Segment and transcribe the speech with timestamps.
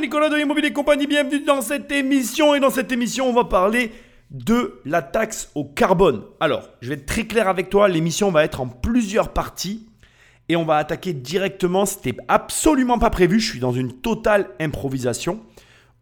[0.00, 2.54] Nicolas de Immobilier Compagnie, bienvenue dans cette émission.
[2.54, 3.92] Et dans cette émission, on va parler
[4.30, 6.22] de la taxe au carbone.
[6.38, 9.88] Alors, je vais être très clair avec toi, l'émission va être en plusieurs parties.
[10.50, 15.40] Et on va attaquer directement, c'était absolument pas prévu, je suis dans une totale improvisation.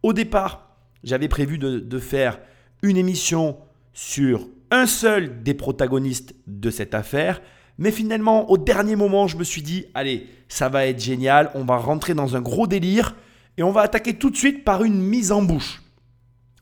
[0.03, 2.39] Au départ, j'avais prévu de faire
[2.81, 3.57] une émission
[3.93, 7.41] sur un seul des protagonistes de cette affaire.
[7.77, 11.63] Mais finalement, au dernier moment, je me suis dit, allez, ça va être génial, on
[11.63, 13.15] va rentrer dans un gros délire
[13.57, 15.81] et on va attaquer tout de suite par une mise en bouche.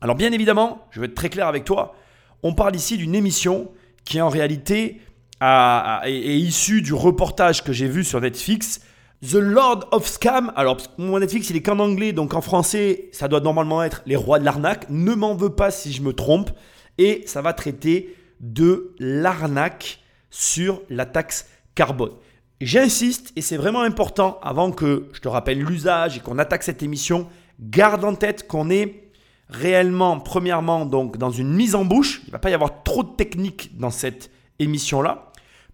[0.00, 1.94] Alors bien évidemment, je vais être très clair avec toi,
[2.42, 3.70] on parle ici d'une émission
[4.04, 5.00] qui en réalité
[5.40, 8.80] est, issue du reportage que j'ai vu sur Netflix,
[9.22, 10.52] The Lord of Scam.
[10.56, 14.38] Alors Netflix il est qu'en anglais, donc en français ça doit normalement être Les Rois
[14.38, 14.86] de l'arnaque.
[14.90, 16.50] Ne m'en veux pas si je me trompe.
[16.98, 22.12] Et ça va traiter de l'arnaque sur la taxe carbone.
[22.60, 26.82] J'insiste, et c'est vraiment important, avant que je te rappelle l'usage et qu'on attaque cette
[26.82, 27.28] émission,
[27.60, 29.10] garde en tête qu'on est
[29.48, 32.22] réellement, premièrement, donc dans une mise en bouche.
[32.24, 35.32] Il ne va pas y avoir trop de technique dans cette émission-là,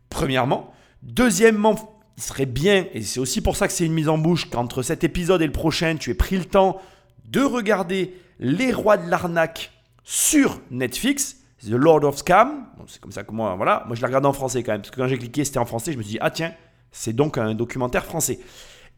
[0.09, 0.73] premièrement.
[1.03, 1.77] Deuxièmement,
[2.17, 4.83] il serait bien, et c'est aussi pour ça que c'est une mise en bouche, qu'entre
[4.83, 6.81] cet épisode et le prochain, tu aies pris le temps
[7.27, 9.71] de regarder Les Rois de l'arnaque
[10.03, 11.37] sur Netflix.
[11.63, 12.69] The Lord of Scam.
[12.87, 13.85] c'est comme ça que moi, voilà.
[13.87, 14.81] Moi, je l'ai regardé en français quand même.
[14.81, 15.93] Parce que quand j'ai cliqué, c'était en français.
[15.93, 16.55] Je me suis dit, ah tiens,
[16.93, 18.39] c'est donc un documentaire français.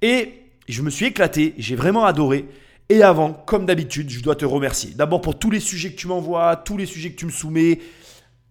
[0.01, 0.35] Et
[0.69, 1.55] je me suis éclaté.
[1.59, 2.47] J'ai vraiment adoré.
[2.89, 4.91] Et avant, comme d'habitude, je dois te remercier.
[4.95, 7.79] D'abord pour tous les sujets que tu m'envoies, tous les sujets que tu me soumets,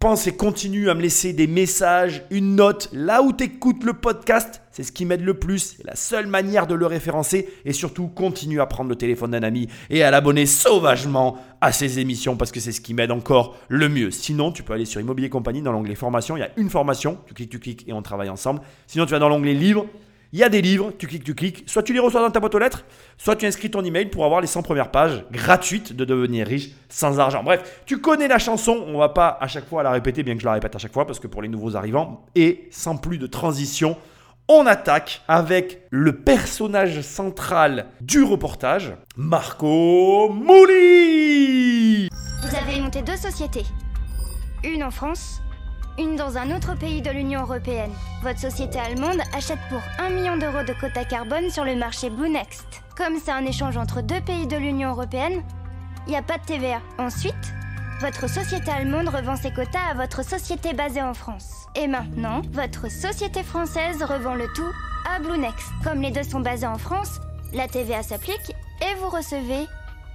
[0.01, 3.93] pense et continue à me laisser des messages, une note, là où tu écoutes le
[3.93, 4.63] podcast.
[4.71, 5.75] C'est ce qui m'aide le plus.
[5.77, 7.47] C'est la seule manière de le référencer.
[7.65, 11.99] Et surtout, continue à prendre le téléphone d'un ami et à l'abonner sauvagement à ces
[11.99, 14.09] émissions parce que c'est ce qui m'aide encore le mieux.
[14.09, 16.35] Sinon, tu peux aller sur Immobilier Compagnie dans l'onglet formation.
[16.35, 17.19] Il y a une formation.
[17.27, 18.61] Tu cliques, tu cliques et on travaille ensemble.
[18.87, 19.85] Sinon, tu vas dans l'onglet livre.
[20.33, 21.63] Il y a des livres, tu cliques, tu cliques.
[21.67, 22.85] Soit tu les reçois dans ta boîte aux lettres,
[23.17, 26.69] soit tu inscris ton email pour avoir les 100 premières pages gratuites de devenir riche
[26.87, 27.43] sans argent.
[27.43, 30.39] Bref, tu connais la chanson, on va pas à chaque fois la répéter, bien que
[30.39, 33.17] je la répète à chaque fois, parce que pour les nouveaux arrivants, et sans plus
[33.17, 33.97] de transition,
[34.47, 42.07] on attaque avec le personnage central du reportage, Marco Mouli.
[42.41, 43.65] Vous avez monté deux sociétés.
[44.63, 45.41] Une en France
[45.97, 47.91] une dans un autre pays de l'Union européenne.
[48.23, 52.29] Votre société allemande achète pour 1 million d'euros de quotas carbone sur le marché Blue
[52.29, 52.65] Next.
[52.95, 55.43] Comme c'est un échange entre deux pays de l'Union européenne,
[56.07, 56.81] il n'y a pas de TVA.
[56.97, 57.53] Ensuite,
[57.99, 61.67] votre société allemande revend ses quotas à votre société basée en France.
[61.75, 64.71] Et maintenant, votre société française revend le tout
[65.09, 65.67] à Blue Next.
[65.83, 67.19] Comme les deux sont basés en France,
[67.53, 69.67] la TVA s'applique et vous recevez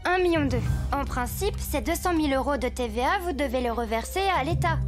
[0.04, 0.62] 1 million d'euros.
[0.92, 4.78] En principe, ces 200 000 euros de TVA, vous devez le reverser à l'État.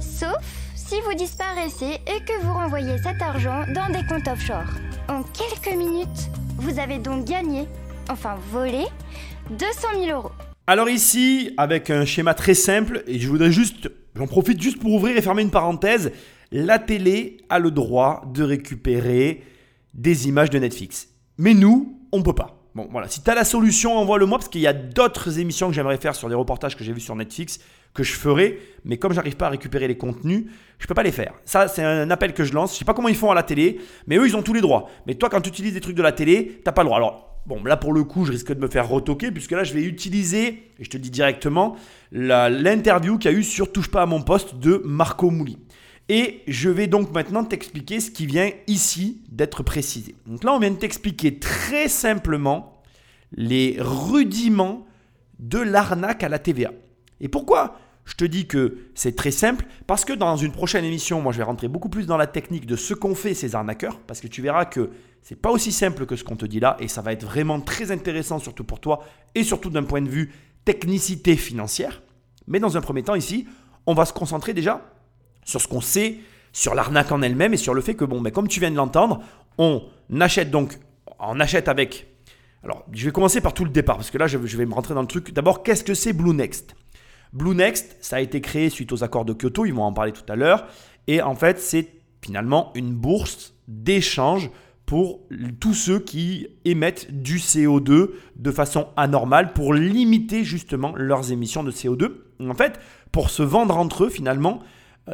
[0.00, 0.36] Sauf
[0.74, 4.64] si vous disparaissez et que vous renvoyez cet argent dans des comptes offshore.
[5.08, 7.66] En quelques minutes, vous avez donc gagné,
[8.08, 8.84] enfin volé,
[9.50, 10.30] 200 000 euros.
[10.66, 14.92] Alors ici, avec un schéma très simple, et je voudrais juste, j'en profite juste pour
[14.92, 16.12] ouvrir et fermer une parenthèse,
[16.52, 19.42] la télé a le droit de récupérer
[19.94, 21.08] des images de Netflix.
[21.38, 22.58] Mais nous, on ne peut pas.
[22.74, 25.74] Bon, voilà, si tu as la solution, envoie-le-moi parce qu'il y a d'autres émissions que
[25.74, 27.58] j'aimerais faire sur des reportages que j'ai vus sur Netflix
[27.94, 30.44] que je ferai, mais comme j'arrive pas à récupérer les contenus,
[30.78, 31.34] je peux pas les faire.
[31.44, 32.74] Ça, c'est un appel que je lance.
[32.74, 34.60] Je sais pas comment ils font à la télé, mais eux, ils ont tous les
[34.60, 34.88] droits.
[35.06, 36.98] Mais toi, quand tu utilises des trucs de la télé, t'as pas le droit.
[36.98, 39.74] Alors, bon, là pour le coup, je risque de me faire retoquer, puisque là, je
[39.74, 41.76] vais utiliser, et je te dis directement,
[42.12, 45.58] l'interview qu'il y a eu sur Touche pas à mon poste de Marco Mouli.
[46.10, 50.14] Et je vais donc maintenant t'expliquer ce qui vient ici d'être précisé.
[50.26, 52.80] Donc là, on vient de t'expliquer très simplement
[53.36, 54.86] les rudiments
[55.38, 56.72] de l'arnaque à la TVA.
[57.20, 59.66] Et pourquoi je te dis que c'est très simple?
[59.86, 62.66] Parce que dans une prochaine émission, moi je vais rentrer beaucoup plus dans la technique
[62.66, 64.90] de ce qu'ont fait ces arnaqueurs, parce que tu verras que
[65.20, 67.60] c'est pas aussi simple que ce qu'on te dit là, et ça va être vraiment
[67.60, 70.32] très intéressant, surtout pour toi, et surtout d'un point de vue
[70.64, 72.02] technicité financière.
[72.46, 73.46] Mais dans un premier temps ici,
[73.86, 74.80] on va se concentrer déjà
[75.44, 76.18] sur ce qu'on sait,
[76.52, 78.76] sur l'arnaque en elle-même et sur le fait que, bon, mais comme tu viens de
[78.76, 79.20] l'entendre,
[79.58, 79.82] on
[80.18, 80.78] achète donc,
[81.18, 82.06] on achète avec.
[82.64, 84.94] Alors, je vais commencer par tout le départ, parce que là, je vais me rentrer
[84.94, 85.32] dans le truc.
[85.32, 86.74] D'abord, qu'est-ce que c'est Blue Next?
[87.32, 90.12] Blue Next, ça a été créé suite aux accords de Kyoto, ils vont en parler
[90.12, 90.66] tout à l'heure.
[91.06, 91.88] Et en fait, c'est
[92.22, 94.50] finalement une bourse d'échange
[94.86, 95.20] pour
[95.60, 101.70] tous ceux qui émettent du CO2 de façon anormale pour limiter justement leurs émissions de
[101.70, 102.12] CO2.
[102.40, 102.80] En fait,
[103.12, 104.60] pour se vendre entre eux finalement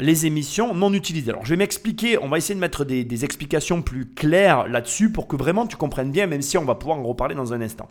[0.01, 1.31] les émissions non utilisées.
[1.31, 5.11] Alors je vais m'expliquer, on va essayer de mettre des, des explications plus claires là-dessus
[5.11, 7.61] pour que vraiment tu comprennes bien, même si on va pouvoir en reparler dans un
[7.61, 7.89] instant.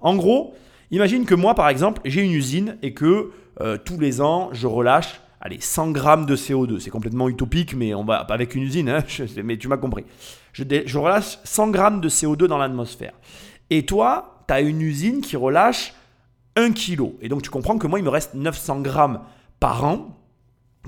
[0.00, 0.54] En gros,
[0.90, 3.30] imagine que moi par exemple j'ai une usine et que
[3.60, 6.80] euh, tous les ans, je relâche allez, 100 grammes de CO2.
[6.80, 9.04] C'est complètement utopique, mais on va avec une usine, hein,
[9.44, 10.04] mais tu m'as compris.
[10.52, 13.12] Je, relâche 100 grammes de CO2 dans l'atmosphère.
[13.70, 15.94] Et toi, tu as une usine qui relâche
[16.56, 17.12] 1 kg.
[17.20, 19.20] Et donc tu comprends que moi, il me reste 900 grammes
[19.60, 20.16] par an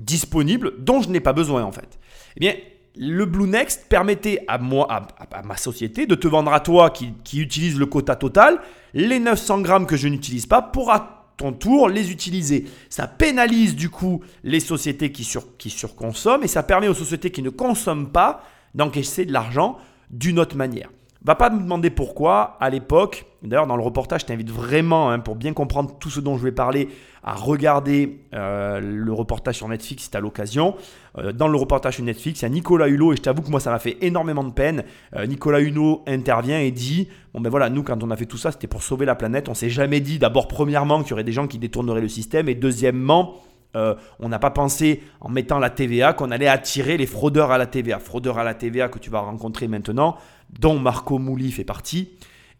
[0.00, 1.99] disponibles dont je n'ai pas besoin en fait.
[2.37, 2.55] Eh bien,
[2.97, 7.14] le Blue Next permettait à moi, à, ma société, de te vendre à toi qui,
[7.35, 8.61] utilise le quota total
[8.94, 10.91] les 900 grammes que je n'utilise pas pour
[11.38, 12.67] ton tour les utiliser.
[12.90, 17.31] Ça pénalise du coup les sociétés qui, sur, qui surconsomment et ça permet aux sociétés
[17.31, 18.43] qui ne consomment pas
[18.75, 19.79] d'encaisser de l'argent
[20.11, 20.90] d'une autre manière.
[21.25, 23.25] Va pas me demander pourquoi à l'époque.
[23.43, 26.44] D'ailleurs, dans le reportage, je t'invite vraiment, hein, pour bien comprendre tout ce dont je
[26.44, 26.88] vais parler,
[27.28, 30.76] à regarder euh, le reportage sur Netflix si tu as l'occasion.
[31.19, 33.50] Euh, dans le reportage sur Netflix, il y a Nicolas Hulot, et je t'avoue que
[33.50, 34.84] moi, ça m'a fait énormément de peine.
[35.14, 38.38] Euh, Nicolas Hulot intervient et dit Bon, ben voilà, nous, quand on a fait tout
[38.38, 39.50] ça, c'était pour sauver la planète.
[39.50, 42.48] On s'est jamais dit, d'abord, premièrement, qu'il y aurait des gens qui détourneraient le système,
[42.48, 43.34] et deuxièmement,
[43.75, 47.66] on n'a pas pensé en mettant la TVA qu'on allait attirer les fraudeurs à la
[47.66, 48.00] TVA.
[48.00, 50.16] Fraudeurs à la TVA que tu vas rencontrer maintenant,
[50.58, 52.08] dont Marco Mouli fait partie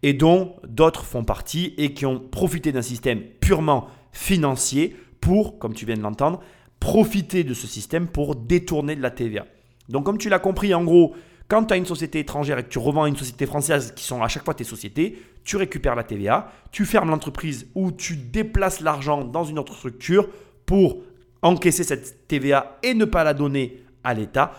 [0.04, 5.75] et dont d'autres font partie et qui ont profité d'un système purement financier pour, comme
[5.75, 6.40] tu viens de l'entendre,
[6.81, 9.46] profiter de ce système pour détourner de la TVA.
[9.88, 11.14] Donc comme tu l'as compris, en gros,
[11.49, 14.05] quand tu as une société étrangère et que tu revends à une société française qui
[14.05, 18.16] sont à chaque fois tes sociétés, tu récupères la TVA, tu fermes l'entreprise ou tu
[18.16, 20.28] déplaces l'argent dans une autre structure
[20.66, 21.02] pour
[21.40, 24.52] encaisser cette TVA et ne pas la donner à l'État,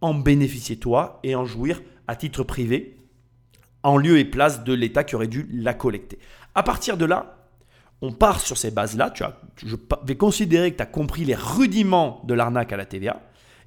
[0.00, 2.96] en bénéficier toi et en jouir à titre privé
[3.86, 6.18] en lieu et place de l'État qui aurait dû la collecter.
[6.56, 7.35] À partir de là,
[8.02, 9.10] on part sur ces bases-là.
[9.10, 12.84] Tu as, je vais considérer que tu as compris les rudiments de l'arnaque à la
[12.84, 13.20] TVA.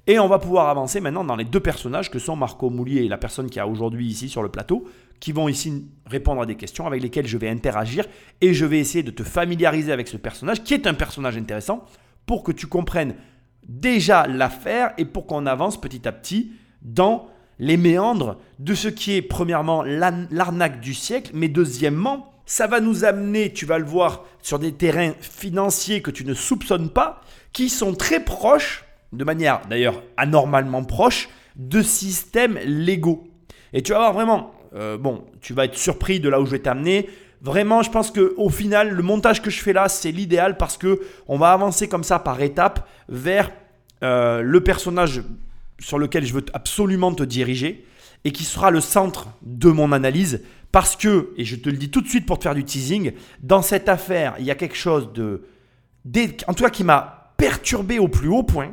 [0.06, 3.08] Et on va pouvoir avancer maintenant dans les deux personnages que sont Marco Moulier et
[3.08, 4.88] la personne qui a aujourd'hui ici sur le plateau,
[5.20, 8.06] qui vont ici répondre à des questions avec lesquelles je vais interagir
[8.40, 11.84] et je vais essayer de te familiariser avec ce personnage qui est un personnage intéressant
[12.24, 13.14] pour que tu comprennes
[13.68, 16.52] déjà l'affaire et pour qu'on avance petit à petit
[16.82, 17.28] dans
[17.58, 23.04] les méandres de ce qui est premièrement l'arnaque du siècle, mais deuxièmement, ça va nous
[23.04, 27.20] amener, tu vas le voir, sur des terrains financiers que tu ne soupçonnes pas,
[27.52, 33.22] qui sont très proches, de manière d'ailleurs anormalement proche, de systèmes légaux.
[33.72, 36.50] Et tu vas voir vraiment, euh, bon, tu vas être surpris de là où je
[36.50, 37.08] vais t'amener.
[37.40, 40.76] Vraiment, je pense que au final, le montage que je fais là, c'est l'idéal parce
[40.76, 43.52] que on va avancer comme ça par étapes vers
[44.02, 45.22] euh, le personnage
[45.78, 47.86] sur lequel je veux absolument te diriger
[48.24, 51.90] et qui sera le centre de mon analyse parce que, et je te le dis
[51.90, 53.12] tout de suite pour te faire du teasing,
[53.42, 55.42] dans cette affaire, il y a quelque chose de,
[56.46, 58.70] en tout cas qui m'a perturbé au plus haut point.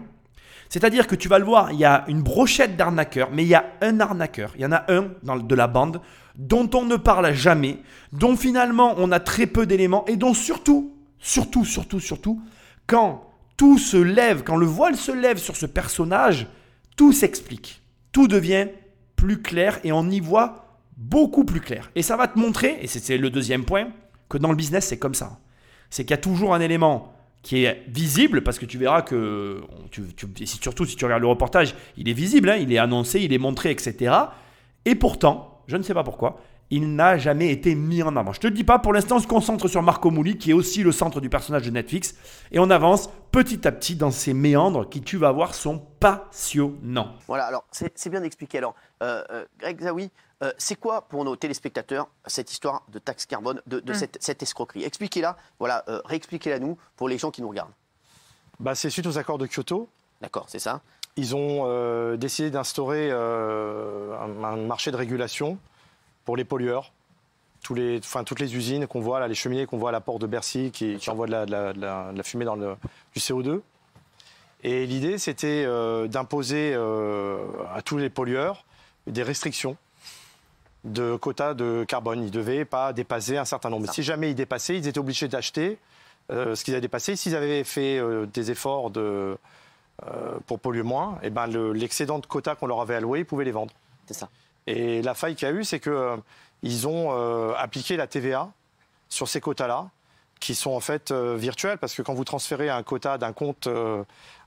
[0.69, 3.55] C'est-à-dire que tu vas le voir, il y a une brochette d'arnaqueurs, mais il y
[3.55, 6.01] a un arnaqueur, il y en a un dans, de la bande
[6.35, 7.79] dont on ne parle jamais,
[8.11, 12.41] dont finalement on a très peu d'éléments et dont surtout, surtout, surtout, surtout,
[12.85, 13.23] quand
[13.55, 16.47] tout se lève, quand le voile se lève sur ce personnage,
[16.95, 17.81] tout s'explique.
[18.11, 18.67] Tout devient
[19.17, 21.91] plus clair et on y voit beaucoup plus clair.
[21.95, 23.89] Et ça va te montrer, et c'est le deuxième point,
[24.29, 25.39] que dans le business, c'est comme ça.
[25.89, 29.61] C'est qu'il y a toujours un élément qui est visible, parce que tu verras que,
[30.45, 33.37] surtout si tu regardes le reportage, il est visible, hein, il est annoncé, il est
[33.37, 34.13] montré, etc.
[34.85, 38.33] Et pourtant, je ne sais pas pourquoi, il n'a jamais été mis en avant.
[38.33, 40.53] Je te le dis pas, pour l'instant, on se concentre sur Marco Mouli, qui est
[40.53, 42.15] aussi le centre du personnage de Netflix,
[42.51, 47.13] et on avance petit à petit dans ces méandres qui, tu vas voir, sont passionnants.
[47.27, 48.57] Voilà, alors c'est bien d'expliquer.
[48.57, 50.11] Alors, euh, euh, Greg Zawi,
[50.43, 53.93] euh, c'est quoi pour nos téléspectateurs cette histoire de taxe carbone, de, hum.
[54.19, 54.83] cette, escroquerie?
[54.83, 57.73] Expliquez-la, voilà, réexpliquez-la nous pour les gens qui nous regardent.
[58.59, 59.87] Bah, c'est suite aux accords de Kyoto.
[60.19, 60.81] D'accord, c'est ça.
[61.15, 65.57] Ils ont décidé d'instaurer un marché de régulation
[66.27, 66.91] pour les pollueurs.
[67.63, 70.01] Tous les, enfin, toutes les usines qu'on voit, là, les cheminées qu'on voit à la
[70.01, 72.75] porte de Bercy qui, envoient de la, fumée dans le,
[73.13, 73.61] du CO2.
[74.61, 78.65] Et l'idée, c'était euh, d'imposer euh, à tous les pollueurs
[79.07, 79.77] des restrictions
[80.83, 82.19] de quotas de carbone.
[82.19, 83.89] Ils ne devaient pas dépasser un certain nombre.
[83.89, 85.77] Si jamais ils dépassaient, ils étaient obligés d'acheter
[86.29, 87.15] euh, ce qu'ils avaient dépassé.
[87.15, 88.01] S'ils avaient fait
[88.33, 89.37] des efforts de,
[90.45, 93.45] pour polluer moins, et eh ben l'excédent de quotas qu'on leur avait alloué, ils pouvaient
[93.45, 93.71] les vendre.
[94.07, 94.27] C'est ça.
[94.67, 96.17] Et la faille qu'il y a eu, c'est qu'ils euh,
[96.85, 98.51] ont euh, appliqué la TVA
[99.07, 99.89] sur ces quotas-là,
[100.41, 103.67] qui sont en fait euh, virtuels, parce que quand vous transférez un quota d'un compte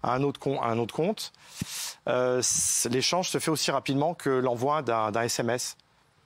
[0.03, 1.33] à un autre, un autre compte,
[2.07, 5.77] l'échange se fait aussi rapidement que l'envoi d'un SMS.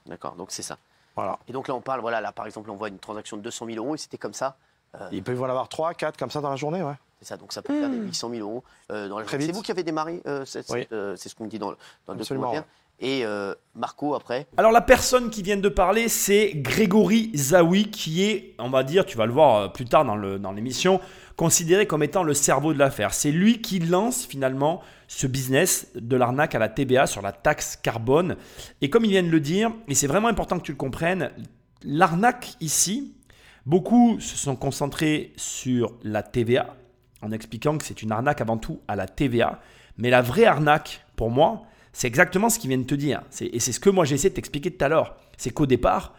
[0.05, 0.77] D'accord, donc c'est ça.
[1.15, 1.39] Voilà.
[1.47, 3.65] Et donc là, on parle, voilà, là par exemple, on voit une transaction de 200
[3.67, 4.57] 000 euros et c'était comme ça.
[5.11, 6.93] Il peut y en avoir 3, 4 comme ça dans la journée, ouais.
[7.19, 9.71] C'est ça, donc ça peut faire des 800 000 euros dans la C'est vous qui
[9.71, 11.71] avez démarré, c'est ce qu'on dit dans,
[12.05, 12.65] dans le documentaire
[12.99, 14.47] et euh, Marco après.
[14.57, 19.05] Alors la personne qui vient de parler, c'est Grégory Zawi, qui est, on va dire,
[19.05, 21.01] tu vas le voir euh, plus tard dans l'émission, dans
[21.35, 23.13] considéré comme étant le cerveau de l'affaire.
[23.13, 27.75] C'est lui qui lance finalement ce business de l'arnaque à la TBA sur la taxe
[27.75, 28.37] carbone.
[28.81, 31.31] Et comme il vient de le dire, et c'est vraiment important que tu le comprennes,
[31.83, 33.13] l'arnaque ici,
[33.65, 36.75] beaucoup se sont concentrés sur la TVA,
[37.21, 39.59] en expliquant que c'est une arnaque avant tout à la TVA.
[39.97, 41.63] Mais la vraie arnaque, pour moi,
[41.95, 43.21] c'est exactement ce qu'ils viennent te dire.
[43.39, 45.15] Et c'est ce que moi j'ai essayé de t'expliquer tout à l'heure.
[45.37, 46.13] C'est qu'au départ,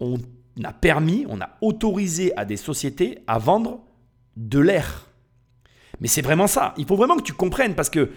[0.00, 0.16] on
[0.64, 3.82] a permis, on a autorisé à des sociétés à vendre
[4.36, 5.10] de l'air.
[6.00, 6.72] Mais c'est vraiment ça.
[6.78, 8.10] Il faut vraiment que tu comprennes parce que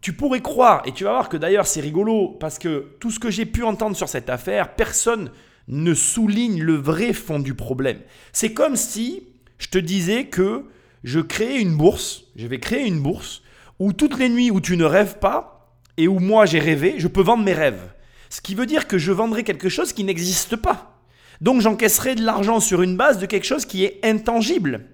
[0.00, 3.20] tu pourrais croire, et tu vas voir que d'ailleurs c'est rigolo, parce que tout ce
[3.20, 5.30] que j'ai pu entendre sur cette affaire, personne
[5.68, 8.00] ne souligne le vrai fond du problème.
[8.32, 9.24] C'est comme si
[9.58, 10.64] je te disais que
[11.04, 13.42] je crée une bourse, je vais créer une bourse
[13.78, 15.58] où toutes les nuits où tu ne rêves pas
[16.00, 17.92] et où moi j'ai rêvé, je peux vendre mes rêves.
[18.30, 21.02] Ce qui veut dire que je vendrai quelque chose qui n'existe pas.
[21.40, 24.86] Donc j'encaisserai de l'argent sur une base de quelque chose qui est intangible.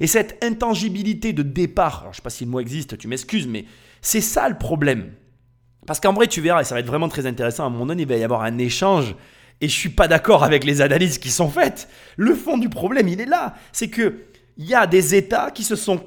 [0.00, 3.46] Et cette intangibilité de départ, je ne sais pas si le mot existe, tu m'excuses,
[3.46, 3.66] mais
[4.00, 5.12] c'est ça le problème.
[5.86, 7.86] Parce qu'en vrai, tu verras, et ça va être vraiment très intéressant, à un moment
[7.86, 9.14] donné, il va y avoir un échange,
[9.60, 11.88] et je suis pas d'accord avec les analyses qui sont faites.
[12.16, 13.54] Le fond du problème, il est là.
[13.72, 14.22] C'est que
[14.56, 16.04] il y a des États qui se sont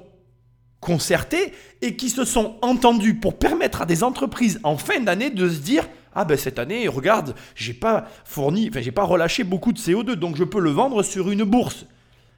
[0.79, 5.49] concertés et qui se sont entendus pour permettre à des entreprises en fin d'année de
[5.49, 9.73] se dire ah ben cette année regarde j'ai pas fourni enfin j'ai pas relâché beaucoup
[9.73, 11.85] de CO2 donc je peux le vendre sur une bourse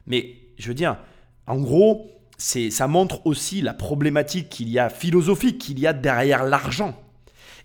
[0.07, 0.97] mais je veux dire
[1.47, 5.93] en gros c'est ça montre aussi la problématique qu'il y a philosophique qu'il y a
[5.93, 6.97] derrière l'argent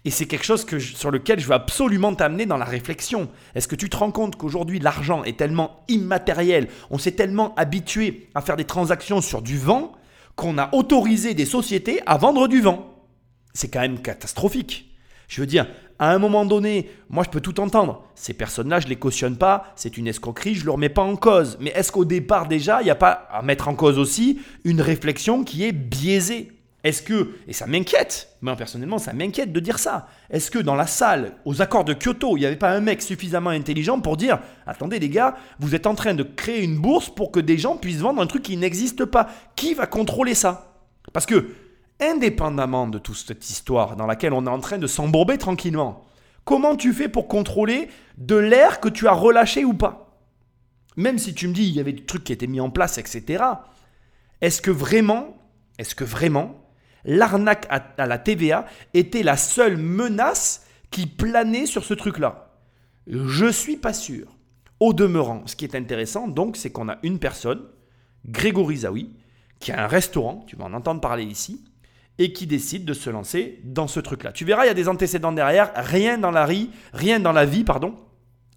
[0.05, 3.31] et c'est quelque chose que sur lequel je veux absolument t'amener dans la réflexion.
[3.55, 8.29] Est-ce que tu te rends compte qu'aujourd'hui l'argent est tellement immatériel, on s'est tellement habitué
[8.35, 9.93] à faire des transactions sur du vent
[10.37, 13.05] qu'on a autorisé des sociétés à vendre du vent
[13.53, 14.91] C'est quand même catastrophique.
[15.29, 15.67] Je veux dire,
[15.99, 18.05] à un moment donné, moi je peux tout entendre.
[18.15, 21.03] Ces personnes-là, je ne les cautionne pas, c'est une escroquerie, je ne le remets pas
[21.03, 21.57] en cause.
[21.61, 24.81] Mais est-ce qu'au départ déjà, il n'y a pas à mettre en cause aussi une
[24.81, 26.53] réflexion qui est biaisée?
[26.85, 30.75] Est-ce que, et ça m'inquiète, moi personnellement ça m'inquiète de dire ça, est-ce que dans
[30.75, 34.19] la salle, aux accords de Kyoto, il n'y avait pas un mec suffisamment intelligent pour
[34.19, 37.57] dire, attendez les gars, vous êtes en train de créer une bourse pour que des
[37.57, 39.29] gens puissent vendre un truc qui n'existe pas.
[39.57, 40.75] Qui va contrôler ça?
[41.15, 41.49] Parce que,
[42.01, 46.05] indépendamment de toute cette histoire dans laquelle on est en train de s'embourber tranquillement,
[46.45, 47.89] comment tu fais pour contrôler
[48.19, 50.19] de l'air que tu as relâché ou pas?
[50.97, 52.99] Même si tu me dis, il y avait des trucs qui étaient mis en place,
[52.99, 53.43] etc.
[54.43, 55.39] Est-ce que vraiment,
[55.79, 56.64] est-ce que vraiment,
[57.05, 62.53] l'arnaque à, la TVA était la seule menace qui planait sur ce truc-là.
[63.07, 64.27] Je suis pas sûr.
[64.81, 67.63] Au demeurant, ce qui est intéressant, donc, c'est qu'on a une personne,
[68.27, 69.11] Grégory Zawi,
[69.61, 71.65] qui a un restaurant, tu vas en entendre parler ici,
[72.19, 74.33] et qui décide de se lancer dans ce truc-là.
[74.33, 77.45] Tu verras, il y a des antécédents derrière, rien dans la vie, rien dans la
[77.45, 77.97] vie, pardon,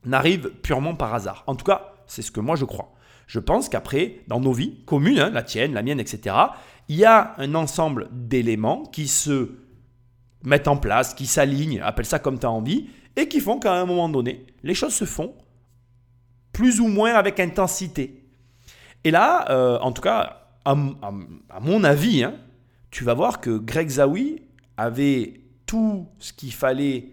[0.06, 1.44] n'arrive purement par hasard.
[1.48, 2.94] En tout cas, c'est ce que moi je crois.
[3.25, 6.36] Je pense qu'après, dans nos vies communes, hein, la tienne, la mienne, etc.,
[6.88, 9.51] il y a un ensemble d'éléments qui se
[10.44, 13.74] mettent en place, qui s'alignent, appelle ça comme tu as envie, et qui font qu'à
[13.74, 15.36] un moment donné, les choses se font
[16.53, 18.24] plus ou moins avec intensité.
[19.03, 22.36] Et là, euh, en tout cas, à, mon avis, hein,
[22.91, 24.41] tu vas voir que Greg Zawi
[24.75, 27.10] avait tout ce qu'il fallait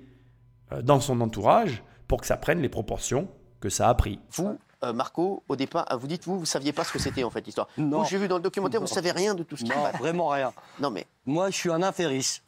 [0.72, 3.28] euh, dans son entourage pour que ça prenne les proportions
[3.60, 4.18] que ça a pris.
[4.32, 7.30] Vous, euh, Marco, au départ, vous dites, vous, vous saviez pas ce que c'était en
[7.30, 7.68] fait l'histoire.
[7.78, 8.04] Non.
[8.04, 10.52] J'ai vu dans le documentaire, vous savez rien de tout ce qui Non, vraiment rien.
[10.80, 11.06] Non mais.
[11.26, 12.40] Moi, je suis un inféris.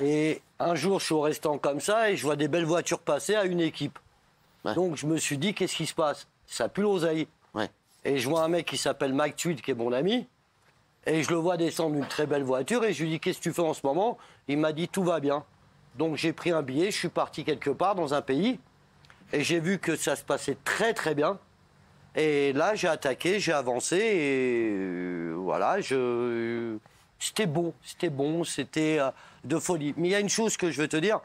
[0.00, 3.00] Et un jour, je suis au restaurant comme ça et je vois des belles voitures
[3.00, 3.98] passer à une équipe.
[4.64, 6.28] Donc, je me suis dit, qu'est-ce qui se passe?
[6.46, 7.26] Ça pue l'oseille.
[7.52, 7.68] Ouais.
[8.04, 10.26] Et je vois un mec qui s'appelle Mike Tweed, qui est mon ami.
[11.04, 13.42] Et je le vois descendre une très belle voiture et je lui dis, qu'est-ce que
[13.42, 14.18] tu fais en ce moment?
[14.46, 15.44] Il m'a dit, tout va bien.
[15.96, 18.60] Donc, j'ai pris un billet, je suis parti quelque part dans un pays.
[19.32, 21.38] Et j'ai vu que ça se passait très très bien.
[22.14, 26.76] Et là, j'ai attaqué, j'ai avancé et euh, voilà, je...
[27.18, 29.10] c'était bon, c'était bon, c'était euh,
[29.44, 29.94] de folie.
[29.96, 31.20] Mais il y a une chose que je veux te dire,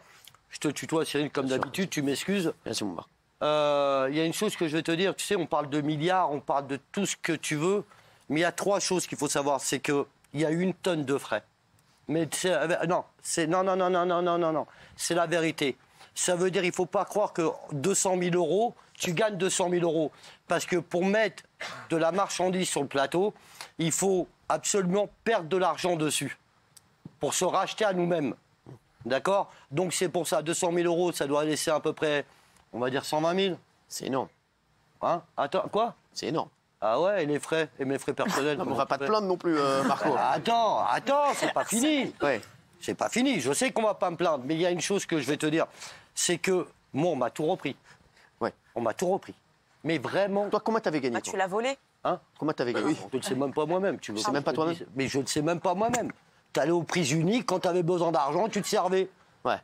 [0.49, 2.53] je te tutoie Cyril comme d'habitude, tu m'excuses.
[2.65, 2.95] Merci mon
[3.43, 5.69] euh, Il y a une chose que je veux te dire, tu sais, on parle
[5.69, 7.83] de milliards, on parle de tout ce que tu veux,
[8.29, 11.03] mais il y a trois choses qu'il faut savoir, c'est qu'il y a une tonne
[11.03, 11.43] de frais.
[12.07, 12.29] Mais
[12.87, 15.75] non, c'est non, non, non, non, non, non, non, non, c'est la vérité.
[16.17, 19.69] Ça veut dire, il ne faut pas croire que 200 000 euros, tu gagnes 200
[19.69, 20.11] 000 euros.
[20.47, 21.43] Parce que pour mettre
[21.91, 23.35] de la marchandise sur le plateau,
[23.77, 26.39] il faut absolument perdre de l'argent dessus
[27.19, 28.33] pour se racheter à nous-mêmes.
[29.05, 29.51] D'accord?
[29.69, 32.25] Donc c'est pour ça, 200 000 euros, ça doit laisser à peu près,
[32.73, 33.55] on va dire 120 000.
[33.87, 34.29] C'est énorme.
[35.03, 35.21] Hein?
[35.37, 35.93] Attends, quoi?
[36.13, 36.49] C'est énorme.
[36.81, 38.59] Ah ouais, et les frais, et mes frais personnels.
[38.59, 40.15] on va pas te plaindre non plus, euh, Marco.
[40.17, 42.11] attends, attends, c'est pas fini.
[42.23, 42.41] Ouais.
[42.79, 43.39] C'est pas fini.
[43.39, 45.27] Je sais qu'on va pas me plaindre, mais il y a une chose que je
[45.27, 45.67] vais te dire,
[46.17, 47.75] c'est que moi, on m'a tout repris.
[48.41, 48.51] Ouais.
[48.75, 49.35] On m'a tout repris.
[49.83, 50.49] Mais vraiment.
[50.49, 53.35] Toi, comment t'avais gagné ah, Tu l'as volé Hein Comment t'avais gagné Je ne sais
[53.35, 53.99] même pas moi-même.
[53.99, 56.11] Tu ne sais même pas toi-même Mais je ne sais même pas moi-même.
[56.53, 59.09] Tu allais aux prises uniques, quand tu avais besoin d'argent, tu te servais.
[59.45, 59.57] Ouais.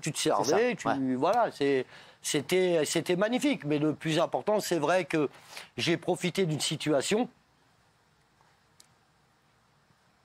[0.00, 0.88] Tu te servais, tu.
[1.16, 1.84] Voilà, c'est.
[2.22, 3.64] c'était c'était magnifique.
[3.64, 5.28] Mais le plus important, c'est vrai que
[5.76, 7.28] j'ai profité d'une situation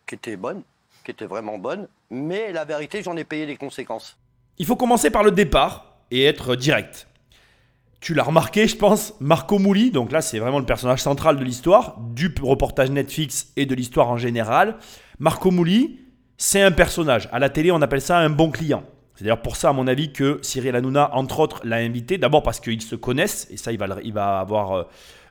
[0.06, 0.62] qui était bonne,
[1.04, 1.88] qui était vraiment bonne.
[2.12, 4.18] Mais la vérité, j'en ai payé les conséquences.
[4.62, 7.08] Il faut commencer par le départ et être direct.
[8.00, 11.44] Tu l'as remarqué, je pense, Marco Mouli, donc là c'est vraiment le personnage central de
[11.44, 14.76] l'histoire, du reportage Netflix et de l'histoire en général.
[15.18, 16.02] Marco Mouli,
[16.38, 17.28] c'est un personnage.
[17.32, 18.84] À la télé, on appelle ça un bon client.
[19.16, 22.20] C'est d'ailleurs pour ça, à mon avis, que Cyril Hanouna, entre autres, l'a invité.
[22.20, 24.84] D'abord parce qu'ils se connaissent, et ça, il va, il va avoir euh,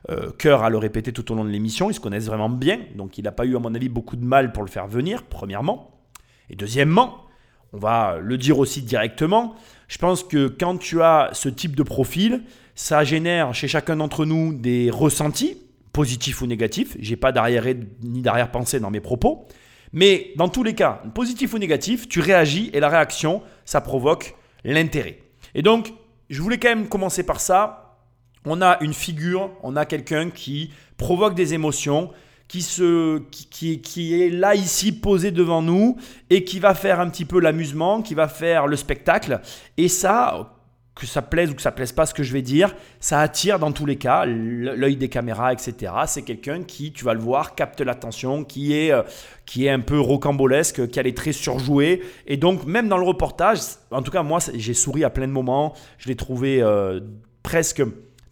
[0.09, 1.89] euh, cœur à le répéter tout au long de l'émission.
[1.89, 4.25] Ils se connaissent vraiment bien, donc il n'a pas eu, à mon avis, beaucoup de
[4.25, 6.01] mal pour le faire venir, premièrement.
[6.49, 7.30] Et deuxièmement,
[7.73, 9.55] on va le dire aussi directement,
[9.87, 12.43] je pense que quand tu as ce type de profil,
[12.75, 15.57] ça génère chez chacun d'entre nous des ressentis,
[15.93, 16.95] positifs ou négatifs.
[16.99, 17.65] J'ai pas d'arrière
[18.01, 19.45] ni d'arrière-pensée dans mes propos.
[19.93, 24.35] Mais dans tous les cas, positif ou négatif, tu réagis et la réaction, ça provoque
[24.63, 25.19] l'intérêt.
[25.53, 25.93] Et donc,
[26.29, 27.97] je voulais quand même commencer par ça.
[28.45, 32.11] On a une figure, on a quelqu'un qui provoque des émotions,
[32.51, 35.95] qui, se, qui, qui, est là ici posé devant nous
[36.29, 39.39] et qui va faire un petit peu l'amusement, qui va faire le spectacle.
[39.77, 40.51] Et ça,
[40.93, 43.57] que ça plaise ou que ça plaise pas ce que je vais dire, ça attire
[43.57, 45.93] dans tous les cas l'œil des caméras, etc.
[46.07, 49.03] C'est quelqu'un qui, tu vas le voir, capte l'attention, qui est, euh,
[49.45, 52.01] qui est un peu rocambolesque, qui a les traits surjoués.
[52.27, 53.59] Et donc, même dans le reportage,
[53.91, 55.73] en tout cas, moi, j'ai souri à plein de moments.
[55.99, 56.99] Je l'ai trouvé euh,
[57.43, 57.81] presque.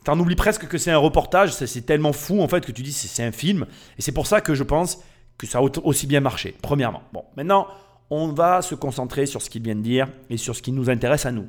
[0.09, 1.51] T'en oublies presque que c'est un reportage.
[1.51, 3.67] C'est tellement fou, en fait, que tu dis c'est un film.
[3.95, 5.03] Et c'est pour ça que je pense
[5.37, 7.03] que ça a aussi bien marché, premièrement.
[7.13, 7.67] Bon, maintenant,
[8.09, 10.89] on va se concentrer sur ce qu'il vient de dire et sur ce qui nous
[10.89, 11.45] intéresse à nous.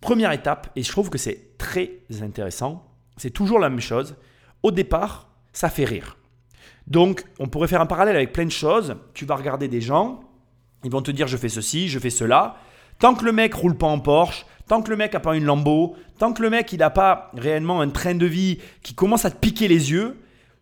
[0.00, 2.84] Première étape, et je trouve que c'est très intéressant,
[3.18, 4.16] c'est toujours la même chose.
[4.64, 6.16] Au départ, ça fait rire.
[6.88, 8.96] Donc, on pourrait faire un parallèle avec plein de choses.
[9.14, 10.24] Tu vas regarder des gens,
[10.82, 12.56] ils vont te dire je fais ceci, je fais cela.
[12.98, 15.44] Tant que le mec roule pas en Porsche, tant que le mec n'a pas une
[15.44, 19.24] Lambo, tant que le mec il n'a pas réellement un train de vie qui commence
[19.24, 20.20] à te piquer les yeux,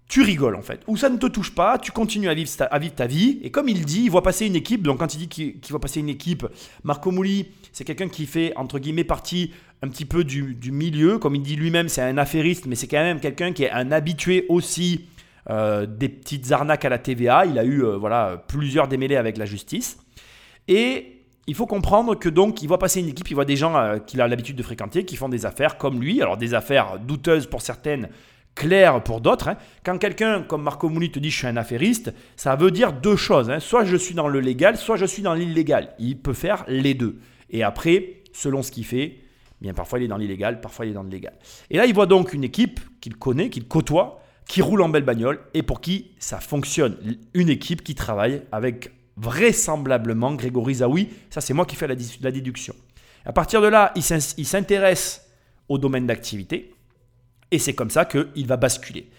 [0.08, 0.80] tu rigoles en fait.
[0.86, 3.40] Ou ça ne te touche pas, tu continues à vivre ta, vie.
[3.42, 4.82] Et comme il dit, il voit passer une équipe.
[4.82, 6.46] Donc quand il dit qu'il va passer une équipe,
[6.82, 11.18] Marco Mouli, c'est quelqu'un qui fait entre guillemets partie un petit peu du, milieu.
[11.18, 13.92] Comme il dit lui-même, c'est un affairiste, mais c'est quand même quelqu'un qui est un
[13.92, 15.08] habitué aussi
[15.50, 17.44] euh, des petites arnaques à la TVA.
[17.44, 19.98] Il a eu euh, voilà plusieurs démêlés avec la justice.
[20.68, 23.76] Et il faut comprendre que donc il voit passer une équipe, il voit des gens
[23.76, 26.20] euh, qu'il a l'habitude de fréquenter, qui font des affaires comme lui.
[26.22, 28.08] Alors des affaires douteuses pour certaines,
[28.54, 29.48] clair pour d'autres.
[29.48, 29.56] Hein.
[29.84, 33.16] Quand quelqu'un comme Marco Mouli te dit je suis un affairiste, ça veut dire deux
[33.16, 33.50] choses.
[33.50, 33.60] Hein.
[33.60, 35.94] Soit je suis dans le légal, soit je suis dans l'illégal.
[35.98, 37.18] Il peut faire les deux.
[37.50, 39.18] Et après, selon ce qu'il fait,
[39.60, 41.34] bien parfois il est dans l'illégal, parfois il est dans le légal.
[41.70, 45.04] Et là, il voit donc une équipe qu'il connaît, qu'il côtoie, qui roule en belle
[45.04, 46.96] bagnole et pour qui ça fonctionne.
[47.34, 51.08] Une équipe qui travaille avec vraisemblablement Grégory Zawi.
[51.28, 51.94] Ça, c'est moi qui fais la,
[52.30, 52.74] déduction.
[53.24, 55.28] À partir de là, il s'intéresse
[55.68, 56.74] au domaine d'activité.
[57.50, 59.10] Et c'est comme ça qu'il va basculer.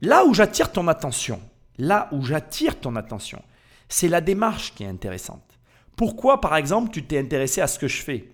[0.00, 1.40] Là où j'attire ton attention,
[1.78, 3.42] là où j'attire ton attention,
[3.88, 5.58] c'est la démarche qui est intéressante.
[5.96, 8.28] Pourquoi, par exemple, tu t'es intéressé à ce que je fais?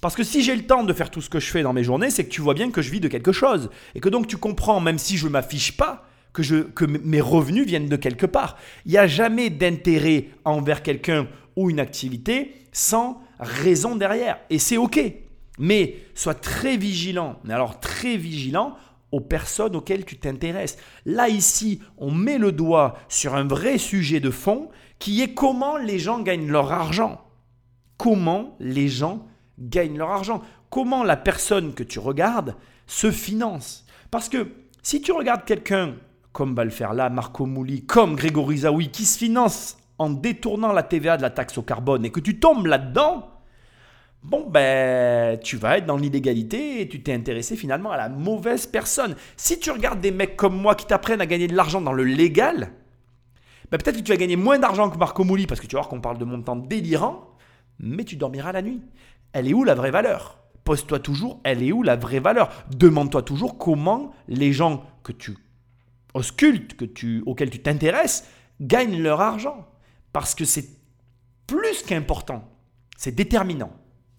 [0.00, 1.84] Parce que si j'ai le temps de faire tout ce que je fais dans mes
[1.84, 3.70] journées, c'est que tu vois bien que je vis de quelque chose.
[3.94, 7.20] Et que donc tu comprends, même si je ne m'affiche pas, que, je, que mes
[7.20, 8.56] revenus viennent de quelque part.
[8.84, 14.38] Il n'y a jamais d'intérêt envers quelqu'un ou une activité sans raison derrière.
[14.50, 15.00] Et c'est OK.
[15.58, 18.74] Mais sois très vigilant, mais alors très vigilant
[19.10, 20.78] aux personnes auxquelles tu t'intéresses.
[21.04, 25.76] Là, ici, on met le doigt sur un vrai sujet de fond qui est comment
[25.76, 27.20] les gens gagnent leur argent.
[27.98, 29.26] Comment les gens
[29.58, 30.40] gagnent leur argent.
[30.70, 33.84] Comment la personne que tu regardes se finance.
[34.10, 34.48] Parce que
[34.82, 35.94] si tu regardes quelqu'un
[36.32, 40.72] comme va le faire là Marco Mouli, comme Grégory Zawi, qui se finance en détournant
[40.72, 43.28] la TVA de la taxe au carbone et que tu tombes là-dedans,
[44.22, 48.66] bon ben tu vas être dans l'illégalité et tu t'es intéressé finalement à la mauvaise
[48.66, 49.14] personne.
[49.36, 52.04] Si tu regardes des mecs comme moi qui t'apprennent à gagner de l'argent dans le
[52.04, 52.72] légal,
[53.70, 55.82] ben peut-être que tu vas gagner moins d'argent que Marco Mouli parce que tu vas
[55.82, 57.28] voir qu'on parle de montants délirants,
[57.78, 58.82] mais tu dormiras la nuit.
[59.32, 60.38] Elle est où la vraie valeur?
[60.64, 62.50] Pose-toi toujours, elle est où la vraie valeur?
[62.70, 65.36] Demande-toi toujours comment les gens que tu
[66.14, 68.26] auscultes, que tu, auxquels tu t'intéresses,
[68.60, 69.66] gagnent leur argent.
[70.12, 70.68] Parce que c'est
[71.46, 72.44] plus qu'important,
[72.96, 73.72] c'est déterminant.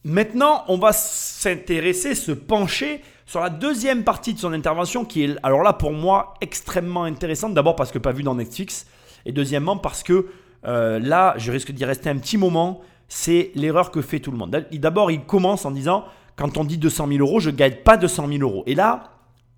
[0.04, 5.38] Maintenant, on va s'intéresser, se pencher sur la deuxième partie de son intervention qui est,
[5.44, 7.54] alors là pour moi, extrêmement intéressante.
[7.54, 8.86] D'abord parce que pas vu dans Netflix
[9.26, 10.28] et deuxièmement parce que
[10.66, 12.82] euh, là, je risque d'y rester un petit moment.
[13.08, 14.66] C'est l'erreur que fait tout le monde.
[14.72, 17.96] D'abord, il commence en disant quand on dit 200 000 euros, je ne gagne pas
[17.96, 18.64] 200 000 euros.
[18.66, 19.12] Et là,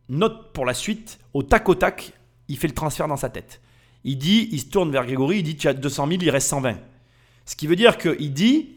[0.10, 2.13] note pour la suite, au tac au tac,
[2.47, 3.62] il fait le transfert dans sa tête.
[4.03, 6.47] Il dit, il se tourne vers Grégory, il dit tu as 200 000, il reste
[6.49, 6.77] 120.
[7.45, 8.75] Ce qui veut dire qu'il dit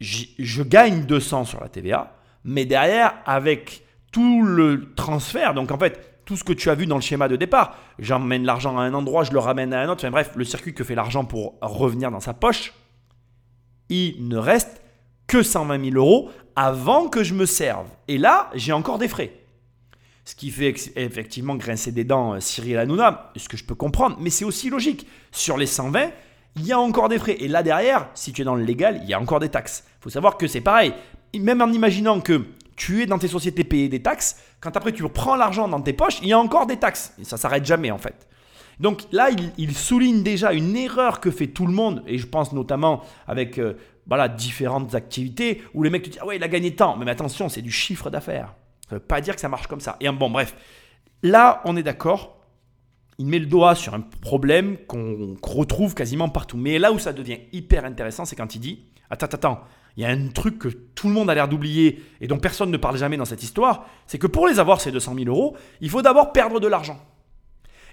[0.00, 2.16] je gagne 200 sur la TVA.
[2.44, 6.86] Mais derrière, avec tout le transfert, donc en fait, tout ce que tu as vu
[6.86, 9.88] dans le schéma de départ, j'emmène l'argent à un endroit, je le ramène à un
[9.88, 12.72] autre, enfin bref, le circuit que fait l'argent pour revenir dans sa poche,
[13.88, 14.80] il ne reste
[15.26, 17.86] que 120 000 euros avant que je me serve.
[18.08, 19.32] Et là, j'ai encore des frais.
[20.30, 24.16] Ce qui fait effectivement grincer des dents euh, Cyril Hanouna, ce que je peux comprendre,
[24.20, 25.08] mais c'est aussi logique.
[25.32, 26.08] Sur les 120,
[26.54, 27.34] il y a encore des frais.
[27.40, 29.82] Et là derrière, si tu es dans le légal, il y a encore des taxes.
[29.98, 30.94] Il faut savoir que c'est pareil.
[31.36, 35.02] Même en imaginant que tu es dans tes sociétés payées des taxes, quand après tu
[35.08, 37.12] prends l'argent dans tes poches, il y a encore des taxes.
[37.20, 38.28] Et ça s'arrête jamais en fait.
[38.78, 42.52] Donc là, il, souligne déjà une erreur que fait tout le monde, et je pense
[42.52, 43.74] notamment avec euh,
[44.06, 46.96] voilà, différentes activités où les mecs te disent ah ouais, il a gagné tant.
[46.96, 48.54] Mais attention, c'est du chiffre d'affaires.
[48.90, 49.96] Ça pas dire que ça marche comme ça.
[50.00, 50.54] Et bon, bref,
[51.22, 52.36] là, on est d'accord.
[53.18, 56.56] Il met le doigt sur un problème qu'on retrouve quasiment partout.
[56.56, 59.60] Mais là où ça devient hyper intéressant, c'est quand il dit Attends, attends,
[59.96, 62.70] il y a un truc que tout le monde a l'air d'oublier et dont personne
[62.70, 65.56] ne parle jamais dans cette histoire c'est que pour les avoir, ces 200 000 euros,
[65.80, 66.98] il faut d'abord perdre de l'argent.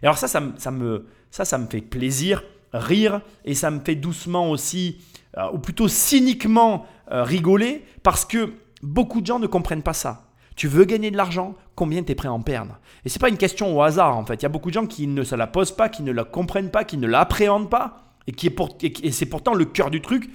[0.02, 0.40] Et alors, ça, ça,
[0.72, 5.02] me, ça, ça me fait plaisir, rire, et ça me fait doucement aussi,
[5.38, 10.27] euh, ou plutôt cyniquement euh, rigoler, parce que beaucoup de gens ne comprennent pas ça.
[10.58, 12.80] Tu veux gagner de l'argent, combien tu es prêt à en perdre?
[13.06, 14.42] Et ce n'est pas une question au hasard en fait.
[14.42, 16.24] Il y a beaucoup de gens qui ne se la posent pas, qui ne la
[16.24, 20.02] comprennent pas, qui ne l'appréhendent pas, et, qui est et c'est pourtant le cœur du
[20.02, 20.30] truc.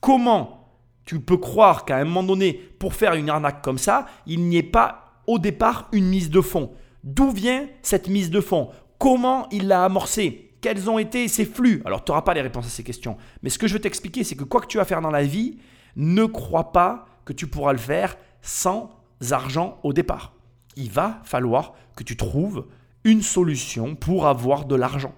[0.00, 0.68] Comment
[1.06, 4.58] tu peux croire qu'à un moment donné, pour faire une arnaque comme ça, il n'y
[4.58, 6.72] ait pas au départ une mise de fonds?
[7.02, 8.68] D'où vient cette mise de fonds?
[8.98, 10.50] Comment il l'a amorcée?
[10.60, 11.80] Quels ont été ses flux?
[11.86, 13.16] Alors, tu n'auras pas les réponses à ces questions.
[13.42, 15.24] Mais ce que je veux t'expliquer, c'est que quoi que tu vas faire dans la
[15.24, 15.58] vie,
[15.96, 20.34] ne crois pas que tu pourras le faire sans argent au départ.
[20.76, 22.66] Il va falloir que tu trouves
[23.04, 25.14] une solution pour avoir de l'argent.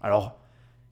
[0.00, 0.38] Alors,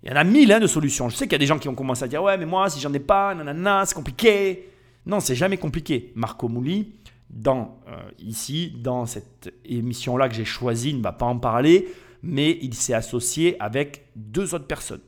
[0.02, 1.08] il y en a mille hein, de solutions.
[1.08, 2.68] Je sais qu'il y a des gens qui ont commencé à dire Ouais, mais moi,
[2.70, 4.68] si j'en ai pas, nanana, c'est compliqué.
[5.06, 6.12] Non, c'est jamais compliqué.
[6.14, 6.92] Marco Mouli,
[7.30, 11.88] dans, euh, ici, dans cette émission-là que j'ai choisie, ne va pas en parler,
[12.22, 15.00] mais il s'est associé avec deux autres personnes.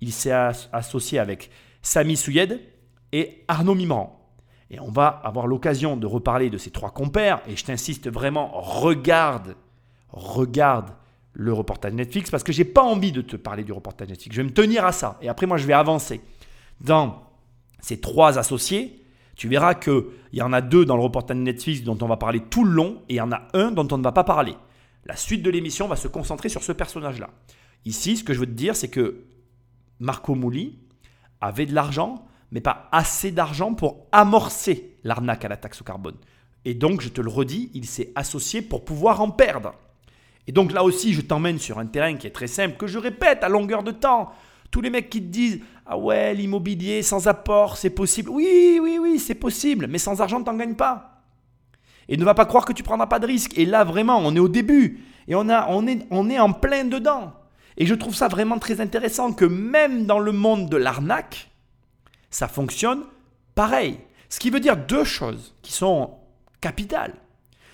[0.00, 0.32] Il s'est
[0.72, 1.50] associé avec
[1.82, 2.60] Samy Souyed
[3.12, 4.25] et Arnaud Mimran.
[4.70, 7.40] Et on va avoir l'occasion de reparler de ces trois compères.
[7.46, 9.56] Et je t'insiste vraiment, regarde,
[10.08, 10.90] regarde
[11.32, 14.34] le reportage Netflix parce que j'ai pas envie de te parler du reportage Netflix.
[14.34, 15.18] Je vais me tenir à ça.
[15.20, 16.20] Et après, moi, je vais avancer.
[16.80, 17.22] Dans
[17.80, 19.04] ces trois associés,
[19.36, 22.40] tu verras qu'il y en a deux dans le reportage Netflix dont on va parler
[22.40, 24.54] tout le long et il y en a un dont on ne va pas parler.
[25.04, 27.30] La suite de l'émission va se concentrer sur ce personnage-là.
[27.84, 29.24] Ici, ce que je veux te dire, c'est que
[30.00, 30.78] Marco Mouli
[31.40, 36.16] avait de l'argent mais pas assez d'argent pour amorcer l'arnaque à la taxe au carbone.
[36.64, 39.74] Et donc, je te le redis, il s'est associé pour pouvoir en perdre.
[40.46, 42.98] Et donc là aussi, je t'emmène sur un terrain qui est très simple, que je
[42.98, 44.30] répète à longueur de temps.
[44.70, 48.30] Tous les mecs qui te disent Ah ouais, l'immobilier sans apport, c'est possible.
[48.30, 51.22] Oui, oui, oui, c'est possible, mais sans argent, tu n'en gagnes pas.
[52.08, 53.58] Et ne va pas croire que tu prendras pas de risque.
[53.58, 55.04] Et là, vraiment, on est au début.
[55.26, 57.32] Et on, a, on, est, on est en plein dedans.
[57.76, 61.50] Et je trouve ça vraiment très intéressant que même dans le monde de l'arnaque,
[62.30, 63.04] ça fonctionne
[63.54, 63.98] pareil.
[64.28, 66.10] Ce qui veut dire deux choses qui sont
[66.60, 67.14] capitales.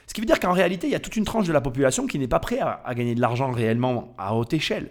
[0.06, 2.06] Ce qui veut dire qu'en réalité, il y a toute une tranche de la population
[2.06, 4.90] qui n'est pas prêt à, gagner de l'argent réellement à haute échelle.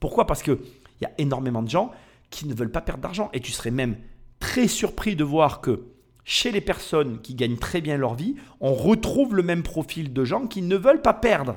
[0.00, 0.26] Pourquoi?
[0.26, 0.58] Parce qu'il
[1.00, 1.92] y a énormément de gens
[2.30, 3.28] qui ne veulent pas perdre d'argent.
[3.34, 3.96] Et tu serais même
[4.40, 5.84] très surpris de voir que
[6.24, 10.24] chez les personnes qui gagnent très bien leur vie, on retrouve le même profil de
[10.24, 11.56] gens qui ne veulent pas perdre.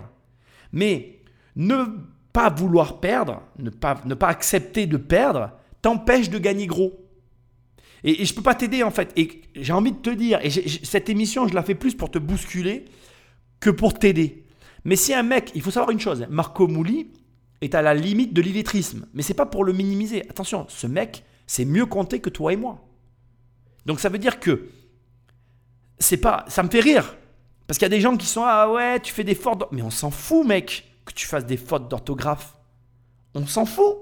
[0.73, 1.19] Mais
[1.55, 1.85] ne
[2.33, 7.04] pas vouloir perdre, ne pas, ne pas accepter de perdre, t'empêche de gagner gros.
[8.05, 9.11] Et, je ne peux pas t'aider en fait.
[9.17, 12.19] Et j'ai envie de te dire, et cette émission, je la fais plus pour te
[12.19, 12.85] bousculer
[13.59, 14.45] que pour t'aider.
[14.85, 17.07] Mais si un mec, il faut savoir une chose, Marco Mouli
[17.61, 19.07] est à la limite de l'illettrisme.
[19.15, 20.21] Mais c'est pas pour le minimiser.
[20.29, 22.87] Attention, ce mec, c'est mieux compté que toi et moi.
[23.87, 24.69] Donc ça veut dire que
[25.97, 27.17] c'est pas, ça me fait rire.
[27.65, 29.63] Parce qu'il y a des gens qui sont ah ouais, tu fais des fautes.
[29.71, 32.55] Mais on s'en fout, mec, que tu fasses des fautes d'orthographe.
[33.33, 33.97] On s'en fout.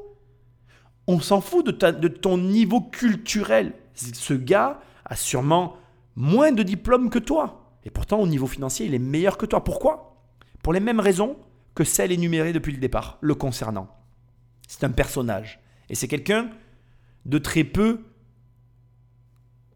[1.07, 5.77] On s'en fout de ton niveau culturel ce gars a sûrement
[6.15, 7.77] moins de diplômes que toi.
[7.85, 9.63] Et pourtant, au niveau financier, il est meilleur que toi.
[9.63, 10.23] Pourquoi?
[10.61, 11.37] Pour les mêmes raisons
[11.75, 13.87] que celles énumérées depuis le départ, le concernant.
[14.67, 15.59] C'est un personnage.
[15.89, 16.49] Et c'est quelqu'un
[17.25, 18.01] de très peu,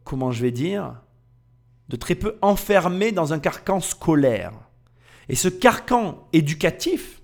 [0.03, 1.01] comment je vais dire,
[1.89, 4.53] de très peu enfermé dans un carcan scolaire.
[5.30, 7.21] Et ce carcan éducatif,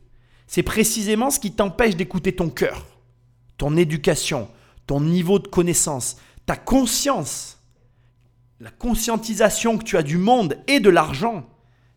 [0.48, 2.86] c'est précisément ce qui t'empêche d'écouter ton cœur,
[3.58, 4.50] ton éducation,
[4.88, 7.60] ton niveau de connaissance, ta conscience,
[8.60, 11.48] la conscientisation que tu as du monde et de l'argent,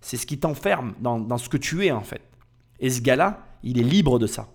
[0.00, 2.22] c'est ce qui t'enferme dans, ce que tu es en fait.
[2.78, 4.48] Et ce gars-là, il est libre de ça.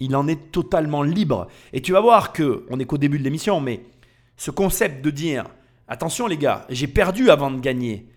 [0.00, 1.48] Il en est totalement libre.
[1.72, 3.84] Et tu vas voir que, on n'est qu'au début de l'émission, mais
[4.36, 5.46] ce concept de dire,
[5.88, 8.08] attention les gars, j'ai perdu avant de gagner.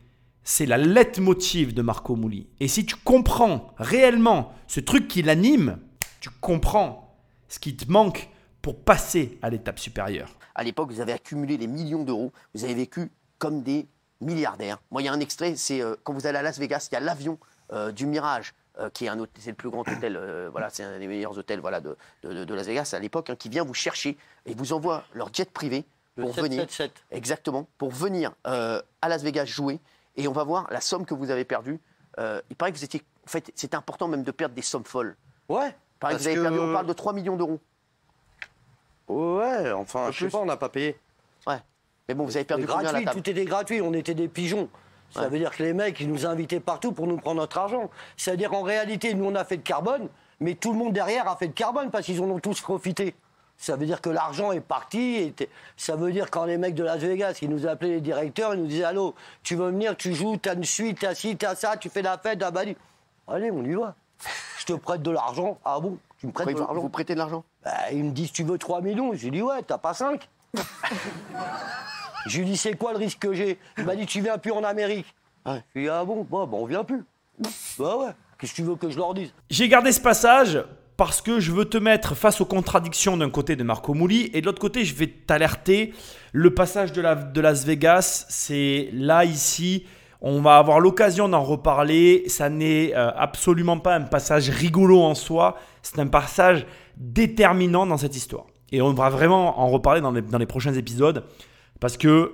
[0.43, 2.47] c'est la leitmotiv de Marco Mouli.
[2.59, 5.79] Et si tu comprends réellement ce truc qui l'anime,
[6.19, 8.29] tu comprends ce qui te manque
[8.61, 10.29] pour passer à l'étape supérieure.
[10.55, 12.31] À l'époque, vous avez accumulé des millions d'euros.
[12.53, 13.87] Vous avez vécu comme des
[14.21, 14.79] milliardaires.
[14.91, 16.95] Moi, il y a un extrait, c'est euh, quand vous allez à Las Vegas, il
[16.95, 17.37] y a l'avion
[17.73, 20.69] euh, du Mirage, euh, qui est un hôtel- c'est le plus grand hôtel, euh, voilà,
[20.69, 23.49] c'est un des meilleurs hôtels voilà, de, de- de Las Vegas à l'époque, hein, qui
[23.49, 25.83] vient vous chercher et vous envoie leur jet privé
[26.15, 26.61] Le pour venir.
[26.61, 27.03] 777.
[27.11, 29.79] Exactement, pour venir euh, à Las Vegas jouer.
[30.15, 31.79] Et on va voir la somme que vous avez perdue.
[32.19, 33.01] Euh, il paraît que vous étiez.
[33.25, 35.17] En fait, c'était important même de perdre des sommes folles.
[35.49, 35.67] Ouais.
[35.67, 37.59] Il paraît que Parce vous avez que- perdu, on parle de 3 millions d'euros.
[39.07, 40.97] Ouais, enfin, Un je sais pas, on n'a pas payé.
[41.47, 41.57] Ouais.
[42.07, 44.13] Mais bon, vous avez perdu combien à la gratuit, table tout était gratuit, on était
[44.13, 44.69] des pigeons.
[45.11, 45.29] Ça Ouais.
[45.29, 47.89] veut dire que les mecs, ils nous invitaient partout pour nous prendre notre argent.
[48.17, 51.35] C'est-à-dire qu'en réalité, nous, on a fait de carbone, mais tout le monde derrière a
[51.37, 53.15] fait de carbone parce qu'ils en ont tous profité.
[53.57, 55.15] Ça veut dire que l'argent est parti.
[55.15, 55.33] Et
[55.77, 58.59] ça veut dire quand les mecs de Las Vegas, ils nous appelaient les directeurs, ils
[58.61, 61.77] nous disaient Allô, tu veux venir, tu joues, t'as une suite, t'as ci, t'as ça,
[61.77, 62.75] tu fais la fête, ah bah dis.
[63.27, 63.95] Allez, on y va.
[64.59, 65.57] Je te prête de l'argent.
[65.63, 65.97] Ah bon?
[66.25, 68.31] Tu me prêtes Quoi, de vous, l'argent vous prêtez de l'argent bah, ils me disent,
[68.31, 69.13] tu veux 3 millions?
[69.13, 70.27] J'ai dit, ouais, t'as pas 5
[72.27, 73.59] Je lui dis, c'est quoi le risque que j'ai?
[73.77, 75.05] Il m'a dit, tu viens plus en Amérique.
[75.45, 75.61] Ouais.
[75.75, 76.25] Je lui ai dit, ah bon?
[76.29, 77.03] Bah, bah, on vient plus.
[77.77, 78.07] bah ouais,
[78.39, 79.31] qu'est-ce que tu veux que je leur dise?
[79.49, 80.63] J'ai gardé ce passage
[80.97, 84.41] parce que je veux te mettre face aux contradictions d'un côté de Marco Mouli et
[84.41, 85.93] de l'autre côté, je vais t'alerter.
[86.31, 89.85] Le passage de, la- de Las Vegas, c'est là, ici.
[90.21, 92.23] On va avoir l'occasion d'en reparler.
[92.27, 95.57] Ça n'est euh, absolument pas un passage rigolo en soi.
[95.85, 96.65] C'est un passage
[96.97, 98.47] déterminant dans cette histoire.
[98.71, 101.23] Et on va vraiment en reparler dans les, dans les prochains épisodes
[101.79, 102.33] parce que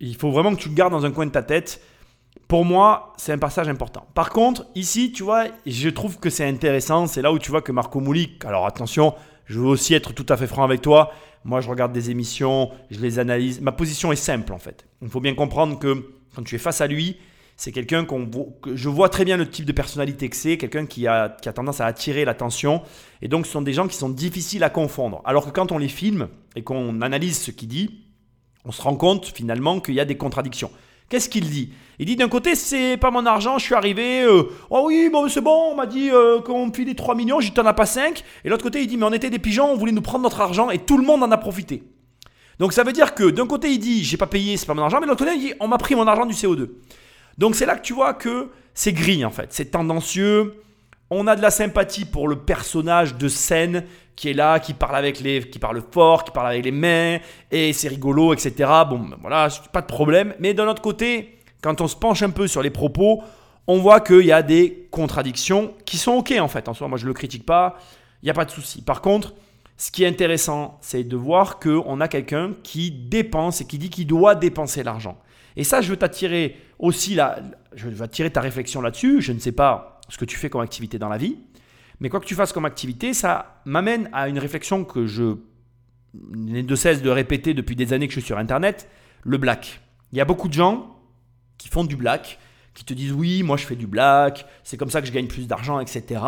[0.00, 1.80] il faut vraiment que tu le gardes dans un coin de ta tête.
[2.46, 4.06] Pour moi, c'est un passage important.
[4.14, 7.06] Par contre, ici, tu vois, je trouve que c'est intéressant.
[7.06, 8.44] C'est là où tu vois que Marco Moulik.
[8.44, 9.14] Alors attention,
[9.46, 11.10] je veux aussi être tout à fait franc avec toi.
[11.44, 13.62] Moi, je regarde des émissions, je les analyse.
[13.62, 14.84] Ma position est simple en fait.
[15.00, 17.16] Il faut bien comprendre que quand tu es face à lui,
[17.60, 21.06] c'est quelqu'un que je vois très bien le type de personnalité que c'est, quelqu'un qui
[21.06, 22.80] a, tendance à attirer l'attention.
[23.20, 25.20] Et donc, ce sont des gens qui sont difficiles à confondre.
[25.26, 28.06] Alors que quand on les filme et qu'on analyse ce qu'il dit,
[28.64, 30.70] on se rend compte finalement qu'il y a des contradictions.
[31.10, 31.74] Qu'est-ce qu'il dit?
[31.98, 35.42] Il dit d'un côté, c'est pas mon argent, je suis arrivé, oh oui, bon, c'est
[35.42, 38.24] bon, on m'a dit euh, qu'on me filait 3 millions, j'y t'en as pas 5.
[38.42, 40.40] Et l'autre côté, il dit, mais on était des pigeons, on voulait nous prendre notre
[40.40, 41.82] argent et tout le monde en a profité.
[42.58, 44.82] Donc ça veut dire que d'un côté, il dit, j'ai pas payé, c'est pas mon
[44.82, 46.70] argent, mais de l'autre côté, il dit, on m'a pris mon argent du CO2.
[47.40, 50.62] Donc c'est là que tu vois que c'est gris en fait, c'est tendancieux.
[51.08, 54.94] On a de la sympathie pour le personnage de scène qui est là, qui parle
[54.94, 57.18] avec les, qui parle fort, qui parle avec les mains,
[57.50, 58.70] et c'est rigolo, etc.
[58.86, 60.34] Bon, ben voilà, pas de problème.
[60.38, 63.22] Mais d'un autre côté, quand on se penche un peu sur les propos,
[63.66, 66.68] on voit qu'il y a des contradictions qui sont ok en fait.
[66.68, 67.78] En soi, moi je le critique pas,
[68.22, 68.82] il n'y a pas de souci.
[68.82, 69.32] Par contre,
[69.78, 73.88] ce qui est intéressant, c'est de voir qu'on a quelqu'un qui dépense et qui dit
[73.88, 75.16] qu'il doit dépenser l'argent.
[75.60, 77.38] Et ça, je veux t'attirer aussi là,
[77.74, 79.20] je veux attirer ta réflexion là-dessus.
[79.20, 81.36] Je ne sais pas ce que tu fais comme activité dans la vie,
[82.00, 85.36] mais quoi que tu fasses comme activité, ça m'amène à une réflexion que je
[86.14, 88.88] n'ai de cesse de répéter depuis des années que je suis sur Internet,
[89.22, 89.82] le black.
[90.12, 90.96] Il y a beaucoup de gens
[91.58, 92.38] qui font du black,
[92.72, 95.26] qui te disent oui, moi je fais du black, c'est comme ça que je gagne
[95.26, 96.22] plus d'argent, etc.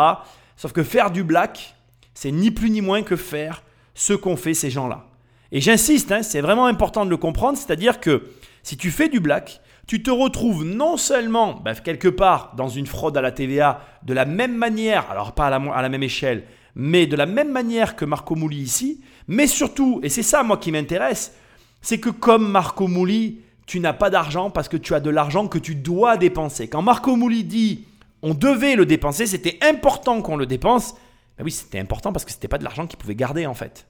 [0.59, 1.75] Sauf que faire du black,
[2.13, 3.63] c'est ni plus ni moins que faire
[3.95, 5.07] ce qu'ont fait ces gens-là.
[5.53, 8.29] Et j'insiste, hein, c'est vraiment important de le comprendre, c'est-à-dire que
[8.63, 12.87] si tu fais du black, tu te retrouves non seulement bah, quelque part dans une
[12.87, 16.03] fraude à la TVA de la même manière, alors pas à la, à la même
[16.03, 16.45] échelle,
[16.75, 20.57] mais de la même manière que Marco Mouli ici, mais surtout, et c'est ça moi
[20.57, 21.37] qui m'intéresse,
[21.81, 25.49] c'est que comme Marco Mouli, tu n'as pas d'argent parce que tu as de l'argent
[25.49, 26.69] que tu dois dépenser.
[26.69, 27.87] Quand Marco Mouli dit
[28.23, 30.95] on devait le dépenser, c'était important qu'on le dépense,
[31.37, 33.89] ben oui, c'était important parce que c'était pas de l'argent qu'il pouvait garder en fait.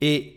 [0.00, 0.36] Et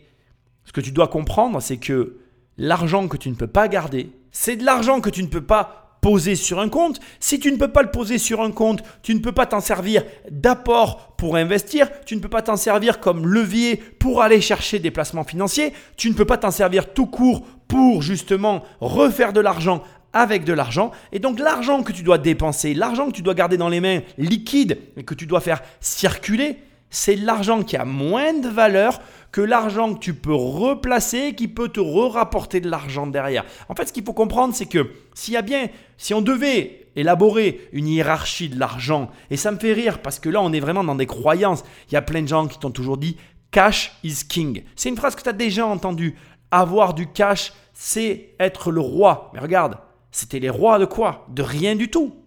[0.64, 2.20] ce que tu dois comprendre, c'est que
[2.58, 5.82] l'argent que tu ne peux pas garder, c'est de l'argent que tu ne peux pas
[6.02, 7.00] poser sur un compte.
[7.20, 9.60] Si tu ne peux pas le poser sur un compte, tu ne peux pas t'en
[9.60, 14.80] servir d'apport pour investir, tu ne peux pas t'en servir comme levier pour aller chercher
[14.80, 19.40] des placements financiers, tu ne peux pas t'en servir tout court pour justement refaire de
[19.40, 20.90] l'argent avec de l'argent.
[21.12, 24.00] Et donc l'argent que tu dois dépenser, l'argent que tu dois garder dans les mains
[24.18, 26.58] liquide et que tu dois faire circuler,
[26.92, 29.00] c'est l'argent qui a moins de valeur
[29.32, 33.44] que l'argent que tu peux replacer, qui peut te re-rapporter de l'argent derrière.
[33.70, 36.90] En fait, ce qu'il faut comprendre, c'est que s'il y a bien, si on devait
[36.94, 40.60] élaborer une hiérarchie de l'argent, et ça me fait rire parce que là, on est
[40.60, 41.64] vraiment dans des croyances.
[41.88, 43.16] Il y a plein de gens qui t'ont toujours dit
[43.50, 44.62] cash is king.
[44.76, 46.14] C'est une phrase que tu as déjà entendue.
[46.50, 49.30] Avoir du cash, c'est être le roi.
[49.32, 49.78] Mais regarde,
[50.10, 51.26] c'était les rois de quoi?
[51.30, 52.21] De rien du tout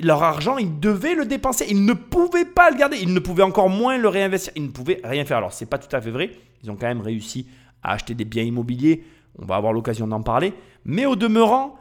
[0.00, 1.66] leur argent, ils devaient le dépenser.
[1.68, 2.98] Ils ne pouvaient pas le garder.
[3.00, 4.52] Ils ne pouvaient encore moins le réinvestir.
[4.56, 5.38] Ils ne pouvaient rien faire.
[5.38, 6.30] Alors, c'est pas tout à fait vrai.
[6.62, 7.46] Ils ont quand même réussi
[7.82, 9.04] à acheter des biens immobiliers.
[9.38, 10.52] On va avoir l'occasion d'en parler.
[10.84, 11.78] Mais au demeurant,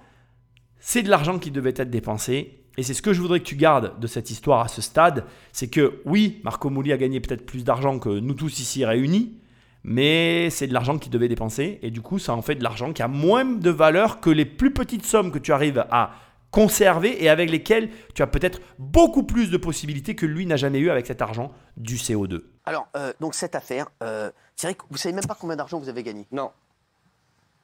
[0.79, 2.65] c'est de l'argent qui devait être dépensé.
[2.77, 5.25] Et c'est ce que je voudrais que tu gardes de cette histoire à ce stade.
[5.51, 9.37] C'est que oui, Marco Mouli a gagné peut-être plus d'argent que nous tous ici réunis,
[9.83, 11.79] mais c'est de l'argent qu'il devait dépenser.
[11.81, 14.45] Et du coup, ça en fait de l'argent qui a moins de valeur que les
[14.45, 16.11] plus petites sommes que tu arrives à
[16.55, 20.79] conserver et avec lesquelles tu as peut-être beaucoup plus de possibilités que lui n'a jamais
[20.79, 22.43] eu avec cet argent du CO2.
[22.65, 25.79] Alors, euh, donc cette affaire, euh, c'est vrai que vous savez même pas combien d'argent
[25.79, 26.25] vous avez gagné?
[26.31, 26.51] Non.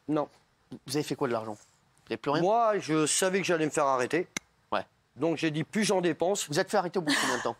[0.10, 0.28] Non.
[0.88, 1.54] Vous avez fait quoi de l'argent?
[1.54, 2.44] Vous n'avez plus rien?
[2.44, 4.28] Moi, je savais que j'allais me faire arrêter.
[4.74, 4.86] Ouais.
[5.16, 6.50] Donc j'ai dit plus j'en dépense.
[6.50, 7.56] Vous êtes fait arrêter au bout de combien de temps?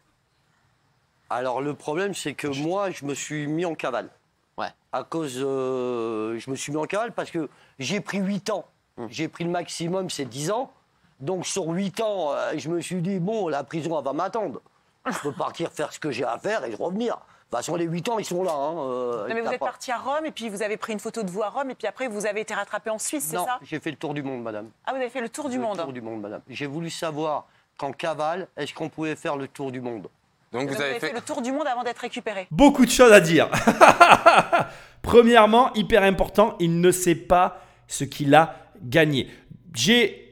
[1.30, 4.10] Alors le problème, c'est que moi, je me suis mis en cavale.
[4.58, 4.68] Ouais.
[4.92, 5.38] À cause.
[5.38, 7.48] euh, je me suis mis en cavale parce que
[7.80, 8.66] j'ai pris 8 ans.
[8.98, 9.08] Hum.
[9.10, 10.74] J'ai pris le maximum, c'est 10 ans.
[11.22, 14.62] Donc sur 8 ans, euh, je me suis dit, bon, la prison, elle va m'attendre.
[15.10, 17.16] Je peux partir faire ce que j'ai à faire et revenir.
[17.16, 18.52] De toute façon, les 8 ans, ils sont là.
[18.54, 20.94] hein, euh, Non, mais vous êtes pas- parti à Rome et puis vous avez pris
[20.94, 23.26] une photo de vous à Rome et puis après vous avez été rattrapé en Suisse,
[23.30, 23.60] c'est Non, ça?
[23.62, 24.70] j'ai fait le tour du monde, madame.
[24.86, 25.78] Ah, vous avez fait le tour du Le monde.
[25.78, 26.42] tour du monde, madame.
[26.50, 27.46] J'ai voulu savoir
[27.78, 30.08] qu'en cavale, est-ce qu'on pouvait faire le tour du monde?
[30.54, 31.14] Donc Donc, vous avez fait.
[31.14, 32.48] le tour du monde avant d'être récupéré.
[32.52, 33.50] Beaucoup de choses à dire.
[35.02, 37.58] Premièrement, hyper important, il ne sait pas
[37.88, 39.30] ce qu'il a gagné.
[39.74, 40.31] J'ai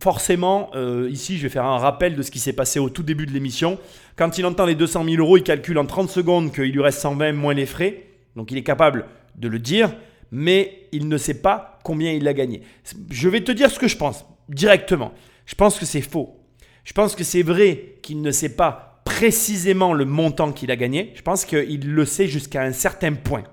[0.00, 3.02] forcément, euh, ici, je vais faire un rappel de ce qui s'est passé au tout
[3.02, 3.78] début de l'émission.
[4.16, 7.00] Quand il entend les 200 000 euros, il calcule en 30 secondes qu'il lui reste
[7.00, 8.04] 120 moins les frais.
[8.36, 9.06] Donc il est capable
[9.36, 9.94] de le dire,
[10.30, 12.62] mais il ne sait pas combien il a gagné.
[13.10, 15.12] Je vais te dire ce que je pense directement.
[15.46, 16.38] Je pense que c'est faux.
[16.84, 21.12] Je pense que c'est vrai qu'il ne sait pas précisément le montant qu'il a gagné.
[21.14, 23.44] Je pense qu'il le sait jusqu'à un certain point.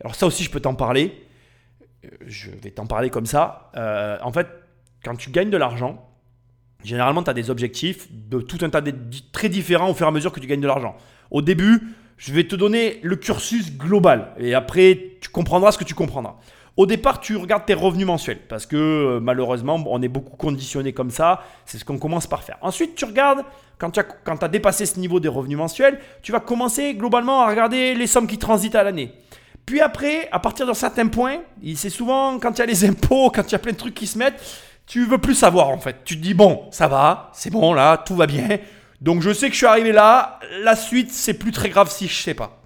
[0.00, 1.12] Alors ça aussi, je peux t'en parler.
[2.04, 3.70] Euh, Je vais t'en parler comme ça.
[3.76, 4.46] Euh, en fait,
[5.04, 6.08] quand tu gagnes de l'argent,
[6.84, 8.94] généralement, tu as des objectifs de tout un tas de
[9.32, 10.96] très différents au fur et à mesure que tu gagnes de l'argent.
[11.30, 11.82] Au début,
[12.16, 16.36] je vais te donner le cursus global et après, tu comprendras ce que tu comprendras.
[16.76, 20.92] Au départ, tu regardes tes revenus mensuels parce que euh, malheureusement, on est beaucoup conditionné
[20.92, 21.42] comme ça.
[21.66, 22.56] C'est ce qu'on commence par faire.
[22.60, 23.44] Ensuite, tu regardes,
[23.78, 24.06] quand tu as,
[24.40, 28.28] as dépassé ce niveau des revenus mensuels, tu vas commencer globalement à regarder les sommes
[28.28, 29.12] qui transitent à l'année.
[29.66, 31.38] Puis après, à partir d'un certain point,
[31.74, 33.94] c'est souvent quand il y a les impôts, quand il y a plein de trucs
[33.94, 34.40] qui se mettent,
[34.88, 35.96] tu veux plus savoir en fait.
[36.04, 38.58] Tu te dis bon, ça va, c'est bon là, tout va bien.
[39.00, 42.08] Donc je sais que je suis arrivé là, la suite c'est plus très grave si
[42.08, 42.60] je sais pas.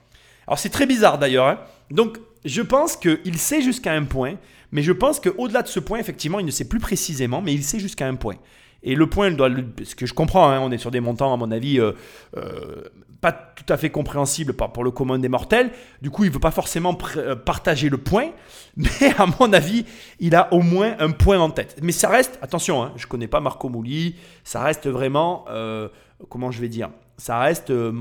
[0.46, 1.46] Alors c'est très bizarre d'ailleurs.
[1.48, 1.58] hein.
[1.90, 4.34] Donc je pense qu'il sait jusqu'à un point,
[4.72, 7.62] mais je pense qu'au-delà de ce point, effectivement, il ne sait plus précisément, mais il
[7.62, 8.36] sait jusqu'à un point.
[8.82, 9.48] Et le point, il doit,
[9.84, 11.92] ce que je comprends, hein, on est sur des montants, à mon avis, euh,
[12.36, 12.82] euh,
[13.22, 15.70] pas tout à fait compréhensibles par- pour le commun des mortels.
[16.02, 18.30] Du coup, il ne veut pas forcément euh, partager le point,
[18.76, 19.86] mais à mon avis,
[20.18, 21.78] il a au moins un point en tête.
[21.82, 25.88] Mais ça reste, attention, hein, je ne connais pas Marco Mouli, ça reste vraiment, euh,
[26.28, 27.92] comment je vais dire, ça reste euh,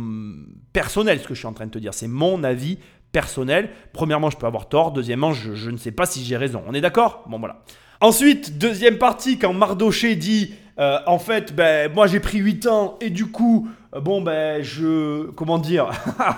[0.73, 1.93] personnel ce que je suis en train de te dire.
[1.93, 2.79] C'est mon avis
[3.11, 3.69] personnel.
[3.93, 4.91] Premièrement, je peux avoir tort.
[4.91, 6.63] Deuxièmement, je, ne sais pas si j'ai raison.
[6.65, 7.25] On est d'accord?
[7.27, 7.61] Bon, voilà.
[7.99, 13.11] Ensuite, deuxième partie, quand Mardoché dit en fait, ben, moi j'ai pris 8 ans et
[13.11, 15.29] du coup, bon, ben, je.
[15.31, 15.89] Comment dire?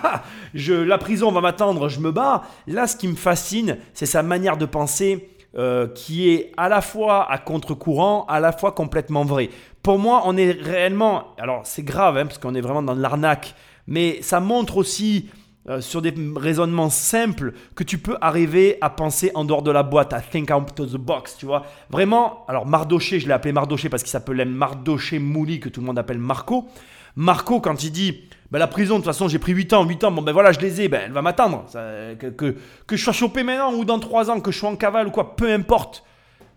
[0.54, 2.44] Je, La prison va m'attendre, je me bats.
[2.68, 6.82] Là, ce qui me fascine, c'est sa manière de penser euh, qui est à la
[6.82, 9.50] fois à contre-courant, à la fois complètement vrai.
[9.82, 11.36] Pour moi, on est réellement.
[11.40, 13.56] Alors, c'est grave, hein, parce qu'on est vraiment dans l'arnaque,
[13.88, 15.30] mais ça montre aussi.
[15.70, 19.82] euh, sur des raisonnements simples que tu peux arriver à penser en dehors de la
[19.82, 21.64] boîte, à think out of the box, tu vois.
[21.90, 25.86] Vraiment, alors Mardoché, je l'ai appelé Mardoché parce qu'il s'appelait Mardoché Mouli, que tout le
[25.88, 26.68] monde appelle Marco.
[27.16, 28.22] Marco, quand il dit
[28.52, 30.52] ben, la prison, de toute façon, j'ai pris 8 ans, 8 ans, bon ben voilà,
[30.52, 31.66] je les ai, ben elle va m'attendre.
[31.74, 34.76] Que, que, que je sois chopé maintenant ou dans 3 ans, que je sois en
[34.76, 36.04] cavale ou quoi, peu importe.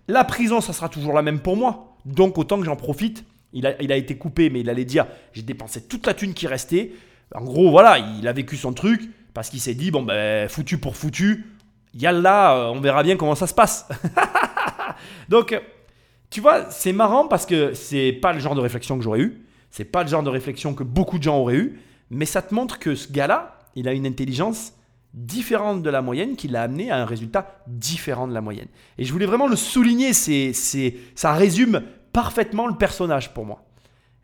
[0.08, 1.96] La prison, ça sera toujours la même pour moi.
[2.04, 3.24] Donc autant que j'en profite.
[3.52, 6.34] Il a, il a été coupé, mais il allait dire j'ai dépensé toute la thune
[6.34, 6.92] qui restait.
[7.34, 10.78] En gros, voilà, il a vécu son truc parce qu'il s'est dit bon ben foutu
[10.78, 11.46] pour foutu.
[11.94, 13.88] Yallah, euh, on verra bien comment ça se passe.
[15.28, 15.58] Donc,
[16.28, 19.45] tu vois, c'est marrant parce que c'est pas le genre de réflexion que j'aurais eu.
[19.76, 21.78] C'est pas le genre de réflexion que beaucoup de gens auraient eu.
[22.08, 24.72] Mais ça te montre que ce gars-là, il a une intelligence
[25.12, 28.68] différente de la moyenne qui l'a amené à un résultat différent de la moyenne.
[28.96, 31.82] Et je voulais vraiment le souligner, c'est, c'est, ça résume
[32.14, 33.66] parfaitement le personnage pour moi.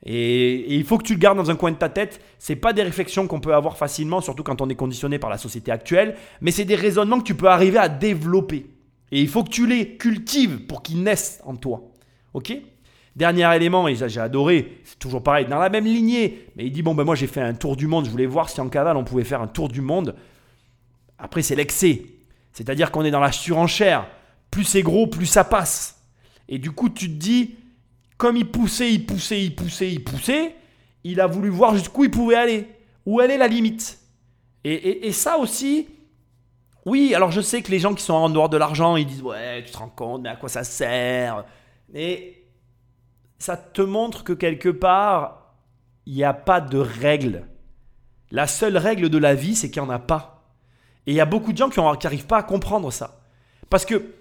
[0.06, 2.22] Et, il faut que tu le gardes dans un coin de ta tête.
[2.38, 5.36] C'est pas des réflexions qu'on peut avoir facilement, surtout quand on est conditionné par la
[5.36, 8.70] société actuelle, mais c'est des raisonnements que tu peux arriver à développer.
[9.10, 11.82] Et il faut que tu les cultives pour qu'ils naissent en toi.
[12.32, 12.56] Ok?
[13.14, 16.82] Dernier élément, et j'ai adoré, c'est toujours pareil, dans la même lignée, mais il dit
[16.82, 18.96] Bon, ben moi j'ai fait un tour du monde, je voulais voir si en cavale
[18.96, 20.14] on pouvait faire un tour du monde.
[21.18, 22.02] Après, c'est l'excès.
[22.52, 24.06] C'est-à-dire qu'on est dans la surenchère.
[24.50, 26.02] Plus c'est gros, plus ça passe.
[26.48, 27.54] Et du coup, tu te dis,
[28.16, 30.54] comme il poussait, il poussait, il poussait, il poussait,
[31.04, 32.66] il a voulu voir jusqu'où il pouvait aller.
[33.06, 33.98] Où est la limite.
[34.64, 35.88] Et ça aussi,
[36.84, 39.22] oui, alors je sais que les gens qui sont en dehors de l'argent, ils disent,
[39.22, 41.44] ouais, tu te rends compte, mais à quoi ça sert?
[41.92, 42.41] Mais
[43.42, 45.56] ça te montre que quelque part,
[46.06, 47.48] il n'y a pas de règle.
[48.30, 50.44] La seule règle de la vie, c'est qu'il n'y en a pas.
[51.08, 53.20] Et il y a beaucoup de gens qui n'arrivent pas à comprendre ça.
[53.68, 54.14] Parce que,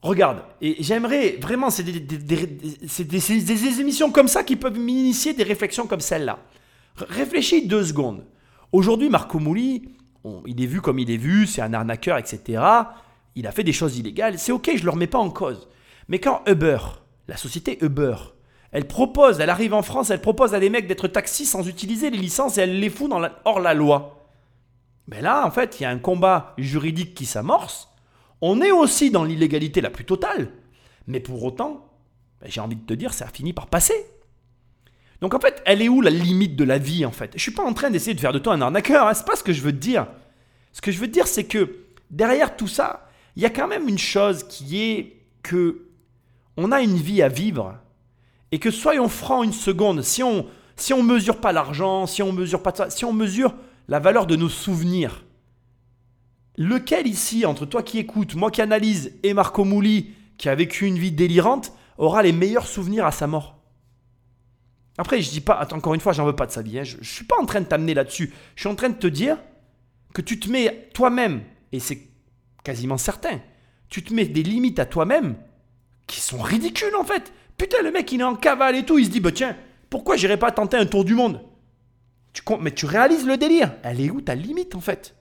[0.00, 5.98] regarde, et j'aimerais vraiment, c'est des, émissions comme ça qui peuvent m'initier des réflexions comme
[5.98, 6.38] celle-là.
[6.94, 8.24] Réfléchis deux secondes.
[8.70, 9.88] Aujourd'hui, Marco Mouli,
[10.46, 12.62] il est vu comme il est vu, c'est un arnaqueur, etc.
[13.34, 14.38] Il a fait des choses illégales.
[14.38, 15.68] C'est ok, je ne le remets pas en cause.
[16.06, 16.78] Mais quand Uber,
[17.26, 18.14] la société Uber,
[18.72, 22.10] elle propose, elle arrive en France, elle propose à des mecs d'être taxis sans utiliser
[22.10, 23.12] les licences et elle les fout
[23.44, 24.26] hors la loi.
[25.08, 27.90] Mais là, en fait, il y a un combat juridique qui s'amorce.
[28.40, 30.52] On est aussi dans l'illégalité la plus totale.
[31.06, 31.86] Mais pour autant,
[32.40, 34.06] ben, j'ai envie de te dire, ça a fini par passer.
[35.20, 37.32] Donc en fait, elle est où la limite de la vie en fait?
[37.36, 39.36] Je suis pas en train d'essayer de faire de toi un arnaqueur, hein, c'est pas
[39.36, 40.06] ce que je veux dire.
[40.72, 41.76] Ce que je veux dire, c'est que
[42.10, 45.88] derrière tout ça, il y a quand même une chose qui est que
[46.56, 47.78] on a une vie à vivre
[48.52, 50.46] et que soyons francs une seconde, si on
[50.76, 53.54] si on mesure pas l'argent, si on mesure pas ça, si on mesure
[53.88, 55.24] la valeur de nos souvenirs,
[56.56, 60.86] lequel ici entre toi qui écoutes, moi qui analyse et Marco Mouli qui a vécu
[60.86, 63.58] une vie délirante aura les meilleurs souvenirs à sa mort?
[64.98, 66.78] Après, je dis pas, encore une fois, j'en veux pas de sa vie.
[66.78, 68.32] hein, je, je suis pas en train de t'amener là-dessus.
[68.56, 69.38] Je suis en train de te dire
[70.12, 71.42] que tu te mets toi-même,
[71.72, 72.08] et c'est
[72.62, 73.40] quasiment certain,
[73.88, 75.36] tu te mets des limites à toi-même
[76.06, 77.32] qui sont ridicules en fait.
[77.56, 79.56] Putain, le mec il est en cavale et tout, il se dit bah tiens,
[79.90, 81.40] pourquoi j'irais pas tenter un tour du monde?
[82.32, 83.74] Tu, Mais tu réalises le délire.
[83.82, 85.14] Elle est où ta limite en fait?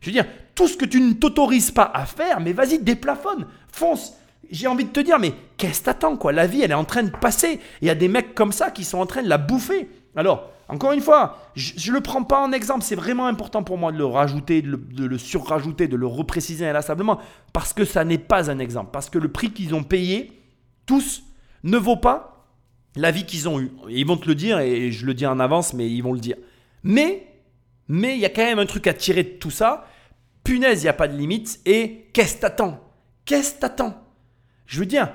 [0.00, 3.46] Je veux dire, tout ce que tu ne t'autorises pas à faire, mais vas-y, déplafonne,
[3.72, 4.14] fonce.
[4.50, 6.32] J'ai envie de te dire, mais qu'est-ce que t'attends quoi?
[6.32, 7.60] La vie, elle est en train de passer.
[7.82, 9.90] Il y a des mecs comme ça qui sont en train de la bouffer.
[10.16, 12.82] Alors, encore une fois, je ne le prends pas en exemple.
[12.82, 16.06] C'est vraiment important pour moi de le rajouter, de le, de le surrajouter, de le
[16.06, 17.18] repréciser inlassablement.
[17.52, 18.90] Parce que ça n'est pas un exemple.
[18.92, 20.32] Parce que le prix qu'ils ont payé,
[20.86, 21.24] tous,
[21.62, 22.46] ne vaut pas
[22.96, 23.70] la vie qu'ils ont eue.
[23.88, 26.20] Ils vont te le dire, et je le dis en avance, mais ils vont le
[26.20, 26.36] dire.
[26.82, 27.26] Mais,
[27.86, 29.86] mais il y a quand même un truc à tirer de tout ça.
[30.44, 31.60] Punaise, il n'y a pas de limite.
[31.66, 32.80] Et qu'est-ce que t'attends?
[33.24, 34.02] Qu'est-ce que t'attends?
[34.66, 35.12] Je veux dire,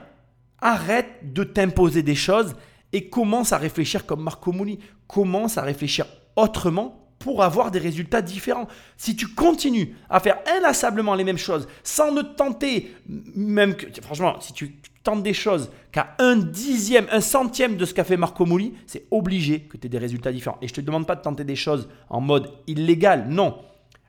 [0.60, 2.56] arrête de t'imposer des choses
[2.92, 4.80] et commence à réfléchir comme Marco Mouli.
[5.08, 8.68] Commence à réfléchir autrement pour avoir des résultats différents.
[8.98, 14.40] Si tu continues à faire inlassablement les mêmes choses sans ne tenter, même que, franchement,
[14.42, 18.46] si tu tentes des choses qu'à un dixième, un centième de ce qu'a fait Marco
[18.46, 20.58] Mouli, c'est obligé que tu aies des résultats différents.
[20.62, 23.60] Et je ne te demande pas de tenter des choses en mode illégal, non.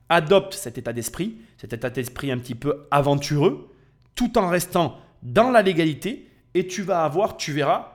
[0.08, 3.70] Adopte cet état d'esprit, cet état d'esprit un petit peu aventureux,
[4.14, 7.92] tout en restant dans la légalité, et tu vas avoir, tu verras,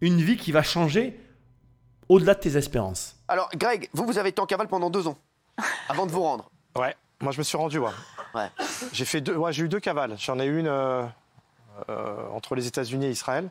[0.00, 1.18] une vie qui va changer
[2.08, 3.16] au-delà de tes espérances.
[3.28, 5.18] Alors, Greg, vous, vous avez été en cavale pendant deux ans,
[5.88, 6.50] avant de vous rendre.
[6.76, 7.78] Ouais, moi je me suis rendu.
[7.78, 7.90] Ouais.
[8.34, 8.48] Ouais.
[8.92, 10.14] J'ai fait deux, ouais, j'ai eu deux cavales.
[10.18, 11.06] J'en ai une euh, euh,
[12.32, 13.50] entre les États-Unis et Israël,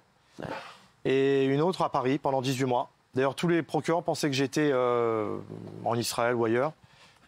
[1.05, 2.89] et une autre à Paris pendant 18 mois.
[3.15, 5.38] D'ailleurs, tous les procureurs pensaient que j'étais euh,
[5.86, 6.73] en Israël ou ailleurs,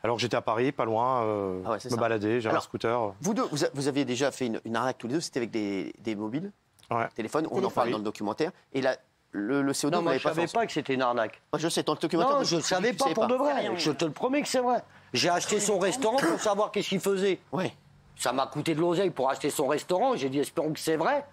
[0.03, 1.95] alors que j'étais à Paris, pas loin, euh, Ah ouais, me ça.
[1.95, 3.13] balader, j'ai un scooter.
[3.21, 5.39] Vous deux, vous, a- vous aviez déjà fait une, une arnaque tous les deux, c'était
[5.39, 6.51] avec des, des mobiles,
[6.91, 7.07] Ouais.
[7.15, 8.51] téléphones, on en parle dans le documentaire.
[8.73, 8.97] Et là,
[9.31, 11.39] le, le CO2, Non, vous moi, je pas savais pas que c'était une arnaque.
[11.53, 12.37] Moi, je sais, dans le documentaire.
[12.39, 13.71] Non, je ne savais pas pour c'est de vrai.
[13.77, 14.83] Je te le promets que c'est vrai.
[15.13, 17.39] J'ai acheté son restaurant pour savoir qu'est-ce qu'il faisait.
[17.51, 17.73] Ouais.
[18.19, 20.17] Ça m'a coûté de l'oseille pour acheter son restaurant.
[20.17, 21.23] J'ai dit, espérons que c'est vrai.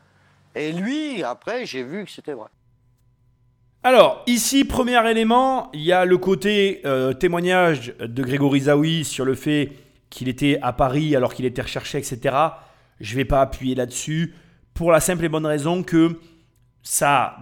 [0.55, 2.47] Et lui, après, j'ai vu que c'était vrai.
[3.83, 9.25] Alors, ici, premier élément, il y a le côté euh, témoignage de Grégory Zawi sur
[9.25, 9.73] le fait
[10.11, 12.37] qu'il était à Paris alors qu'il était recherché, etc.
[13.01, 14.35] Je ne vais pas appuyer là-dessus
[14.73, 16.21] pour la simple et bonne raison que
[16.85, 17.37] ça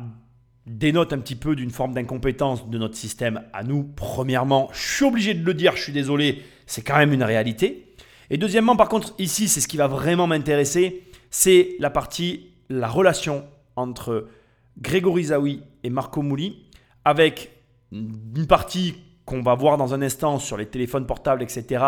[0.66, 3.84] dénote un petit peu d'une forme d'incompétence de notre système à nous.
[3.84, 7.93] Premièrement, je suis obligé de le dire, je suis désolé, c'est quand même une réalité.
[8.30, 12.88] Et deuxièmement, par contre, ici, c'est ce qui va vraiment m'intéresser, c'est la partie, la
[12.88, 13.44] relation
[13.76, 14.28] entre
[14.78, 16.64] Grégory Zawi et Marco Mouli,
[17.04, 17.50] avec
[17.92, 18.94] une partie
[19.24, 21.84] qu'on va voir dans un instant sur les téléphones portables, etc.,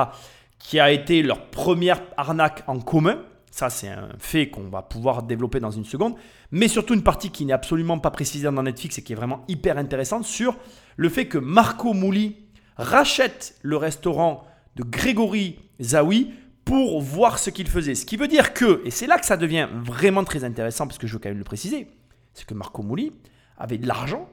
[0.58, 3.18] qui a été leur première arnaque en commun.
[3.50, 6.14] Ça, c'est un fait qu'on va pouvoir développer dans une seconde.
[6.50, 9.44] Mais surtout une partie qui n'est absolument pas précisée dans Netflix et qui est vraiment
[9.48, 10.56] hyper intéressante sur
[10.96, 12.36] le fait que Marco Mouli
[12.76, 14.44] rachète le restaurant
[14.76, 16.32] de Grégory Zawi
[16.64, 17.94] pour voir ce qu'il faisait.
[17.94, 20.98] Ce qui veut dire que, et c'est là que ça devient vraiment très intéressant parce
[20.98, 21.88] que je veux quand même le préciser,
[22.34, 23.12] c'est que Marco Mouli
[23.56, 24.28] avait de l'argent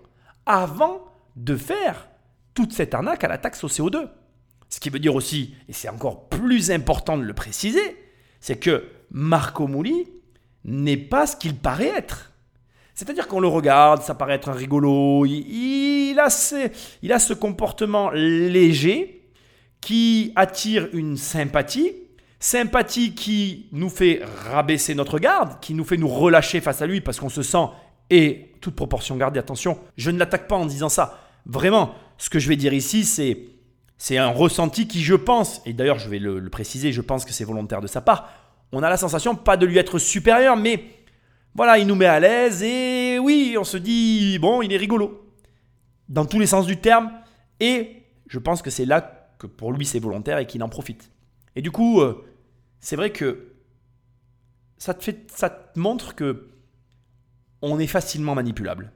[0.46, 2.10] avant de faire
[2.54, 4.10] toute cette arnaque à la taxe au CO2.
[4.70, 7.98] Ce qui veut dire aussi, et c'est encore plus important de le préciser,
[8.40, 10.10] c'est que Marco Mouli
[10.66, 12.32] n'est pas ce qu'il paraît être.
[12.96, 19.23] C'est-à-dire qu'on le regarde, ça paraît être un rigolo, il, a ce comportement léger
[19.86, 21.92] qui attire une sympathie,
[22.40, 24.22] sympathie qui nous fait
[24.52, 27.66] rabaisser notre garde, qui nous fait nous relâcher face à lui parce qu'on se sent
[28.10, 31.20] Et toute proportion gardée, attention, je ne l'attaque pas en disant ça.
[31.46, 33.38] Vraiment, ce que je vais dire ici, c'est
[33.98, 37.24] c'est un ressenti qui, je pense, et d'ailleurs je vais le, le préciser, je pense
[37.24, 38.30] que c'est volontaire de sa part,
[38.74, 40.84] on a la sensation pas de lui être supérieur, mais
[41.56, 45.32] voilà, il nous met à l'aise et oui, on se dit, bon, il est rigolo.
[46.10, 47.12] Dans tous les sens du terme.
[47.60, 49.13] Et je pense que c'est là
[49.44, 51.12] que pour lui c'est volontaire et qu'il en profite.
[51.56, 52.26] Et du coup, euh,
[52.80, 53.54] c'est vrai que
[54.78, 56.50] ça te, fait, ça te montre que
[57.62, 58.92] on est facilement manipulable.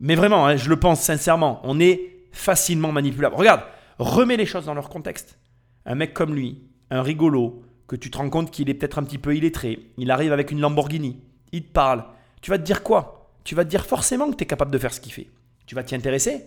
[0.00, 3.36] Mais vraiment, hein, je le pense sincèrement, on est facilement manipulable.
[3.36, 3.62] Regarde,
[3.98, 5.38] remets les choses dans leur contexte.
[5.86, 9.02] Un mec comme lui, un rigolo, que tu te rends compte qu'il est peut-être un
[9.02, 11.20] petit peu illettré, il arrive avec une Lamborghini,
[11.52, 12.04] il te parle,
[12.40, 13.32] tu vas te dire quoi?
[13.42, 15.28] Tu vas te dire forcément que tu es capable de faire ce qu'il fait.
[15.66, 16.44] Tu vas t'y intéresser,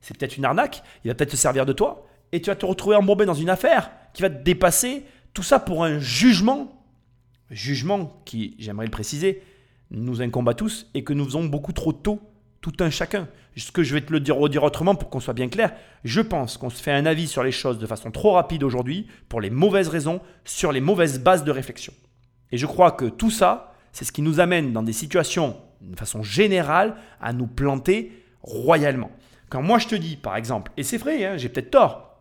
[0.00, 2.66] c'est peut-être une arnaque, il va peut-être se servir de toi, et tu vas te
[2.66, 5.04] retrouver embourbé dans une affaire qui va te dépasser,
[5.34, 6.82] tout ça pour un jugement,
[7.50, 9.42] jugement qui, j'aimerais le préciser,
[9.90, 12.20] nous incombe à tous et que nous faisons beaucoup trop tôt,
[12.60, 13.28] tout un chacun.
[13.56, 15.72] Ce que je vais te le dire, redire autrement pour qu'on soit bien clair,
[16.04, 19.06] je pense qu'on se fait un avis sur les choses de façon trop rapide aujourd'hui
[19.28, 21.94] pour les mauvaises raisons, sur les mauvaises bases de réflexion.
[22.52, 25.96] Et je crois que tout ça, c'est ce qui nous amène dans des situations, de
[25.96, 28.12] façon générale, à nous planter
[28.42, 29.10] royalement.
[29.48, 32.15] Quand moi je te dis, par exemple, et c'est vrai, hein, j'ai peut-être tort,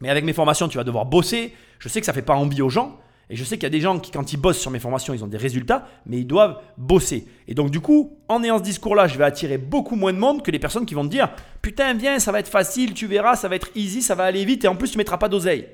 [0.00, 2.34] mais avec mes formations, tu vas devoir bosser, je sais que ça ne fait pas
[2.34, 2.98] envie aux gens,
[3.30, 5.12] et je sais qu'il y a des gens qui, quand ils bossent sur mes formations,
[5.12, 7.26] ils ont des résultats, mais ils doivent bosser.
[7.46, 10.42] Et donc, du coup, en ayant ce discours-là, je vais attirer beaucoup moins de monde
[10.42, 11.28] que les personnes qui vont te dire
[11.60, 14.44] Putain, viens, ça va être facile, tu verras, ça va être easy, ça va aller
[14.46, 15.66] vite, et en plus, tu ne mettras pas d'oseille.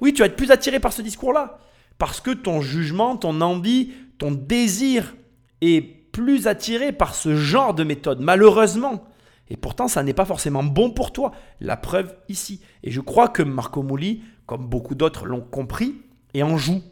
[0.00, 1.58] Oui, tu vas être plus attiré par ce discours-là.
[1.98, 5.14] Parce que ton jugement, ton envie, ton désir
[5.60, 9.04] est plus attiré par ce genre de méthode, malheureusement.
[9.48, 11.32] Et pourtant, ça n'est pas forcément bon pour toi.
[11.60, 12.60] La preuve ici.
[12.82, 15.94] Et je crois que Marco Moli, comme beaucoup d'autres l'ont compris,
[16.34, 16.82] et en joue.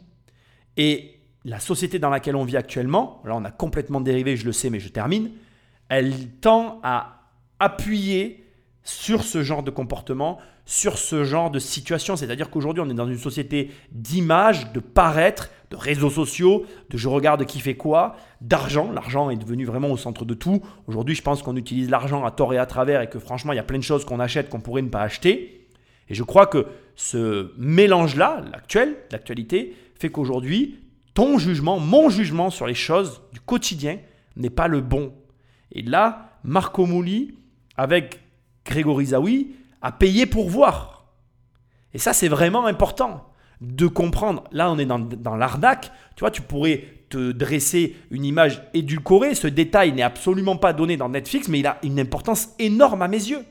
[0.77, 4.51] Et la société dans laquelle on vit actuellement, là on a complètement dérivé, je le
[4.51, 5.31] sais, mais je termine,
[5.89, 7.29] elle tend à
[7.59, 8.43] appuyer
[8.83, 12.15] sur ce genre de comportement, sur ce genre de situation.
[12.15, 17.07] C'est-à-dire qu'aujourd'hui, on est dans une société d'image, de paraître, de réseaux sociaux, de je
[17.07, 18.91] regarde qui fait quoi, d'argent.
[18.91, 20.61] L'argent est devenu vraiment au centre de tout.
[20.87, 23.57] Aujourd'hui, je pense qu'on utilise l'argent à tort et à travers et que franchement, il
[23.57, 25.67] y a plein de choses qu'on achète qu'on pourrait ne pas acheter.
[26.09, 30.79] Et je crois que ce mélange-là, l'actuel, l'actualité, fait qu'aujourd'hui,
[31.13, 33.99] ton jugement, mon jugement sur les choses du quotidien
[34.35, 35.13] n'est pas le bon.
[35.71, 37.35] Et là, Marco Mouli,
[37.77, 38.19] avec
[38.65, 39.51] Grégory Zawi,
[39.85, 41.05] a payé pour voir.
[41.93, 43.31] Et ça, c'est vraiment important
[43.61, 44.43] de comprendre.
[44.51, 45.91] Là, on est dans, l'arnaque.
[46.15, 49.35] Tu vois, tu pourrais te dresser une image édulcorée.
[49.35, 53.07] Ce détail n'est absolument pas donné dans Netflix, mais il a une importance énorme à
[53.07, 53.45] mes yeux.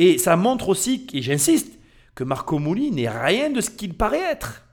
[0.00, 1.78] Et ça montre aussi, et j'insiste,
[2.16, 4.66] que Marco Mouli n'est rien de ce qu'il paraît être.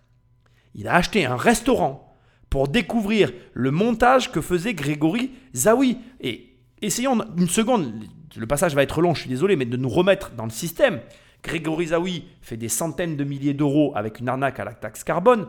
[0.73, 2.17] Il a acheté un restaurant
[2.49, 5.99] pour découvrir le montage que faisait Grégory Zawi.
[6.21, 7.93] Et essayons une seconde,
[8.35, 10.99] le passage va être long, je suis désolé, mais de nous remettre dans le système.
[11.43, 15.47] Grégory Zawi fait des centaines de milliers d'euros avec une arnaque à la taxe carbone.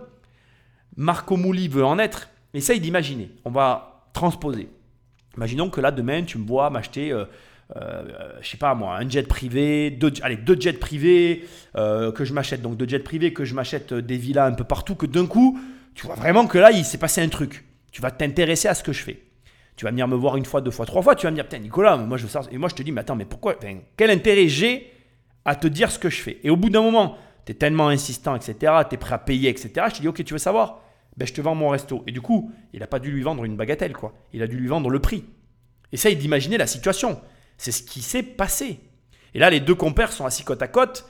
[0.96, 2.28] Marco Mouli veut en être.
[2.54, 3.30] Essaye d'imaginer.
[3.44, 4.68] On va transposer.
[5.36, 7.24] Imaginons que là, demain, tu me vois m'acheter, euh,
[7.76, 8.02] euh,
[8.42, 12.34] je sais pas moi, un jet privé, deux, allez, deux jets privés, euh, que je
[12.34, 15.26] m'achète, donc deux jets privés, que je m'achète des villas un peu partout, que d'un
[15.26, 15.58] coup,
[15.94, 17.64] tu vois vraiment que là, il s'est passé un truc.
[17.90, 19.22] Tu vas t'intéresser à ce que je fais.
[19.76, 21.44] Tu vas venir me voir une fois, deux fois, trois fois, tu vas me dire,
[21.44, 22.42] putain, Nicolas, moi je veux ça.
[22.50, 23.56] Et moi, je te dis, mais attends, mais pourquoi,
[23.96, 24.92] quel intérêt j'ai
[25.44, 26.38] à te dire ce que je fais?
[26.44, 27.16] Et au bout d'un moment,
[27.46, 30.22] tu es tellement insistant, etc., tu es prêt à payer, etc., je te dis, ok,
[30.24, 30.80] tu veux savoir?
[31.16, 32.02] Ben, je te vends mon resto.
[32.06, 34.14] Et du coup, il n'a pas dû lui vendre une bagatelle, quoi.
[34.32, 35.24] Il a dû lui vendre le prix.
[35.92, 37.20] Essaye d'imaginer la situation.
[37.58, 38.80] C'est ce qui s'est passé.
[39.34, 41.06] Et là, les deux compères sont assis côte à côte.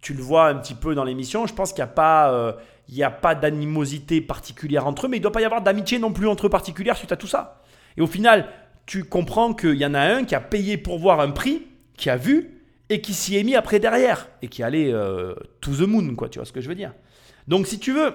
[0.00, 1.46] Tu le vois un petit peu dans l'émission.
[1.46, 2.52] Je pense qu'il n'y a pas, euh,
[2.88, 5.62] il y a pas d'animosité particulière entre eux, mais il ne doit pas y avoir
[5.62, 7.61] d'amitié non plus entre eux particulière suite à tout ça.
[7.96, 8.48] Et au final,
[8.86, 11.62] tu comprends qu'il y en a un qui a payé pour voir un prix,
[11.96, 15.72] qui a vu, et qui s'y est mis après derrière, et qui allait euh, to
[15.72, 16.28] the moon, quoi.
[16.28, 16.92] Tu vois ce que je veux dire
[17.48, 18.14] Donc, si tu veux,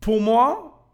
[0.00, 0.88] pour moi,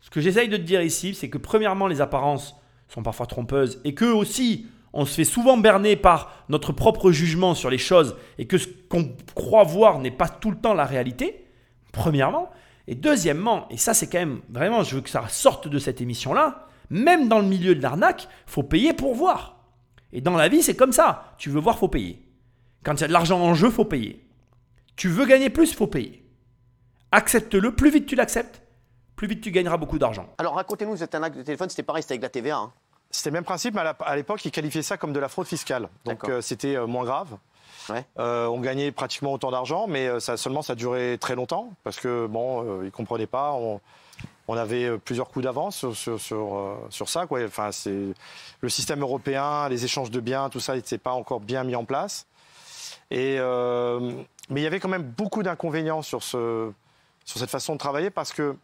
[0.00, 2.56] ce que j'essaye de te dire ici, c'est que premièrement, les apparences
[2.88, 7.54] sont parfois trompeuses et que aussi, on se fait souvent berner par notre propre jugement
[7.54, 10.86] sur les choses et que ce qu'on croit voir n'est pas tout le temps la
[10.86, 11.46] réalité,
[11.92, 12.50] premièrement.
[12.90, 16.00] Et deuxièmement, et ça c'est quand même vraiment, je veux que ça sorte de cette
[16.00, 19.58] émission-là, même dans le milieu de l'arnaque, faut payer pour voir.
[20.10, 21.34] Et dans la vie, c'est comme ça.
[21.36, 22.26] Tu veux voir, faut payer.
[22.82, 24.26] Quand il y a de l'argent en jeu, faut payer.
[24.96, 26.24] Tu veux gagner plus, faut payer.
[27.12, 28.62] Accepte-le, plus vite tu l'acceptes,
[29.16, 30.26] plus vite tu gagneras beaucoup d'argent.
[30.38, 32.56] Alors racontez-nous, cette arnaque de téléphone, c'était pareil, c'était avec la TVA.
[32.56, 32.72] hein.
[33.10, 35.88] C'était le même principe, mais à l'époque, ils qualifiaient ça comme de la fraude fiscale.
[36.04, 37.36] Donc euh, c'était euh, moins grave.
[37.90, 38.04] Ouais.
[38.18, 41.98] Euh, on gagnait pratiquement autant d'argent, mais euh, ça, seulement ça durait très longtemps parce
[41.98, 43.52] que bon, euh, ils comprenaient pas.
[43.52, 43.80] On,
[44.48, 47.26] on avait plusieurs coups d'avance sur, sur, sur, sur ça.
[47.26, 47.44] Quoi.
[47.44, 47.98] Enfin, c'est
[48.60, 51.84] le système européen, les échanges de biens, tout ça n'était pas encore bien mis en
[51.84, 52.26] place.
[53.10, 54.12] Et, euh,
[54.50, 56.70] mais il y avait quand même beaucoup d'inconvénients sur, ce,
[57.24, 58.56] sur cette façon de travailler parce que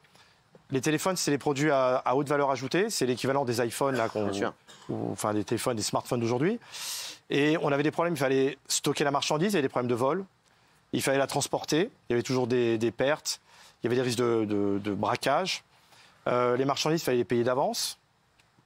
[0.71, 2.89] les téléphones, c'est les produits à, à haute valeur ajoutée.
[2.89, 4.29] C'est l'équivalent des iPhones, là, qu'on-
[5.13, 6.59] enfin des téléphones, des smartphones d'aujourd'hui.
[7.31, 8.15] Et on avait des problèmes.
[8.15, 10.25] Il fallait stocker la marchandise, il y avait des problèmes de vol.
[10.93, 11.91] Il fallait la transporter.
[12.09, 13.41] Il y avait toujours des, des pertes.
[13.83, 15.65] Il y avait des risques de, de- de braquage.
[16.27, 17.99] Euh, les marchandises, il fallait les payer d'avance.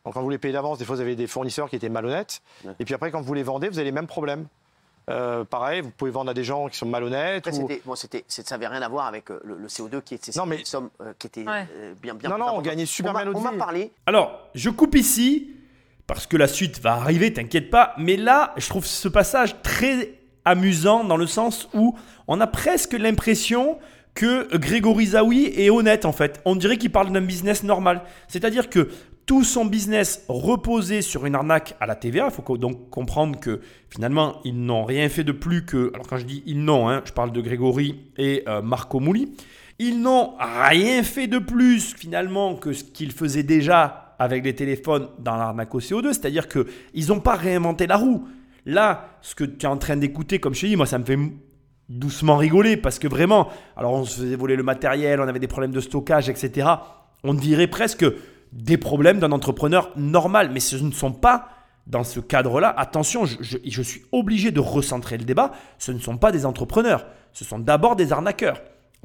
[0.05, 2.41] Donc quand vous les payez d'avance, des fois vous avez des fournisseurs qui étaient malhonnêtes.
[2.65, 2.73] Ouais.
[2.79, 4.47] Et puis après, quand vous les vendez, vous avez les mêmes problèmes.
[5.11, 7.47] Euh, pareil, vous pouvez vendre à des gens qui sont malhonnêtes.
[7.47, 9.67] Après, ou- c'était, bon, c'était, c'est- ça n'avait rien à voir avec euh, le, le
[9.69, 11.67] CO2 qui était Non, mais- une somme euh, qui était Ouais.
[11.77, 13.91] euh, bien, bien Non, non, on gagnait super on bien notre On m'a parlé.
[14.07, 15.51] Alors, je coupe ici,
[16.09, 17.95] parce que la suite va arriver, t'inquiète pas.
[17.99, 21.97] Mais là, je trouve ce passage très amusant dans le sens où
[22.27, 23.79] on a presque l'impression
[24.15, 26.41] que Grégory Zawi est honnête en fait.
[26.47, 28.03] On dirait qu'il parle d'un business normal.
[28.27, 28.89] C'est-à-dire que
[29.27, 32.31] tout son business reposait sur une arnaque à la TVA.
[32.31, 35.93] Il faut donc comprendre que finalement, ils n'ont rien fait de plus que...
[35.93, 39.35] Alors quand je dis ils n'ont, hein, je parle de Grégory et euh, Marco Mouli.
[39.79, 45.09] Ils n'ont rien fait de plus finalement que ce qu'ils faisaient déjà avec les téléphones
[45.19, 48.27] dans l'arnaque au CO2, c'est-à-dire qu'ils n'ont pas réinventé la roue.
[48.67, 51.19] Là, ce que tu es en train d'écouter, comme je dis, moi ça me fait
[51.89, 55.49] doucement rigoler parce que vraiment, alors on se faisait voler le matériel, on avait des
[55.49, 56.69] problèmes de stockage, etc.
[57.25, 58.05] On dirait presque
[58.53, 61.49] des problèmes d'un entrepreneur normal, mais ce ne sont pas
[61.87, 66.33] dans ce cadre-là, attention, je suis obligé de recentrer le débat, ce ne sont pas
[66.33, 68.61] des entrepreneurs, ce sont d'abord des arnaqueurs.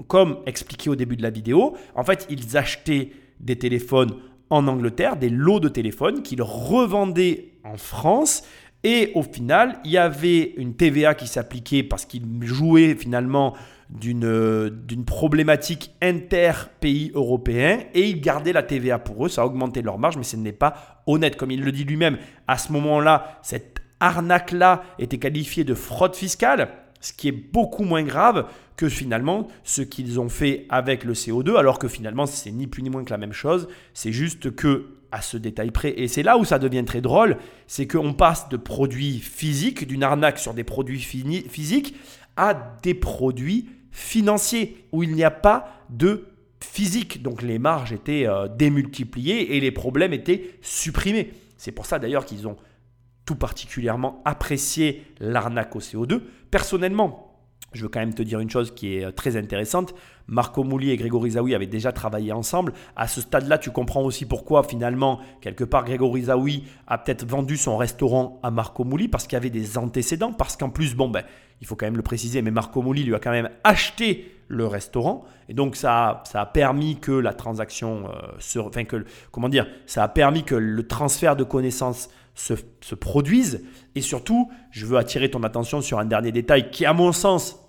[0.07, 4.11] Comme expliqué au début de la vidéo, en fait, ils achetaient des téléphones
[4.53, 8.43] en Angleterre, des lots de téléphones qu'ils revendaient en France.
[8.83, 13.55] Et au final, il y avait une TVA qui s'appliquait parce qu'ils jouaient finalement
[13.89, 14.69] d'une euh,
[15.05, 20.17] problématique inter-pays européen et ils gardaient la TVA pour eux, ça a augmenté leur marge,
[20.17, 21.35] mais ce n'est pas honnête.
[21.35, 26.69] Comme il le dit lui-même, à ce moment-là, cette arnaque-là était qualifiée de fraude fiscale,
[27.03, 28.47] ce qui est beaucoup moins grave
[28.77, 32.81] que finalement ce qu'ils ont fait avec le CO2, alors que finalement c'est ni plus
[32.81, 36.23] ni moins que la même chose, c'est juste que à ce détail près, et c'est
[36.23, 37.37] là où ça devient très drôle,
[37.67, 41.95] c'est qu'on passe de produits physiques, d'une arnaque sur des produits physiques,
[42.35, 46.25] à des produits financiers, où il n'y a pas de
[46.61, 47.21] physique.
[47.21, 51.31] Donc les marges étaient euh, démultipliées et les problèmes étaient supprimés.
[51.57, 52.57] C'est pour ça d'ailleurs qu'ils ont
[53.25, 56.21] tout particulièrement apprécié l'arnaque au CO2.
[56.51, 57.33] Personnellement,
[57.73, 59.93] je veux quand même te dire une chose qui est euh, très intéressante.
[60.27, 62.73] Marco Mouli et Grégory Zawi avaient déjà travaillé ensemble.
[62.95, 67.57] À ce stade-là, tu comprends aussi pourquoi finalement, quelque part, Grégory Zawi a peut-être vendu
[67.57, 70.31] son restaurant à Marco Mouli parce qu'il y avait des antécédents.
[70.31, 71.23] Parce qu'en plus, bon, ben,
[71.61, 74.67] il faut quand même le préciser, mais Marco Mouli lui a quand même acheté le
[74.67, 75.25] restaurant.
[75.49, 78.59] Et donc, ça ça a permis que la transaction euh, se.
[78.59, 83.63] Enfin, que, comment dire Ça a permis que le transfert de connaissances se, se produise.
[83.95, 87.63] Et surtout, je veux attirer ton attention sur un dernier détail qui, à mon sens,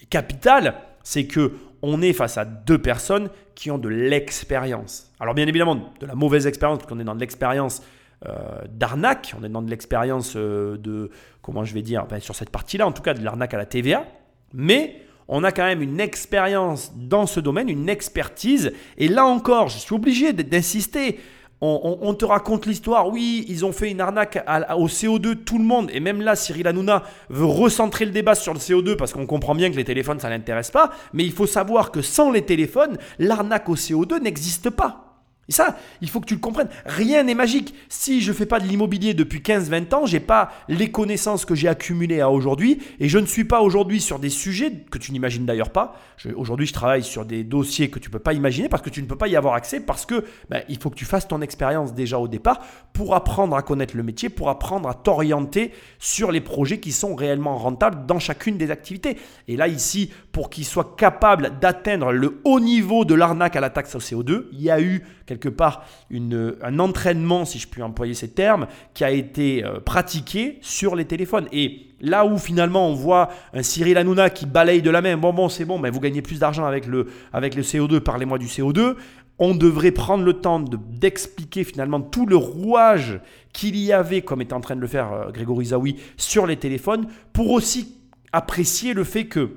[0.00, 0.74] est capital.
[1.02, 5.12] C'est que on est face à deux personnes qui ont de l'expérience.
[5.20, 7.82] Alors, bien évidemment, de la mauvaise expérience, parce qu'on est dans de l'expérience
[8.26, 11.10] euh, d'arnaque, on est dans de l'expérience euh, de,
[11.42, 13.66] comment je vais dire, ben, sur cette partie-là, en tout cas de l'arnaque à la
[13.66, 14.06] TVA,
[14.52, 19.68] mais on a quand même une expérience dans ce domaine, une expertise, et là encore,
[19.68, 21.20] je suis obligé d'insister.
[21.62, 24.44] On, te raconte l'histoire, oui, ils ont fait une arnaque
[24.76, 28.52] au CO2, tout le monde, et même là, Cyril Hanouna veut recentrer le débat sur
[28.52, 31.46] le CO2 parce qu'on comprend bien que les téléphones, ça l'intéresse pas, mais il faut
[31.46, 35.05] savoir que sans les téléphones, l'arnaque au CO2 n'existe pas.
[35.48, 36.68] Et ça, il faut que tu le comprennes.
[36.84, 37.74] Rien n'est magique.
[37.88, 41.54] Si je ne fais pas de l'immobilier depuis 15-20 ans, j'ai pas les connaissances que
[41.54, 42.82] j'ai accumulées à aujourd'hui.
[42.98, 46.00] Et je ne suis pas aujourd'hui sur des sujets que tu n'imagines d'ailleurs pas.
[46.34, 49.02] Aujourd'hui, je travaille sur des dossiers que tu ne peux pas imaginer parce que tu
[49.02, 51.40] ne peux pas y avoir accès parce que ben, il faut que tu fasses ton
[51.42, 52.60] expérience déjà au départ
[52.92, 57.14] pour apprendre à connaître le métier, pour apprendre à t'orienter sur les projets qui sont
[57.14, 59.16] réellement rentables dans chacune des activités.
[59.46, 63.70] Et là, ici, pour qu'ils soient capables d'atteindre le haut niveau de l'arnaque à la
[63.70, 68.12] taxe au CO2, il y a eu quelque part un entraînement, si je puis employer
[68.12, 71.46] ces termes, qui a été euh, pratiqué sur les téléphones.
[71.52, 75.32] Et là où finalement on voit un Cyril Hanouna qui balaye de la main, bon
[75.32, 78.44] bon c'est bon, mais vous gagnez plus d'argent avec le, avec le CO2, parlez-moi du
[78.44, 78.94] CO2,
[79.38, 83.20] on devrait prendre le temps de- d'expliquer finalement tout le rouage
[83.54, 86.56] qu'il y avait, comme est en train de le faire euh, Grégory Zawi, sur les
[86.58, 87.96] téléphones, pour aussi
[88.32, 89.48] apprécier le fait que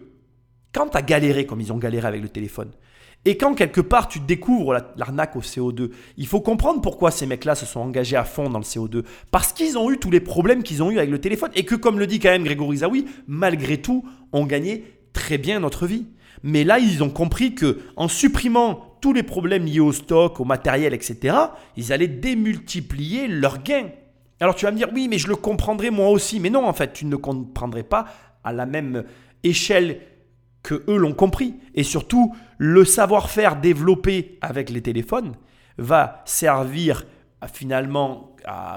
[0.74, 2.72] quand tu as galéré comme ils ont galéré avec le téléphone,
[3.26, 7.26] Et quand quelque part tu découvres la- l'arnaque au CO2, il faut comprendre pourquoi ces
[7.26, 9.04] mecs-là se sont engagés à fond dans le CO2.
[9.30, 11.52] Parce qu'ils ont eu tous les problèmes qu'ils ont eu avec le téléphone.
[11.54, 15.60] Et que, comme le dit quand même Grégory Zawi, malgré tout, on gagnait très bien
[15.60, 16.06] notre vie.
[16.44, 20.46] Mais là, ils ont compris que en supprimant tous les problèmes liés au stock, au
[20.46, 21.36] matériel, etc.,
[21.76, 23.90] ils allaient démultiplier leurs gains.
[24.40, 26.40] Alors tu vas me dire, oui, mais je le comprendrai moi aussi.
[26.40, 28.06] Mais non, en fait, tu ne le comprendrais pas
[28.46, 29.04] à la même
[29.44, 30.00] échelle
[30.64, 31.56] que eux l'ont compris.
[31.76, 35.34] Et surtout, le savoir-faire développé avec les téléphones
[35.78, 37.06] va servir
[37.42, 38.36] à, finalement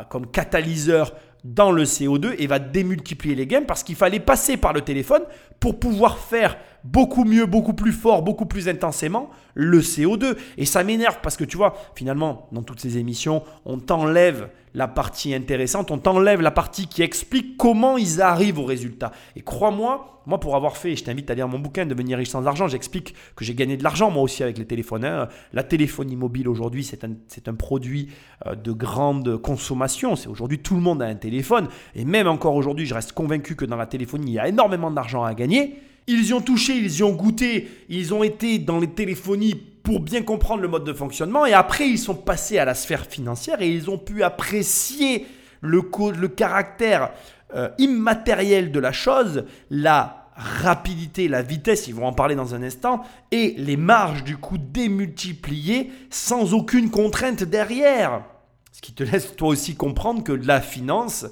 [0.09, 1.13] comme catalyseur
[1.45, 5.23] dans le CO2 et va démultiplier les gains parce qu'il fallait passer par le téléphone
[5.59, 10.37] pour pouvoir faire beaucoup mieux, beaucoup plus fort, beaucoup plus intensément le CO2.
[10.57, 14.89] Et ça m'énerve parce que tu vois, finalement, dans toutes ces émissions, on t'enlève la
[14.89, 19.13] partie intéressante, on t'enlève la partie qui explique comment ils arrivent au résultat.
[19.37, 22.47] Et crois-moi, moi pour avoir fait, je t'invite à lire mon bouquin Devenir riche sans
[22.47, 25.29] argent, j'explique que j'ai gagné de l'argent moi aussi avec les téléphones.
[25.53, 27.11] La téléphonie mobile aujourd'hui, c'est un,
[27.47, 28.09] un produit
[28.47, 30.17] euh, de grande consommation.
[30.17, 31.69] C'est aujourd'hui tout le monde a un téléphone.
[31.95, 34.91] Et même encore aujourd'hui, je reste convaincu que dans la téléphonie, il y a énormément
[34.91, 35.77] d'argent à gagner.
[36.07, 40.01] Ils y ont touché, ils y ont goûté, ils ont été dans les téléphonies pour
[40.01, 43.61] bien comprendre le mode de fonctionnement et après ils sont passés à la sphère financière
[43.61, 45.27] et ils ont pu apprécier
[45.61, 45.83] le,
[46.19, 47.13] le caractère
[47.55, 52.63] euh, immatériel de la chose, la rapidité, la vitesse, ils vont en parler dans un
[52.63, 58.25] instant, et les marges du coup démultipliées sans aucune contrainte derrière.
[58.73, 61.27] Ce qui te laisse toi aussi comprendre que la finance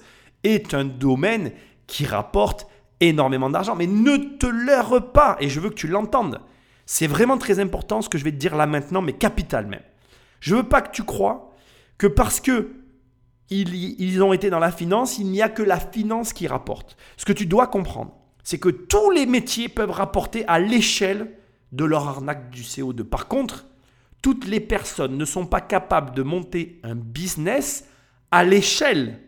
[0.44, 1.52] est un domaine
[1.86, 2.66] qui rapporte
[3.00, 3.74] énormément d'argent.
[3.74, 6.40] Mais ne te leurre pas, et je veux que tu l'entendes.
[6.86, 9.82] C'est vraiment très important ce que je vais te dire là maintenant, mais capital même.
[10.40, 11.54] Je veux pas que tu crois
[11.98, 12.72] que parce que
[13.50, 16.96] ils, ils ont été dans la finance, il n'y a que la finance qui rapporte.
[17.16, 21.32] Ce que tu dois comprendre, c'est que tous les métiers peuvent rapporter à l'échelle
[21.72, 23.04] de leur arnaque du CO2.
[23.04, 23.66] Par contre,
[24.22, 27.86] toutes les personnes ne sont pas capables de monter un business
[28.30, 29.20] à l'échelle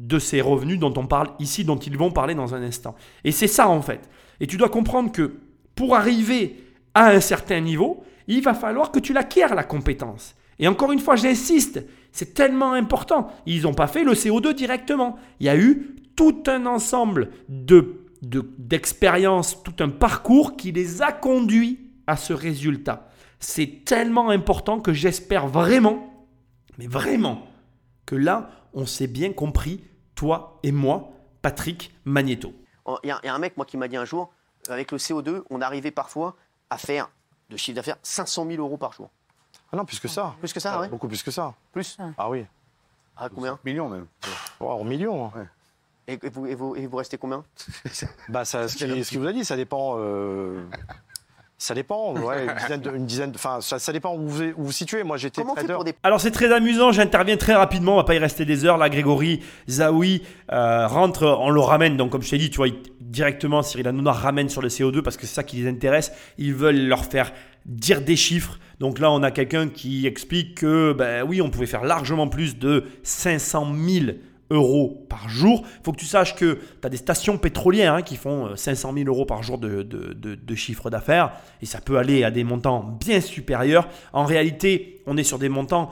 [0.00, 2.94] de ces revenus dont on parle ici, dont ils vont parler dans un instant.
[3.22, 4.08] Et c'est ça en fait.
[4.40, 5.34] Et tu dois comprendre que
[5.74, 10.34] pour arriver à un certain niveau, il va falloir que tu l'acquières la compétence.
[10.58, 13.28] Et encore une fois, j'insiste, c'est tellement important.
[13.46, 15.16] Ils n'ont pas fait le CO2 directement.
[15.38, 21.02] Il y a eu tout un ensemble de, de- d'expériences, tout un parcours qui les
[21.02, 23.08] a conduits à ce résultat.
[23.38, 26.26] C'est tellement important que j'espère vraiment,
[26.78, 27.46] mais vraiment,
[28.06, 29.80] que là, on s'est bien compris,
[30.20, 31.08] toi et moi,
[31.40, 32.52] Patrick Magneto.
[32.84, 34.30] Oh, Il y, a il y a un mec, moi, qui m'a dit un jour,
[34.68, 36.36] avec le CO2, on arrivait parfois
[36.68, 37.08] à faire
[37.48, 39.08] de chiffre d'affaires 500 000 euros par jour.
[39.72, 40.34] Ah non, plus que ça.
[40.40, 41.54] Plus que ça, ouais Beaucoup plus que ça.
[41.72, 42.44] Plus Ah oui.
[43.16, 43.58] Ah, combien?
[43.64, 44.06] Millions même.
[44.60, 45.32] Oh, en millions.
[45.34, 45.46] hein.
[46.06, 47.42] et, et vous, et, vous, et vous restez combien?
[48.28, 49.94] Bah, ça, ce qui- ce vous a dit, ça dépend.
[49.96, 50.62] euh,
[51.62, 54.42] Ça dépend, ouais, une dizaine, de, une dizaine de- enfin, ça, ça dépend où vous
[54.56, 55.02] où vous situez.
[55.04, 55.76] Moi, j'étais trader.
[55.84, 55.94] des...
[56.02, 58.78] Alors c'est très amusant, j'interviens très rapidement, on va pas y rester des heures.
[58.78, 61.98] Là, Grégory Zawi euh, rentre, on le ramène.
[61.98, 65.02] Donc comme je t'ai dit, tu vois, il- directement Cyril Hanouna ramène sur le CO2
[65.02, 66.12] parce que c'est ça qui les intéresse.
[66.38, 67.30] Ils veulent leur faire
[67.66, 68.58] dire des chiffres.
[68.78, 72.56] Donc là, on a quelqu'un qui explique que, ben oui, on pouvait faire largement plus
[72.58, 74.06] de 500 000
[74.50, 75.62] euros par jour.
[75.64, 78.56] Il faut que tu saches que tu as des stations pétrolières hein, qui font euh,
[78.56, 81.32] 500 000 euros par jour de- de chiffre d'affaires
[81.62, 83.88] et ça peut aller à des montants bien supérieurs.
[84.12, 85.90] En réalité, on est sur des montants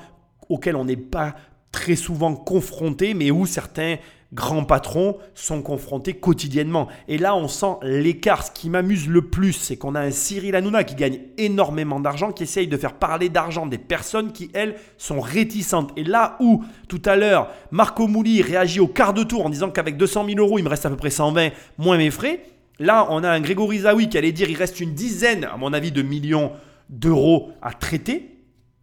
[0.48, 1.34] auxquels on n'est pas
[1.72, 3.96] très souvent confronté, mais où certains
[4.32, 6.88] grands patrons sont confrontés quotidiennement.
[7.08, 8.44] Et là, on sent l'écart.
[8.44, 12.32] Ce qui m'amuse le plus, c'est qu'on a un Cyril Hanouna qui gagne énormément d'argent,
[12.32, 15.92] qui essaye de faire parler d'argent des personnes qui, elles, sont réticentes.
[15.96, 19.70] Et là où, tout à l'heure, Marco Mouli réagit au quart de tour en disant
[19.70, 22.40] qu'avec 200 000 euros, il me reste à peu près 120, moins mes frais,
[22.80, 25.72] Là, on a un Grégory Zawi qui allait dire il reste une dizaine, à mon
[25.72, 26.52] avis, de millions
[26.90, 28.36] d'euros à traiter,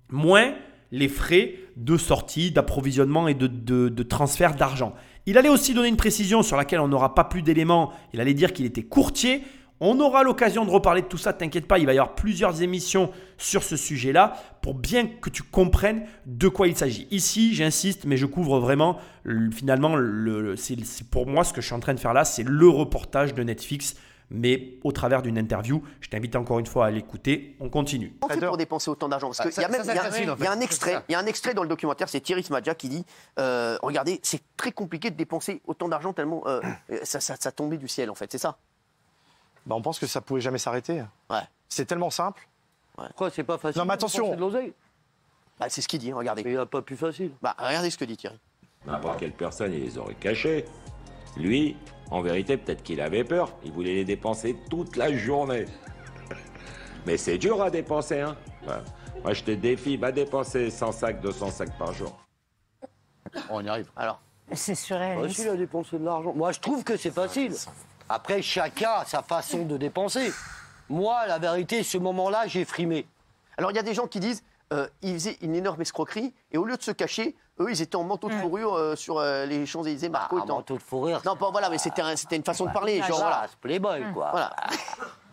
[0.10, 0.54] moins
[0.91, 4.93] les frais de sortie, d'approvisionnement et de, de- de transfert d'argent.
[5.26, 7.92] Il allait aussi donner une précision sur laquelle on n'aura pas plus d'éléments.
[8.14, 9.42] Il allait dire qu'il était courtier.
[9.82, 12.62] On aura l'occasion de reparler de tout ça, t'inquiète pas, il va y avoir plusieurs
[12.62, 17.08] émissions sur ce sujet-là pour bien que tu comprennes de quoi il s'agit.
[17.12, 19.98] Ici, j'insiste, mais je couvre vraiment, le- finalement,
[21.12, 23.44] pour moi ce que je suis en train de faire là, c'est le reportage de
[23.44, 23.98] Netflix,
[24.30, 25.84] mais au travers d'une interview.
[26.02, 27.56] Je t'invite encore une fois à l'écouter.
[27.60, 28.16] On continue.
[28.24, 30.00] On fait pour dépenser autant d'argent Parce Ah, qu'il y a même ça, il y
[30.00, 30.58] a- c'est facile, en il y a fait.
[30.58, 33.06] un extrait, il y a un extrait dans le documentaire, c'est Thierry Smadja qui dit
[33.40, 36.62] euh, regardez, c'est très compliqué de dépenser autant d'argent tellement euh,
[37.04, 38.58] ça, ça, ça tombait du ciel en fait, c'est ça?
[39.66, 41.04] Bah, on pense que ça pouvait jamais s'arrêter.
[41.30, 41.40] Ouais.
[41.70, 42.48] C'est tellement simple.
[42.96, 44.36] Pourquoi c'est pas facile Non, mais de attention.
[44.36, 44.74] de l'oseille?
[45.60, 46.44] Bah, C'est ce qu'il dit, hein, regardez.
[46.44, 47.32] Mais il n'y a pas plus facile.
[47.42, 48.40] Bah, regardez ce que dit Thierry.
[48.86, 50.66] N'importe quelle personne, il les aurait cachés.
[51.38, 51.76] Lui,
[52.12, 53.53] en vérité, peut-être qu'il avait peur.
[53.64, 55.66] Il voulait les dépenser toute la journée.
[57.06, 58.36] Mais c'est dur à dépenser, hein.
[59.24, 62.16] Moi, je te défie, va dépenser 100 sacs, 200 sacs par jour.
[63.49, 63.89] On y arrive.
[63.95, 64.20] Alors,
[64.53, 65.39] C'est Moi surréaliste.
[65.39, 66.34] aussi, il a dépensé de l'argent.
[66.36, 67.53] Moi, je trouve que c'est facile.
[68.08, 70.32] Après, chacun a sa façon de dépenser.
[70.89, 73.08] Moi, la vérité, ce moment-là, j'ai frimé.
[73.58, 74.43] alors il y a des gens qui disent
[74.74, 77.95] euh, ils faisaient une énorme escroquerie et au lieu de se cacher, eux, ils étaient
[77.95, 80.07] en manteau de fourrure euh, sur euh, les Champs-Élysées.
[80.07, 81.22] Ah, Marco en- manteau de fourrure.
[81.26, 83.01] Non, pas, voilà, mais c'était un- c'était une façon de parler.
[83.03, 84.32] Genre, voilà, Playboy, quoi.
[84.32, 84.55] Voilà.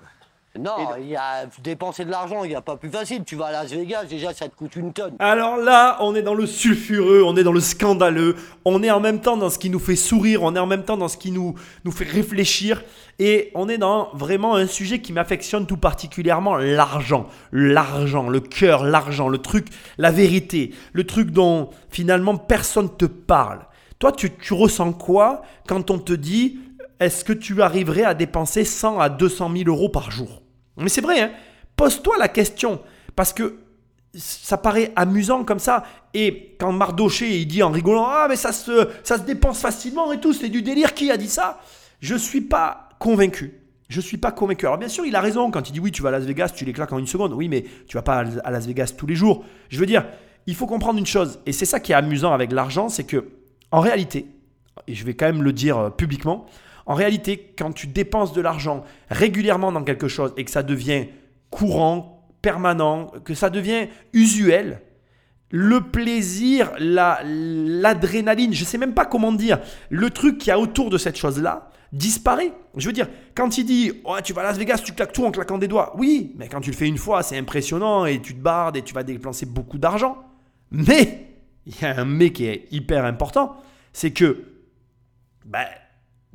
[0.58, 3.24] Non, il y a dépenser de l'argent, il n'y a pas plus facile.
[3.24, 5.14] Tu vas à Las Vegas, déjà, ça te coûte une tonne.
[5.18, 8.36] Alors là, on est dans le sulfureux, on est dans le scandaleux,
[8.66, 10.84] on est en même temps dans ce qui nous fait sourire, on est en même
[10.84, 11.54] temps dans ce qui nous,
[11.86, 12.84] nous fait réfléchir,
[13.18, 17.28] et on est dans vraiment un sujet qui m'affectionne tout particulièrement, l'argent.
[17.50, 23.60] L'argent, le cœur, l'argent, le truc, la vérité, le truc dont finalement personne te parle.
[23.98, 26.58] Toi, tu, tu ressens quoi quand on te dit,
[27.00, 30.41] est-ce que tu arriverais à dépenser 100 à 200 000 euros par jour?
[30.76, 31.30] Mais c'est vrai, hein
[31.76, 32.80] pose-toi la question,
[33.16, 33.58] parce que
[34.14, 35.84] ça paraît amusant comme ça.
[36.14, 40.12] Et quand Mardoché il dit en rigolant Ah, mais ça se, ça se dépense facilement
[40.12, 41.60] et tout, c'est du délire, qui a dit ça?
[42.00, 43.54] Je suis pas convaincu.
[43.88, 44.66] Je suis pas convaincu.
[44.66, 46.50] Alors bien sûr, il a raison quand il dit oui, tu vas à Las Vegas,
[46.50, 47.32] tu les claques en une seconde.
[47.32, 49.44] Oui, mais tu vas pas à Las Vegas tous les jours.
[49.70, 50.04] Je veux dire,
[50.46, 53.28] il faut comprendre une chose, et c'est ça qui est amusant avec l'argent, c'est que
[53.70, 54.26] en réalité,
[54.86, 56.46] et je vais quand même le dire euh, publiquement,
[56.86, 61.06] en réalité, quand tu dépenses de l'argent régulièrement dans quelque chose et que ça devient
[61.50, 64.82] courant, permanent, que ça devient usuel,
[65.50, 69.60] le plaisir, la- l'adrénaline, je sais même pas comment dire,
[69.90, 72.52] le truc qu'il y a autour de cette chose-là disparaît.
[72.76, 75.26] Je veux dire, quand il dit oh, tu vas à Las Vegas, tu claques tout
[75.26, 75.94] en claquant des doigts.
[75.98, 78.82] Oui, mais quand tu le fais une fois, c'est impressionnant et tu te bardes et
[78.82, 80.16] tu vas dépenser beaucoup d'argent.
[80.70, 81.28] Mais
[81.66, 83.56] il y a un mais qui est hyper important,
[83.92, 84.42] c'est que
[85.44, 85.66] ben,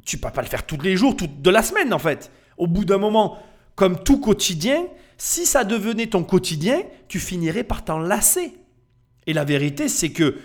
[0.07, 2.31] tu peux pas le faire tous les jours, de la semaine en fait.
[2.57, 3.37] Au bout d'un moment,
[3.75, 4.85] comme tout quotidien,
[5.17, 8.53] si ça devenait ton quotidien, tu finirais par t'en lasser.
[9.27, 10.37] Et la vérité, c'est que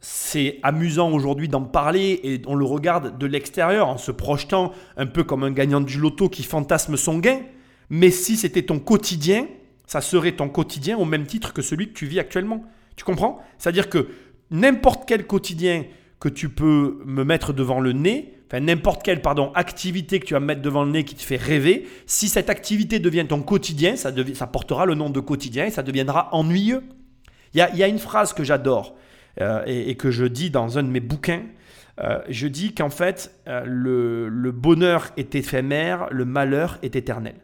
[0.00, 5.06] c'est amusant aujourd'hui d'en parler et on le regarde de l'extérieur en se projetant un
[5.06, 7.40] peu comme un gagnant du loto qui fantasme son gain.
[7.88, 9.46] Mais si c'était ton quotidien,
[9.86, 12.64] ça serait ton quotidien au même titre que celui que tu vis actuellement.
[12.96, 13.40] Tu comprends?
[13.58, 14.08] C'est-à-dire que
[14.50, 15.84] n'importe quel quotidien
[16.18, 20.40] que tu peux me mettre devant le nez, n'importe quelle pardon, activité que tu vas
[20.40, 23.96] me mettre devant le nez qui te fait rêver, si cette activité devient ton quotidien,
[23.96, 26.82] ça, devi- ça portera le nom de quotidien et ça deviendra ennuyeux.
[27.54, 28.94] Il y a, y a une phrase que j'adore
[29.40, 31.42] euh, et, que je dis dans un de mes bouquins.
[32.00, 37.34] Euh, je dis qu'en fait, euh, le bonheur est éphémère, le malheur est éternel.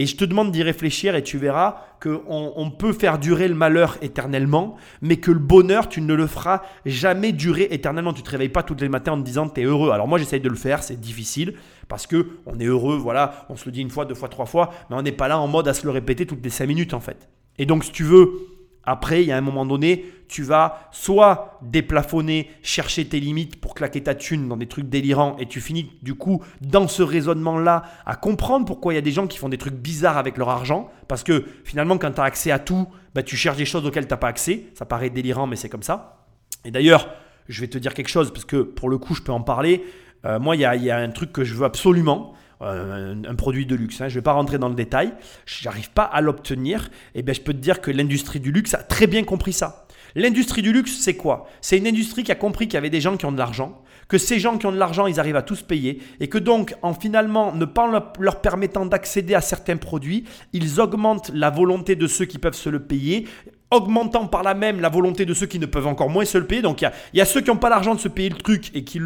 [0.00, 3.56] Et je te demande d'y réfléchir et tu verras qu'on on peut faire durer le
[3.56, 8.12] malheur éternellement, mais que le bonheur, tu ne le feras jamais durer éternellement.
[8.12, 9.90] Tu te réveilles pas tous les matins en te disant tu es heureux.
[9.90, 11.54] Alors moi j'essaye de le faire, c'est difficile
[11.88, 14.46] parce que on est heureux, voilà, on se le dit une fois, deux fois, trois
[14.46, 16.68] fois, mais on n'est pas là en mode à se le répéter toutes les cinq
[16.68, 17.28] minutes en fait.
[17.58, 18.30] Et donc si tu veux
[18.84, 23.74] après, il y a un moment donné, tu vas soit déplafonner, chercher tes limites pour
[23.74, 27.82] claquer ta thune dans des trucs délirants et tu finis du coup dans ce raisonnement-là
[28.06, 30.48] à comprendre pourquoi il y a des gens qui font des trucs bizarres avec leur
[30.48, 30.90] argent.
[31.06, 34.06] Parce que finalement, quand tu as accès à tout, bah, tu cherches des choses auxquelles
[34.06, 34.64] tu n'as pas accès.
[34.74, 36.24] Ça paraît délirant, mais c'est comme ça.
[36.64, 37.08] Et d'ailleurs,
[37.48, 39.84] je vais te dire quelque chose parce que pour le coup, je peux en parler.
[40.24, 43.74] Euh, moi, il y a, un truc que je veux absolument un, un produit de
[43.74, 44.00] luxe.
[44.00, 44.08] hein.
[44.08, 45.12] Je ne vais pas rentrer dans le détail.
[45.46, 46.90] J'arrive pas à l'obtenir.
[47.14, 49.86] Et bien, je peux te dire que l'industrie du luxe a très bien compris ça.
[50.14, 51.46] L'industrie du luxe, c'est quoi?
[51.60, 53.82] C'est une industrie qui a compris qu'il y avait des gens qui ont de l'argent,
[54.08, 56.74] que ces gens qui ont de l'argent, ils arrivent à tous payer, et que donc,
[56.80, 57.86] en finalement ne pas
[58.18, 62.70] leur permettant d'accéder à certains produits, ils augmentent la volonté de ceux qui peuvent se
[62.70, 63.28] le payer,
[63.70, 66.46] augmentant par là même la volonté de ceux qui ne peuvent encore moins se le
[66.46, 66.62] payer.
[66.62, 68.84] Donc il y a, ceux qui n'ont pas l'argent de se payer le truc et
[68.84, 69.00] qui,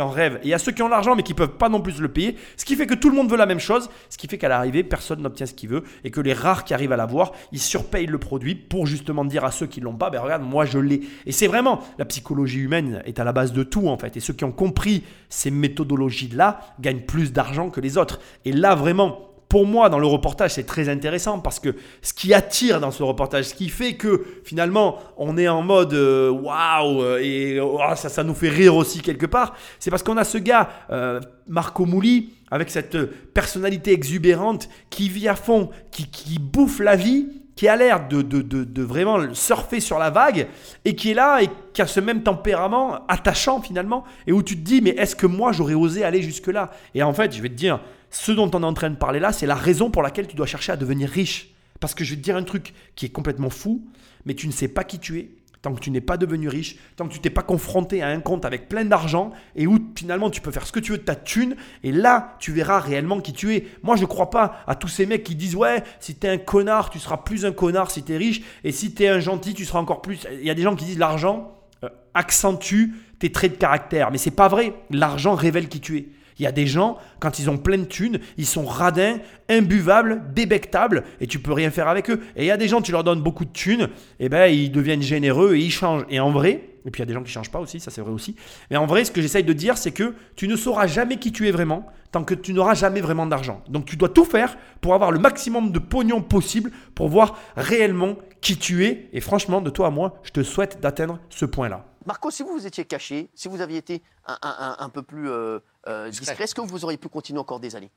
[0.00, 1.68] en rêvent, et il y a ceux qui ont l'argent mais qui ne peuvent pas
[1.68, 3.88] non plus le payer, ce qui fait que tout le monde veut la même chose,
[4.10, 6.74] ce qui fait qu'à l'arrivée, personne n'obtient ce qu'il veut, et que les rares qui
[6.74, 9.94] arrivent à l'avoir, ils surpayent le produit pour justement dire à ceux qui ne l'ont
[9.94, 11.02] pas, ben regarde, moi je l'ai.
[11.26, 14.20] Et c'est vraiment, la psychologie humaine est à la base de tout en fait, et
[14.20, 18.20] ceux qui ont compris ces méthodologies-là gagnent plus d'argent que les autres.
[18.44, 22.34] Et là vraiment, pour moi, dans le reportage, c'est très intéressant parce que ce qui
[22.34, 27.02] attire dans ce reportage, ce qui fait que finalement, on est en mode euh, waouh
[27.02, 30.24] euh, et oh, ça, ça nous fait rire aussi quelque part, c'est parce qu'on a
[30.24, 32.98] ce gars, euh, Marco Mouli, avec cette
[33.32, 38.22] personnalité exubérante qui vit à fond, qui, qui bouffe la vie, qui a l'air de,
[38.22, 40.46] de, de, de vraiment surfer sur la vague
[40.84, 44.54] et qui est là et qui a ce même tempérament attachant finalement et où tu
[44.56, 47.42] te dis mais est-ce que moi j'aurais osé aller jusque là Et en fait, je
[47.42, 47.80] vais te dire,
[48.10, 50.36] ce dont on est en train de parler là, c'est la raison pour laquelle tu
[50.36, 51.50] dois chercher à devenir riche.
[51.80, 53.86] Parce que je vais te dire un truc qui est complètement fou,
[54.24, 55.30] mais tu ne sais pas qui tu es,
[55.62, 58.20] tant que tu n'es pas devenu riche, tant que tu t'es pas confronté à un
[58.20, 61.02] compte avec plein d'argent et où finalement tu peux faire ce que tu veux de
[61.02, 63.66] ta thune et là tu verras réellement qui tu es.
[63.82, 66.30] Moi je ne crois pas à tous ces mecs qui disent ouais si tu es
[66.30, 69.08] un connard tu seras plus un connard si tu es riche et si tu es
[69.08, 70.26] un gentil tu seras encore plus.
[70.32, 71.52] Il y a des gens qui disent l'argent
[71.84, 74.74] euh, accentue tes traits de caractère mais c'est pas vrai.
[74.90, 76.08] L'argent révèle qui tu es.
[76.38, 79.18] Il y a des gens, quand ils ont plein de thunes, ils sont radins,
[79.48, 82.20] imbuvables, débectables, et tu peux rien faire avec eux.
[82.36, 83.88] Et il y a des gens, tu leur donnes beaucoup de thunes,
[84.20, 86.04] et ben ils deviennent généreux et ils changent.
[86.10, 87.90] Et en vrai, et puis il y a des gens qui changent pas aussi, ça
[87.90, 88.36] c'est vrai aussi.
[88.70, 91.32] Mais en vrai, ce que j'essaye de dire, c'est que tu ne sauras jamais qui
[91.32, 93.62] tu es vraiment tant que tu n'auras jamais vraiment d'argent.
[93.68, 98.16] Donc tu dois tout faire pour avoir le maximum de pognon possible pour voir réellement
[98.40, 99.08] qui tu es.
[99.12, 101.84] Et franchement, de toi à moi, je te souhaite d'atteindre ce point-là.
[102.06, 105.58] Marco, si vous vous étiez caché, si vous aviez été un peu plus euh,
[105.88, 107.90] euh, discret, est-ce que vous auriez pu continuer encore des années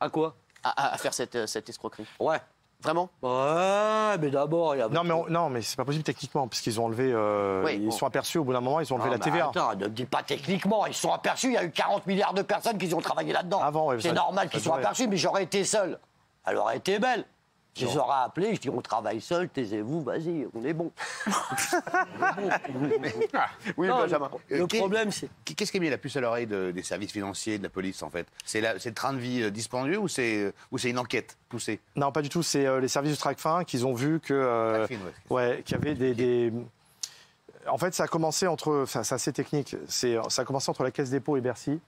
[0.00, 0.34] À quoi
[0.64, 2.40] à, à- à faire cette, euh, cette escroquerie Ouais.
[2.82, 4.88] Vraiment Ouais, mais d'abord, il y a.
[4.88, 7.10] Non, mais, on- non, mais c'est pas possible techniquement, parce qu'ils ont enlevé.
[7.10, 7.90] euh, Oui, ils bon.
[7.90, 9.48] sont aperçus au bout d'un moment, ils ont enlevé Non, la TVA.
[9.48, 12.06] Attends, ne me dis pas techniquement, ils se sont aperçus, il y a eu 40
[12.06, 13.62] milliards de personnes qui ont travaillé là-dedans.
[13.62, 15.98] Avant, ouais, C'est normal qu'ils soient aperçus, mais j'aurais été seul.
[16.46, 17.24] Elle aurait été belle.
[17.76, 20.90] Je les aurais appelés, je dis on travaille seul, taisez-vous, vas-y, on est bon.
[23.76, 24.30] Oui, Non, Benjamin.
[24.48, 24.76] Le, le Ok.
[24.76, 25.28] problème, c'est.
[25.44, 28.02] Qu'est-ce qui a mis la puce à l'oreille de- des services financiers, de la police,
[28.02, 28.26] en fait?
[28.44, 31.80] C'est le train de vie euh, dispendieux ou c'est euh, ou c'est une enquête poussée?
[31.96, 32.42] Non, pas du tout.
[32.42, 34.34] C'est euh, les services du TRACFIN qu'ils ont vu que.
[34.34, 35.36] euh, Tracfin, ouais.
[35.36, 36.52] ouais, qu'il y avait des, des-
[37.68, 38.82] En fait, ça a commencé entre.
[38.82, 39.76] Enfin, c'est assez technique.
[39.88, 40.06] Ça
[40.38, 41.80] a commencé entre la Caisse des dépôts et Bercy,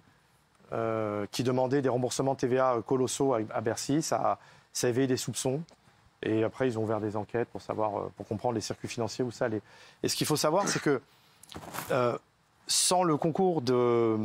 [0.73, 4.03] euh, qui demandait des remboursements de TVA colossaux à, à Bercy.
[4.03, 4.39] Ça, a-
[4.73, 5.63] ça a éveillé des soupçons.
[6.23, 9.25] Et après, ils ont ouvert des enquêtes pour savoir, euh, pour comprendre les circuits financiers
[9.25, 9.63] où ça allait.
[10.03, 11.01] Et ce qu'il faut savoir, c'est que
[11.91, 12.17] euh,
[12.67, 14.17] sans le concours de.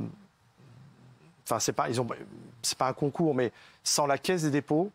[1.46, 2.08] Enfin, c'est pas, ils ont,
[2.62, 3.52] c'est pas un concours, mais
[3.84, 4.92] sans la Caisse des dépôts,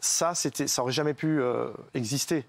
[0.00, 2.46] ça, c'était, ça aurait jamais pu euh, exister.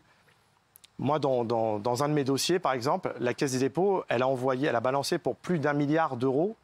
[1.00, 4.22] Moi, dans, dans- dans un de mes dossiers, par exemple, la Caisse des dépôts, elle
[4.22, 6.56] a envoyé, elle a balancé pour plus d'un milliard d'euros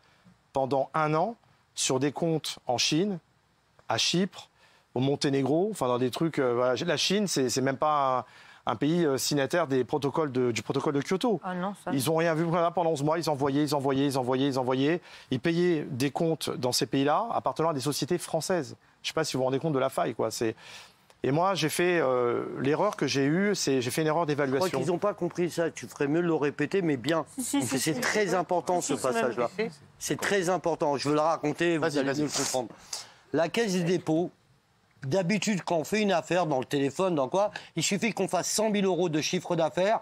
[0.54, 1.36] pendant un an
[1.76, 3.20] sur des comptes en Chine,
[3.88, 4.50] à Chypre,
[4.96, 6.40] au Monténégro, enfin dans des trucs.
[6.40, 6.76] euh, voilà.
[6.86, 8.26] La Chine, c'est, même pas
[8.68, 11.40] un, un pays euh, signataire des protocoles de- du protocole de Kyoto.
[11.44, 11.92] Ah non, ça.
[11.94, 13.20] Ils n'ont rien vu voilà, pendant 11 mois.
[13.20, 15.02] Ils envoyaient, ils envoyaient, ils envoyaient, ils envoyaient.
[15.32, 18.76] Ils payaient des comptes dans ces pays-là appartenant à des sociétés françaises.
[19.02, 20.14] Je ne sais pas si vous vous rendez compte de la faille.
[20.16, 20.32] Quoi.
[20.32, 20.56] C'est...
[21.22, 24.34] Et moi, j'ai fait euh, l'erreur que j'ai eue, c'est j'ai fait une erreur Je
[24.34, 24.80] crois d'évaluation.
[24.80, 25.70] qu'ils n'ont pas compris ça.
[25.70, 27.26] Tu ferais mieux de le répéter, mais bien.
[27.38, 28.00] Si, si, Parce que si, c'est si.
[28.02, 29.50] très important ce passage-là.
[29.98, 30.96] C'est très important.
[30.96, 32.22] Je veux le raconter, vous Vas-y, allez vas-y.
[32.22, 32.70] mieux le comprendre.
[33.34, 34.32] La caisse des dépôts,
[35.04, 38.50] d'habitude, quand on fait une affaire dans le téléphone, dans quoi, il suffit qu'on fasse
[38.50, 40.02] 100 000 euros de chiffre d'affaires.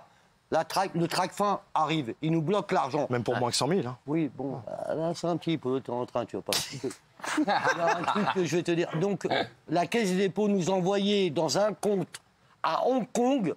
[0.49, 3.05] La le track-fin arrive, il nous bloque l'argent.
[3.09, 3.81] Même pour moins que 100 000.
[3.85, 3.97] hein.
[4.07, 6.53] Oui, bon, bah, là, c'est un petit peu, tu es en train, tu vas pas.
[7.37, 7.49] Il y
[7.81, 8.89] a un truc que je vais te dire.
[8.97, 9.27] Donc,
[9.67, 12.21] la Caisse des dépôts nous envoyait dans un compte
[12.63, 13.55] à Hong Kong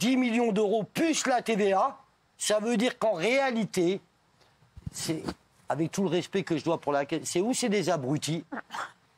[0.00, 1.96] 10 millions d'euros plus la TVA.
[2.36, 4.02] Ça veut dire qu'en réalité,
[4.92, 5.22] c'est,
[5.68, 8.44] avec tout le respect que je dois pour la Caisse, c'est où c'est des abrutis,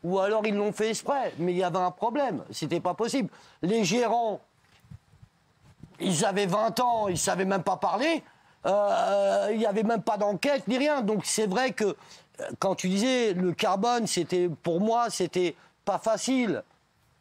[0.03, 1.33] ou alors ils l'ont fait exprès.
[1.39, 3.31] Mais il y avait un problème, c'était pas possible.
[3.63, 4.41] Les gérants,
[6.01, 8.23] ils avaient 20 ans, ils savaient même pas parler.
[8.67, 11.03] Euh, il n'y avait même pas d'enquête ni rien.
[11.03, 11.95] Donc c'est vrai que euh,
[12.59, 16.63] quand tu disais le carbone, c'était pour moi, c'était pas facile.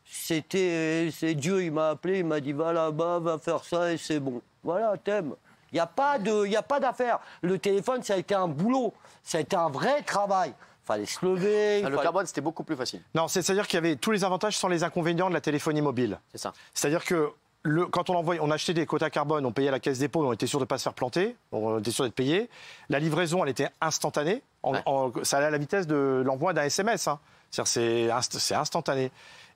[0.05, 3.97] C'était, c'est Dieu, il m'a appelé, il m'a dit va là-bas, va faire ça et
[3.97, 4.41] c'est bon.
[4.63, 5.36] Voilà, thème.
[5.71, 7.19] Il n'y a pas a pas d'affaire.
[7.41, 10.53] Le téléphone, ça a été un boulot, ça a été un vrai travail.
[10.89, 11.79] Fallait se lever.
[11.79, 13.01] il Ah, Le fallait- carbone, c'était beaucoup plus facile.
[13.13, 15.81] Non, c'est- c'est-à-dire qu'il y avait tous les avantages sans les inconvénients de la téléphonie
[15.81, 16.19] mobile.
[16.31, 16.51] C'est ça.
[16.73, 17.31] C'est-à-dire que
[17.61, 20.25] le- quand on envoyait, on achetait des quotas carbone, on payait à la caisse dépôt,
[20.25, 22.49] on était sûr de ne pas se faire planter, on était sûr d'être payé.
[22.89, 24.41] La livraison, elle était instantanée.
[24.63, 24.81] En- Ouais.
[24.87, 27.07] en- ça allait à la vitesse de l'envoi d'un SMS.
[27.07, 27.19] hein.
[27.51, 29.11] C'est-à-dire c'est inst- c'est instantané.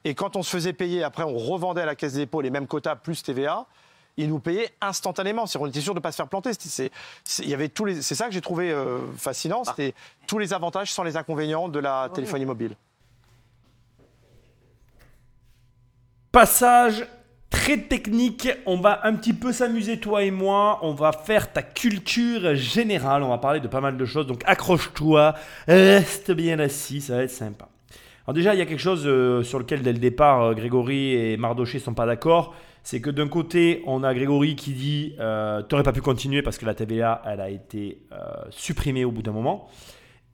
[0.06, 2.68] Et quand on se faisait payer, après, on revendait à la caisse dépôt les mêmes
[2.68, 3.66] quotas plus TVA.
[4.18, 5.46] Ils nous payaient instantanément.
[5.48, 6.52] C'est-à-dire, on était sûr de ne pas se faire planter.
[6.54, 6.92] C'est
[7.24, 9.64] c'est- il y avait tous les- c'est ça que j'ai trouvé euh, fascinant.
[9.64, 9.94] C'était
[10.28, 12.76] tous les avantages sans les inconvénients de la téléphonie mobile.
[16.32, 17.06] Passage
[17.50, 18.50] très technique.
[18.66, 20.80] On va un petit peu s'amuser, toi et moi.
[20.82, 23.24] On va faire ta culture générale.
[23.24, 24.26] On va parler de pas mal de choses.
[24.28, 25.36] Donc accroche-toi,
[25.68, 27.68] reste bien assis, ça va être sympa.
[28.26, 31.14] Alors déjà, il y a quelque chose euh, sur lequel dès le départ, euh, Grégory
[31.14, 32.56] et Mardoché sont pas d'accord.
[32.84, 36.58] C'est que d'un côté, on a Grégory qui dit euh, T'aurais pas pu continuer parce
[36.58, 38.18] que la TVA, elle a été euh,
[38.50, 39.70] supprimée au bout d'un moment.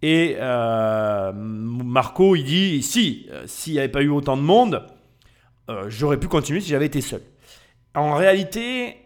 [0.02, 4.86] Et euh, Marco, il dit Si, euh, s'il n'y avait pas eu autant de monde,
[5.88, 7.22] j'aurais pu continuer si j'avais été seul.
[7.94, 8.98] En réalité,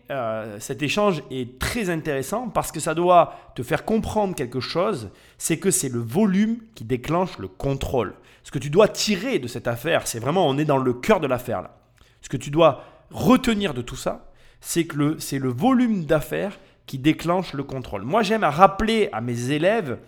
[0.59, 5.57] cet échange est très intéressant parce que ça doit te faire comprendre quelque chose, c'est
[5.57, 8.13] que c'est le volume qui déclenche le contrôle.
[8.43, 11.19] Ce que tu dois tirer de cette affaire, c'est vraiment, on est dans le cœur
[11.19, 11.75] de l'affaire là.
[12.21, 16.97] Ce que tu dois retenir de tout ça, c'est que c'est le volume d'affaires qui
[16.97, 18.03] déclenche le contrôle.
[18.03, 19.99] Moi, j'aime à rappeler à mes élèves,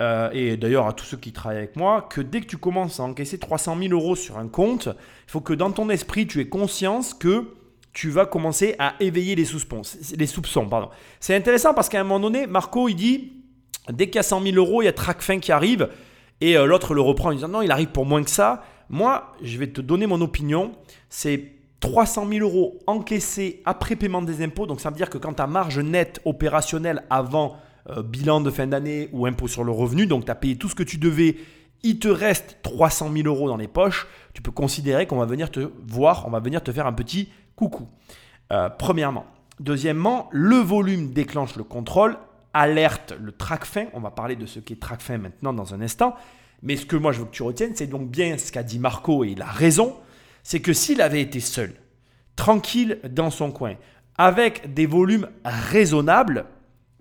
[0.00, 3.00] euh, et d'ailleurs à tous ceux qui travaillent avec moi, que dès que tu commences
[3.00, 6.40] à encaisser 300 000 euros sur un compte, il faut que dans ton esprit, tu
[6.40, 7.54] aies conscience que
[7.92, 9.82] tu vas commencer à éveiller les soupçons.
[10.16, 10.68] Les soupçons.
[11.18, 13.32] C'est intéressant parce qu'à un moment donné, Marco, il dit,
[13.88, 15.88] dès qu'il y a 100 000 euros, il y a Tracfin qui arrive,
[16.40, 18.62] et euh, l'autre le reprend en disant, non, il arrive pour moins que ça.
[18.88, 20.72] Moi, je vais te donner mon opinion.
[21.08, 24.66] C'est 300 000 euros encaissés après paiement des impôts.
[24.66, 27.56] Donc ça veut dire que quand ta marge nette opérationnelle avant
[27.88, 30.68] euh, bilan de fin d'année ou impôt sur le revenu, donc tu as payé tout
[30.68, 31.36] ce que tu devais,
[31.82, 35.50] il te reste 300 000 euros dans les poches, tu peux considérer qu'on va venir
[35.50, 37.88] te voir, on va venir te faire un petit coucou.
[38.52, 39.24] Euh, premièrement.
[39.58, 42.16] Deuxièmement, le volume déclenche le contrôle,
[42.54, 43.86] alerte le track fin.
[43.92, 46.14] On va parler de ce qu'est track fin maintenant dans un instant.
[46.62, 48.78] Mais ce que moi je veux que tu retiennes, c'est donc bien ce qu'a dit
[48.78, 49.94] Marco et il a raison
[50.42, 51.74] c'est que s'il avait été seul,
[52.36, 53.74] tranquille dans son coin,
[54.16, 56.46] avec des volumes raisonnables,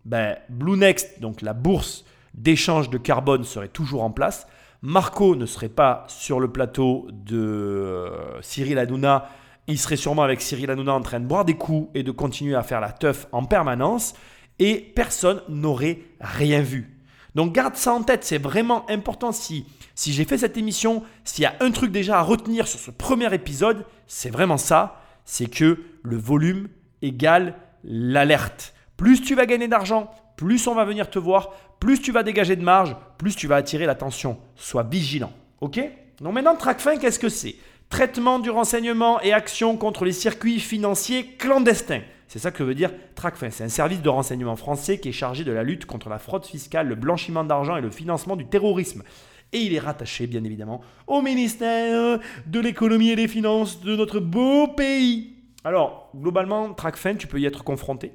[0.05, 4.47] ben, Blue Next, donc la bourse d'échange de carbone, serait toujours en place.
[4.81, 9.29] Marco ne serait pas sur le plateau de euh, Cyril Hanouna.
[9.67, 12.55] Il serait sûrement avec Cyril Hanouna en train de boire des coups et de continuer
[12.55, 14.13] à faire la teuf en permanence.
[14.57, 16.98] Et personne n'aurait rien vu.
[17.39, 19.65] Donc garde ça en tête, c'est vraiment important si
[19.95, 22.91] si j'ai fait cette émission, s'il y a un truc déjà à retenir sur ce
[22.91, 26.67] premier épisode, c'est vraiment ça, c'est que le volume
[27.01, 28.73] égale l'alerte.
[28.97, 32.57] Plus tu vas gagner d'argent, plus on va venir te voir, plus tu vas dégager
[32.57, 34.37] de marge, plus tu vas attirer l'attention.
[34.57, 35.31] Sois vigilant.
[35.61, 35.79] OK?
[36.19, 37.55] Donc maintenant, TrackFin, qu'est-ce que c'est?
[37.87, 42.01] Traitement du renseignement et action contre les circuits financiers clandestins.
[42.29, 43.49] C'est ça que veut dire TrackFin.
[43.49, 46.45] C'est un service de renseignement français qui est chargé de la lutte contre la fraude
[46.45, 49.03] fiscale, le blanchiment d'argent et le financement du terrorisme
[49.51, 54.19] et il est rattaché bien évidemment au ministère de l'économie et des finances de notre
[54.19, 55.33] beau pays.
[55.63, 58.13] Alors, globalement, TrackFin, tu peux y être confronté.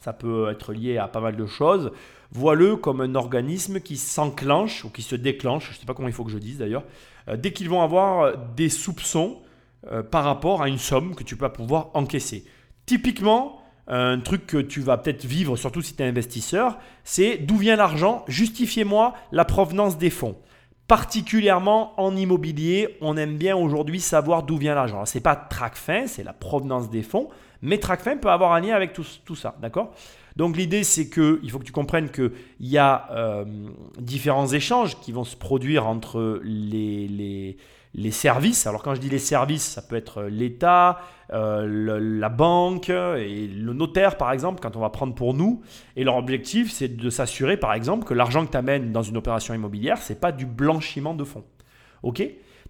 [0.00, 1.92] Ça peut être lié à pas mal de choses.
[2.32, 6.08] Vois-le comme un organisme qui s'enclenche ou qui se déclenche, je ne sais pas comment
[6.08, 6.84] il faut que je dise d'ailleurs,
[7.28, 9.40] euh, dès qu'ils vont avoir des soupçons
[9.92, 12.44] euh, par rapport à une somme que tu vas pouvoir encaisser.
[12.86, 17.56] Typiquement, un truc que tu vas peut-être vivre, surtout si tu es investisseur, c'est d'où
[17.56, 20.36] vient l'argent, justifiez-moi la provenance des fonds.
[20.86, 25.04] Particulièrement en immobilier, on aime bien aujourd'hui savoir d'où vient l'argent.
[25.06, 27.28] Ce n'est pas TracFin, c'est la provenance des fonds,
[27.62, 29.92] mais TracFin peut avoir un lien avec tout, ça, d'accord?
[30.36, 33.44] Donc l'idée, c'est qu'il faut que tu comprennes qu'il y a euh,
[33.98, 37.56] différents échanges qui vont se produire entre les, les,
[37.94, 38.66] les services.
[38.66, 40.98] Alors quand je dis les services, ça peut être l'État,
[41.32, 45.62] euh, la banque et le notaire par exemple, quand on va prendre pour nous.
[45.96, 49.16] Et leur objectif, c'est de s'assurer par exemple que l'argent que tu amènes dans une
[49.16, 51.44] opération immobilière, c'est pas du blanchiment de fonds.
[52.02, 52.22] Ok?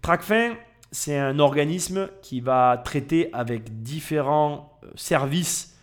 [0.02, 0.52] Tracfin,
[0.90, 5.78] c'est un organisme qui va traiter avec différents euh, services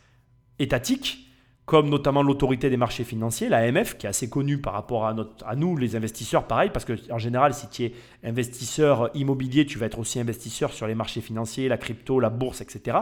[0.60, 1.31] étatiques
[1.66, 5.78] comme notamment l'autorité des marchés financiers, l'AMF, qui est assez connue par rapport à, nous,
[5.78, 7.94] les investisseurs, pareil, parce qu'en général, si tu es
[8.24, 12.62] investisseur immobilier, tu vas être aussi investisseur sur les marchés financiers, la crypto, la bourse,
[12.62, 12.98] etc.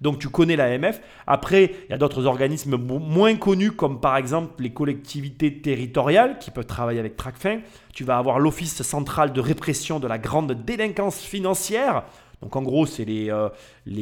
[0.00, 1.00] Donc tu connais l'AMF.
[1.26, 6.50] Après, il y a d'autres organismes moins connus, comme par exemple les collectivités territoriales, qui
[6.50, 7.60] peuvent travailler avec TRACFIN.
[7.92, 12.04] Tu vas avoir l'Office central de répression de la grande délinquance financière,
[12.44, 13.48] donc en gros, c'est les, euh,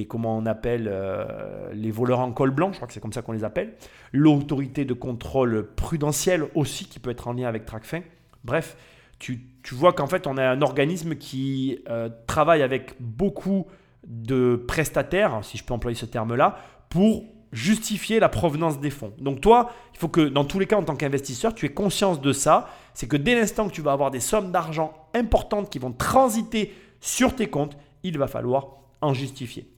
[0.09, 3.23] comment on appelle, euh, les voleurs en col blanc, je crois que c'est comme ça
[3.23, 3.75] qu'on les appelle.
[4.11, 8.01] L'autorité de contrôle prudentiel aussi, qui peut être en lien avec Tracfin.
[8.43, 8.77] Bref,
[9.21, 13.67] tu, tu vois qu'en fait, on a un organisme qui euh, travaille avec beaucoup
[14.09, 16.57] de prestataires, si je peux employer ce terme-là,
[16.89, 17.23] pour
[17.53, 19.13] justifier la provenance des fonds.
[19.21, 22.21] Donc toi, il faut que dans tous les cas, en tant qu'investisseur, tu aies conscience
[22.21, 22.71] de ça.
[22.93, 26.75] C'est que dès l'instant que tu vas avoir des sommes d'argent importantes qui vont transiter
[27.01, 28.69] sur tes comptes, il va falloir
[29.01, 29.69] en justifier.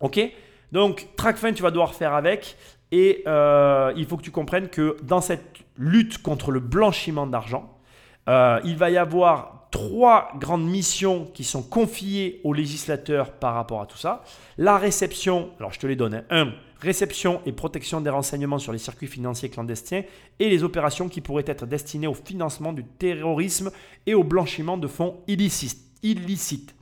[0.00, 0.20] Ok?
[0.72, 2.56] Donc, TrackFin, tu vas devoir faire avec.
[2.90, 7.78] Et euh, il faut que tu comprennes que dans cette lutte contre le blanchiment d'argent,
[8.28, 13.80] euh, il va y avoir trois grandes missions qui sont confiées aux législateurs par rapport
[13.80, 14.22] à tout ça.
[14.58, 16.14] La réception, alors je te les donne.
[16.14, 16.24] Hein.
[16.30, 20.02] Un, réception et protection des renseignements sur les circuits financiers clandestins
[20.38, 23.70] et les opérations qui pourraient être destinées au financement du terrorisme
[24.06, 25.80] et au blanchiment de fonds illicites.
[26.02, 26.74] illicites.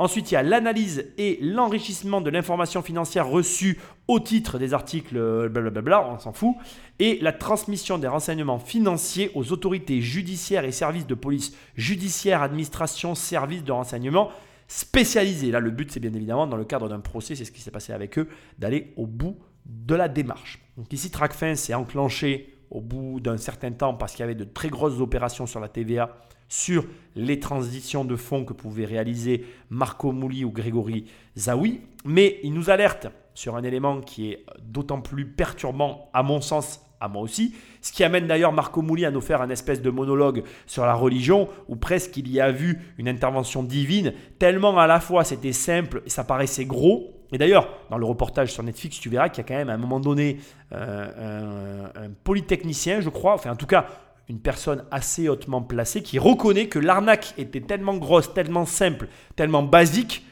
[0.00, 5.16] Ensuite, il y a l'analyse et l'enrichissement de l'information financière reçue au titre des articles
[5.16, 6.54] euh, blablabla, on s'en fout,
[7.00, 13.16] et la transmission des renseignements financiers aux autorités judiciaires et services de police judiciaire, administration,
[13.16, 14.30] services de renseignement
[14.68, 15.50] spécialisés.
[15.50, 17.72] Là, le but, c'est bien évidemment, dans le cadre d'un procès, c'est ce qui s'est
[17.72, 20.60] passé avec eux, d'aller au bout de la démarche.
[20.76, 24.44] Donc ici, TRACFIN s'est enclenché au bout d'un certain temps parce qu'il y avait de
[24.44, 26.16] très grosses opérations sur la TVA
[26.48, 31.06] sur les transitions de fonds que pouvaient réaliser Marco Mouli ou Grégory
[31.36, 36.40] Zawi, mais il nous alerte sur un élément qui est d'autant plus perturbant, à mon
[36.40, 37.54] sens, à moi aussi.
[37.80, 40.94] Ce qui amène d'ailleurs Marco Mouli à nous faire un espèce de monologue sur la
[40.94, 45.52] religion, où presque il y a vu une intervention divine, tellement à la fois c'était
[45.52, 47.14] simple et ça paraissait gros.
[47.30, 49.74] Et d'ailleurs, dans le reportage sur Netflix, tu verras qu'il y a quand même à
[49.74, 50.38] un moment donné
[50.72, 53.86] euh, un, un polytechnicien, je crois, enfin en tout cas
[54.28, 59.62] une personne assez hautement placée, qui reconnaît que l'arnaque était tellement grosse, tellement simple, tellement
[59.62, 60.24] basique,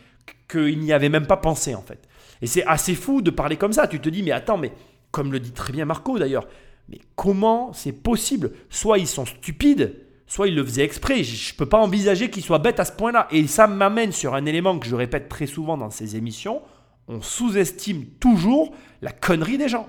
[0.48, 2.06] qu'il n'y avait même pas pensé en fait.
[2.42, 3.86] Et c'est assez fou de parler comme ça.
[3.86, 4.72] Tu te dis, mais attends, mais
[5.10, 6.46] comme le dit très bien Marco d'ailleurs,
[6.88, 8.52] mais comment c'est possible?
[8.68, 9.96] Soit ils sont stupides,
[10.26, 11.24] soit ils le faisaient exprès.
[11.24, 13.26] Je ne peux pas envisager qu'ils soient bêtes à ce point-là.
[13.30, 16.62] Et ça m'amène sur un élément que je répète très souvent dans ces émissions.
[17.08, 19.88] On sous-estime toujours la connerie des gens.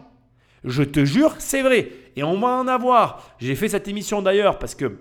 [0.63, 1.91] Je te jure, c'est vrai.
[2.17, 3.23] Et on va en avoir.
[3.39, 4.97] J'ai fait cette émission d'ailleurs parce que,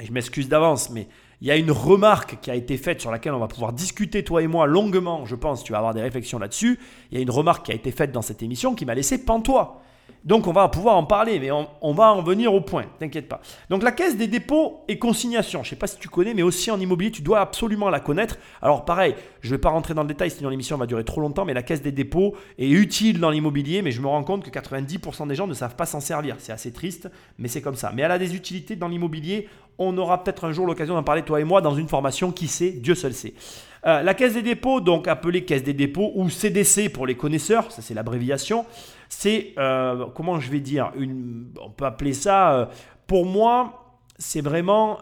[0.00, 1.08] je m'excuse d'avance, mais
[1.40, 4.22] il y a une remarque qui a été faite sur laquelle on va pouvoir discuter,
[4.22, 6.78] toi et moi, longuement, je pense, tu vas avoir des réflexions là-dessus.
[7.10, 9.24] Il y a une remarque qui a été faite dans cette émission qui m'a laissé
[9.24, 9.82] pantois.
[10.24, 13.40] Donc on va pouvoir en parler, mais on, va en venir au point, t'inquiète pas.
[13.70, 16.42] Donc la caisse des dépôts et consignations, je ne sais pas si tu connais, mais
[16.42, 18.38] aussi en immobilier, tu dois absolument la connaître.
[18.60, 21.20] Alors pareil, je ne vais pas rentrer dans le détail, sinon l'émission va durer trop
[21.20, 24.44] longtemps, mais la caisse des dépôts est utile dans l'immobilier, mais je me rends compte
[24.44, 26.36] que 90% des gens ne savent pas s'en servir.
[26.38, 27.90] C'est assez triste, mais c'est comme ça.
[27.94, 31.22] Mais elle a des utilités dans l'immobilier, on aura peut-être un jour l'occasion d'en parler,
[31.22, 33.34] toi et moi, dans une formation, qui sait, Dieu seul sait.
[33.84, 37.72] Euh, la caisse des dépôts, donc appelée caisse des dépôts ou CDC pour les connaisseurs,
[37.72, 38.64] ça c'est l'abréviation,
[39.14, 40.90] c'est, euh, comment je vais dire,
[41.60, 42.66] on peut appeler ça, euh,
[43.06, 45.00] pour moi, c'est vraiment,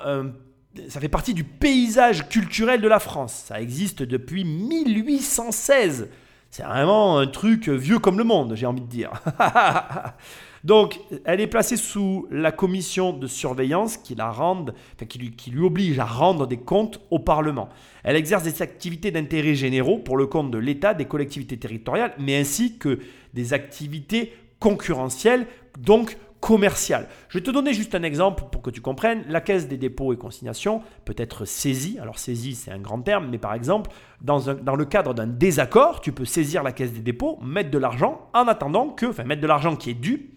[0.89, 3.45] ça fait partie du paysage culturel de la France.
[3.47, 6.09] Ça existe depuis 1816.
[6.51, 9.13] C'est vraiment un truc vieux comme le monde, j'ai envie de dire.
[10.65, 14.75] Donc, elle est placée sous la commission de surveillance qui, la rende,
[15.09, 17.69] qui, lui, oblige à rendre des comptes au Parlement.
[18.03, 22.37] Elle exerce des activités d'intérêt généraux pour le compte de l'État, des collectivités territoriales, mais
[22.37, 22.99] ainsi que
[23.33, 25.47] des activités concurrentielles,
[25.79, 27.07] donc commerciales.
[27.29, 29.25] Je vais te donner juste un exemple pour que tu comprennes.
[29.29, 31.99] La caisse des dépôts et consignations peut être saisie.
[32.01, 33.91] Alors saisie, c'est un grand terme, mais par exemple,
[34.23, 37.79] dans, dans le cadre d'un désaccord, tu peux saisir la caisse des dépôts, mettre de
[37.79, 40.31] l'argent en attendant que, enfin mettre de l'argent qui est dû,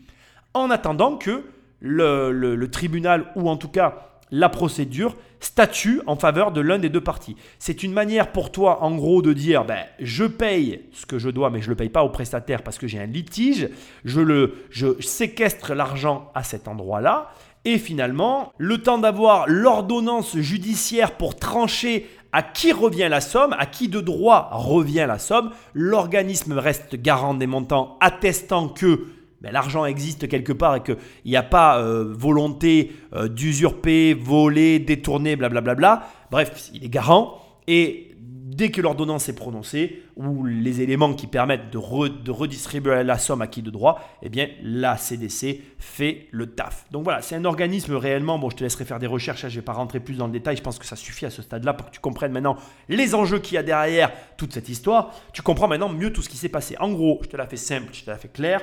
[0.54, 1.46] en attendant que
[1.84, 7.02] le, tribunal, ou en tout cas la procédure, statue en faveur de l'un des deux
[7.02, 7.36] parties.
[7.60, 11.30] C'est une manière pour toi, en gros, de dire ben, je paye ce que je
[11.30, 13.70] dois, mais je ne le paye pas au prestataire parce que j'ai un litige,
[14.06, 17.30] je, le, je séquestre l'argent à cet endroit-là,
[17.64, 23.68] et finalement, le temps d'avoir l'ordonnance judiciaire pour trancher à qui revient la somme, à
[23.68, 29.06] qui de droit revient la somme, l'organisme reste garant des montants attestant que
[29.44, 34.80] ben, l'argent existe quelque part et qu'il n'y a pas euh, volonté euh, d'usurper, voler,
[34.80, 36.08] détourner, blablabla.
[36.32, 37.40] Bref, il est garant.
[37.68, 38.14] Et
[38.54, 43.48] dès que l'ordonnance est prononcée, ou les éléments qui permettent de, redistribuer la somme à
[43.48, 46.86] qui de droit, eh bien la CDC fait le taf.
[46.92, 49.52] Donc voilà, c'est un organisme réellement, bon je te laisserai faire des recherches, je ne
[49.54, 51.74] vais pas rentrer plus dans le détail, je pense que ça suffit à ce stade-là
[51.74, 52.58] pour que tu comprennes maintenant
[52.90, 55.14] les enjeux qu'il y a derrière toute cette histoire.
[55.34, 56.76] Tu comprends maintenant mieux tout ce qui s'est passé.
[56.80, 58.62] En gros, je te la fais simple, je te la fais claire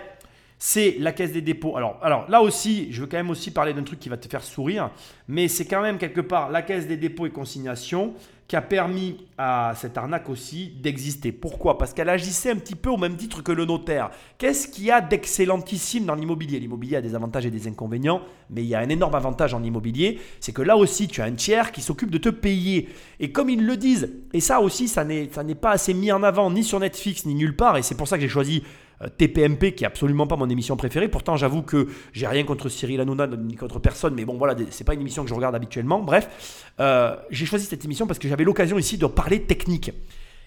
[0.62, 1.77] c'est la caisse des dépôts.
[1.78, 4.28] Alors, alors là aussi, je veux quand même aussi parler d'un truc qui va te
[4.28, 4.91] faire sourire,
[5.27, 8.12] mais c'est quand même quelque part la caisse des dépôts et consignations
[8.47, 11.32] qui a permis à cette arnaque aussi d'exister.
[11.32, 11.78] Pourquoi?
[11.78, 14.11] Parce qu'elle agissait un petit peu au même titre que le notaire.
[14.39, 16.59] Qu'est-ce qu'il y a d'excellentissime dans l'immobilier?
[16.59, 18.20] L'immobilier a des avantages et des inconvénients,
[18.51, 21.24] mais il y a un énorme avantage en immobilier, c'est que là aussi tu as
[21.24, 22.89] un tiers qui s'occupe de te payer.
[23.19, 26.51] Et comme ils le disent, et ça aussi ça n'est pas assez mis en avant
[26.51, 28.65] ni sur Netflix ni nulle part, et c'est pour ça que j'ai choisi
[29.09, 31.09] TPMP qui est absolument pas mon émission préférée.
[31.09, 34.85] Pourtant, j'avoue que j'ai rien contre Cyril Hanouna ni contre personne, mais bon, voilà, c'est
[34.85, 36.01] pas une émission que je regarde habituellement.
[36.01, 39.93] Bref, euh, j'ai choisi cette émission parce que j'avais l'occasion ici de parler technique.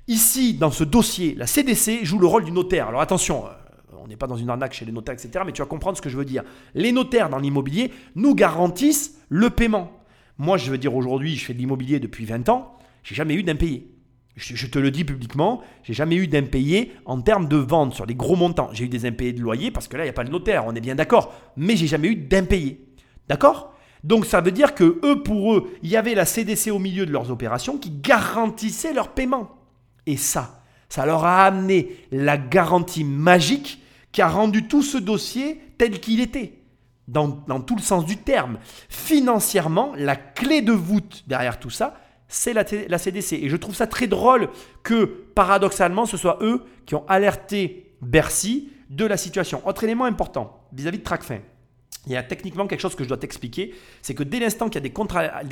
[0.07, 2.89] Ici, dans ce dossier, la CDC joue le rôle du notaire.
[2.89, 5.43] Alors attention, euh, on n'est pas dans une arnaque chez les notaires, etc.
[5.45, 6.43] Mais tu vas comprendre ce que je veux dire.
[6.75, 9.91] Les notaires dans l'immobilier nous garantissent le paiement.
[10.37, 13.43] Moi, je veux dire aujourd'hui, je fais de l'immobilier depuis 20 ans, j'ai jamais eu
[13.43, 13.92] d'impayé.
[14.35, 18.15] Je, te le dis publiquement, j'ai jamais eu d'impayé en termes de vente sur des
[18.15, 18.69] gros montants.
[18.73, 20.65] J'ai eu des impayés de loyer parce que là, il n'y a pas de notaire,
[20.65, 21.33] on est bien d'accord.
[21.55, 22.83] Mais j'ai jamais eu d'impayé.
[23.27, 23.73] D'accord?
[24.03, 27.05] Donc ça veut dire que eux, pour eux, il y avait la CDC au milieu
[27.05, 29.51] de leurs opérations qui garantissait leur paiement.
[30.07, 33.81] Et ça, ça leur a amené la garantie magique
[34.11, 36.59] qui a rendu tout ce dossier tel qu'il était.
[37.09, 38.57] Dans, dans tout le sens du terme.
[38.87, 41.97] Financièrement, la clé de voûte derrière tout ça,
[42.33, 43.33] c'est la, CDC.
[43.33, 44.49] Et je trouve ça très drôle
[44.81, 49.61] que, paradoxalement, ce soit eux qui ont alerté Bercy de la situation.
[49.67, 51.39] Autre élément important vis-à-vis de Tracfin.
[52.07, 54.75] Il y a techniquement quelque chose que je dois t'expliquer, c'est que dès l'instant qu'il
[54.75, 54.89] y a des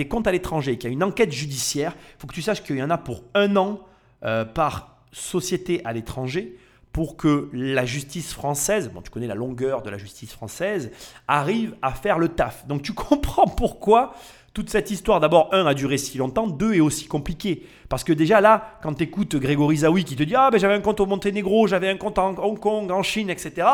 [0.08, 2.78] comptes à, l'étranger, qu'il y a une enquête judiciaire, il faut que tu saches qu'il
[2.78, 3.80] y en a pour un an
[4.26, 6.58] euh, par société à l'étranger,
[6.92, 10.92] pour que la justice française, bon tu connais la longueur de la justice française,
[11.28, 12.66] arrive à faire le taf.
[12.68, 14.14] Donc tu comprends pourquoi
[14.54, 17.66] toute cette histoire, d'abord, un, a duré si longtemps, deux, est aussi compliquée.
[17.88, 20.74] Parce que déjà là, quand tu écoutes Grégory Zawi qui te dit Ah, ben j'avais
[20.74, 23.68] un compte au Monténégro, j'avais un compte en Hong Kong, en Chine, etc.,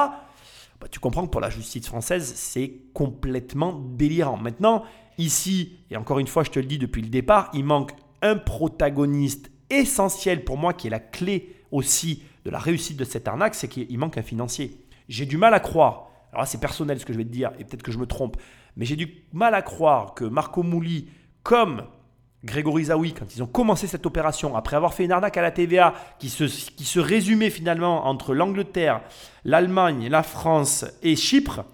[0.80, 4.38] bah, tu comprends que pour la justice française, c'est complètement délirant.
[4.38, 4.84] Maintenant,
[5.18, 8.36] ici, et encore une fois, je te le dis depuis le départ, il manque un
[8.36, 13.56] protagoniste essentiel pour moi qui est la clé aussi de la réussite de cette arnaque,
[13.56, 14.78] c'est qu'il manque un financier.
[15.10, 17.64] J'ai du mal à croire, alors c'est personnel ce que je vais te dire, et
[17.64, 18.38] peut-être que je me trompe,
[18.78, 21.08] mais j'ai du mal à croire que Marco Mouli,
[21.44, 21.84] comme
[22.45, 25.52] Grégory Zawi, quand ils ont commencé cette opération, après avoir fait une arnaque à la
[25.52, 29.02] TVA qui se, qui se résumait finalement entre l'Angleterre,
[29.44, 31.66] l'Allemagne, la France et Chypre,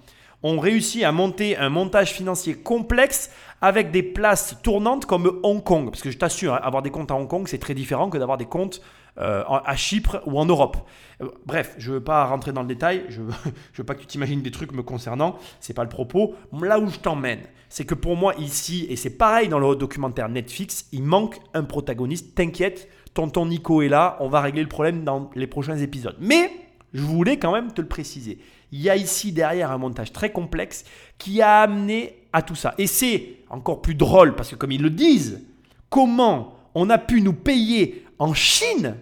[0.41, 3.29] ont réussi à monter un montage financier complexe
[3.61, 5.89] avec des places tournantes comme Hong Kong.
[5.89, 8.17] Parce que je t'assure, hein, avoir des comptes à Hong Kong, c'est très différent que
[8.17, 8.81] d'avoir des comptes
[9.19, 10.77] euh, à Chypre ou en Europe.
[11.21, 13.33] Euh, Bref, je ne veux pas rentrer dans le détail, je ne veux,
[13.77, 16.35] veux pas que tu t'imagines des trucs me concernant, c'est pas le propos.
[16.61, 20.29] Là où je t'emmène, c'est que pour moi ici, et c'est pareil dans le documentaire
[20.29, 22.35] Netflix, il manque un protagoniste.
[22.35, 26.15] T'inquiète, tonton Nico est là, on va régler le problème dans les prochains épisodes.
[26.19, 26.51] Mais
[26.93, 28.39] je voulais quand même te le préciser.
[28.71, 30.85] Il y a ici derrière un montage très complexe
[31.17, 32.73] qui a amené à tout ça.
[32.77, 35.41] Et c'est encore plus drôle parce que comme ils le disent,
[35.89, 38.95] comment on a pu nous payer en Chine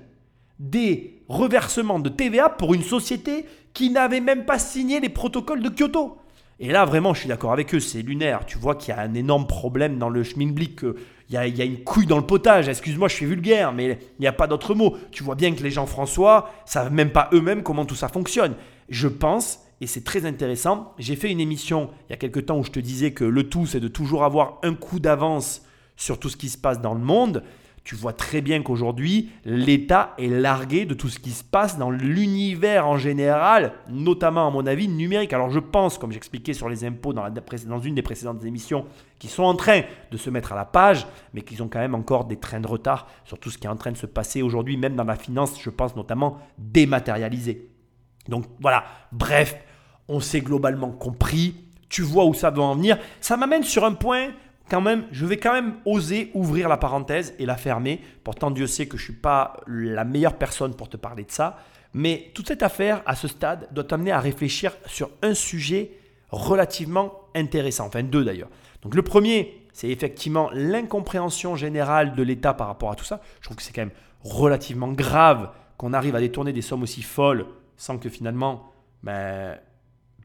[0.60, 5.70] des reversements de TVA pour une société qui n'avait même pas signé les protocoles de
[5.70, 6.18] Kyoto.
[6.60, 8.46] Et là, vraiment, je suis d'accord avec eux, c'est lunaire.
[8.46, 10.96] Tu vois qu'il y a un énorme problème dans le schmilblick, qu'il
[11.30, 12.68] y a, il y a une couille dans le potage.
[12.68, 14.98] Excuse-moi, je suis vulgaire, mais il n'y a pas d'autre mot.
[15.12, 18.56] Tu vois bien que les gens François savent même pas eux-mêmes comment tout ça fonctionne.
[18.90, 22.58] Je pense, et c'est très intéressant, j'ai fait une émission il y a quelques temps
[22.58, 25.64] où je te disais que le tout, c'est de toujours avoir un coup d'avance
[25.96, 27.44] sur tout ce qui se passe dans le monde.
[27.84, 31.90] Tu vois très bien qu'aujourd'hui, l'État est largué de tout ce qui se passe dans
[31.90, 35.34] l'univers en général, notamment à mon avis numérique.
[35.34, 37.26] Alors je pense, comme j'expliquais sur les impôts dans,
[37.80, 38.86] une des précédentes émissions,
[39.18, 39.82] qu'ils sont en train
[40.12, 42.68] de se mettre à la page, mais qu'ils ont quand même encore des trains de
[42.68, 45.16] retard sur tout ce qui est en train de se passer aujourd'hui, même dans la
[45.16, 47.68] finance, je pense notamment dématérialisée.
[48.28, 49.58] Donc voilà, bref,
[50.08, 51.56] on s'est globalement compris,
[51.90, 53.00] tu vois où ça va en venir.
[53.22, 54.30] Ça m'amène sur un point
[54.70, 58.02] quand même, je vais quand même oser ouvrir la parenthèse et la fermer.
[58.24, 61.32] Pourtant, Dieu sait que je ne suis pas la meilleure personne pour te parler de
[61.32, 61.58] ça.
[61.94, 65.92] Mais toute cette affaire, à ce stade, doit t'amener à réfléchir sur un sujet
[66.30, 67.88] relativement intéressant.
[67.88, 68.50] Enfin, deux d'ailleurs.
[68.82, 73.22] Donc le premier, c'est effectivement l'incompréhension générale de l'État par rapport à tout ça.
[73.40, 73.92] Je trouve que c'est quand même
[74.24, 78.72] relativement grave qu'on arrive à détourner des sommes aussi folles sans que finalement
[79.04, 79.58] ben,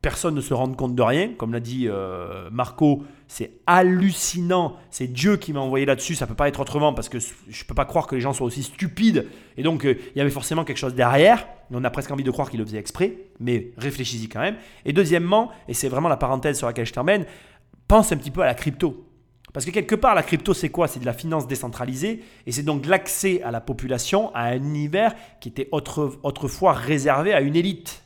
[0.03, 1.31] personne ne se rende compte de rien.
[1.37, 4.77] Comme l'a dit euh, Marco, c'est hallucinant.
[4.91, 6.15] C'est Dieu qui m'a envoyé là-dessus.
[6.15, 8.47] Ça peut pas être autrement parce que je peux pas croire que les gens soient
[8.47, 9.27] aussi stupides.
[9.57, 11.47] Et donc, euh, il y avait forcément quelque chose derrière.
[11.73, 14.57] On a presque envie de croire qu'il le faisait exprès, mais réfléchis-y quand même.
[14.85, 17.27] Et deuxièmement, et c'est vraiment la parenthèse sur laquelle je t'emmène,
[17.89, 19.05] pense un petit peu à la crypto.
[19.53, 20.87] Parce que quelque part, la crypto, c'est quoi?
[20.87, 25.15] C'est de la finance décentralisée et c'est donc l'accès à la population à un univers
[25.41, 28.05] qui était autre- autrefois réservé à une élite.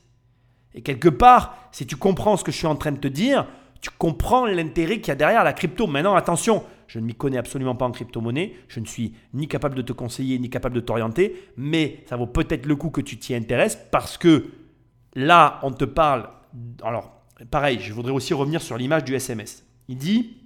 [0.74, 3.46] Et quelque part, si tu comprends ce que je suis en train de te dire,
[3.80, 5.86] tu comprends l'intérêt qu'il y a derrière la crypto.
[5.86, 8.54] Maintenant, attention, je ne m'y connais absolument pas en crypto-monnaie.
[8.68, 11.50] Je ne suis ni capable de te conseiller, ni capable de t'orienter.
[11.56, 14.50] Mais ça vaut peut-être le coup que tu t'y intéresses parce que
[15.14, 16.28] là, on te parle.
[16.82, 17.10] Alors,
[17.50, 19.64] pareil, je voudrais aussi revenir sur l'image du SMS.
[19.88, 20.36] Il dit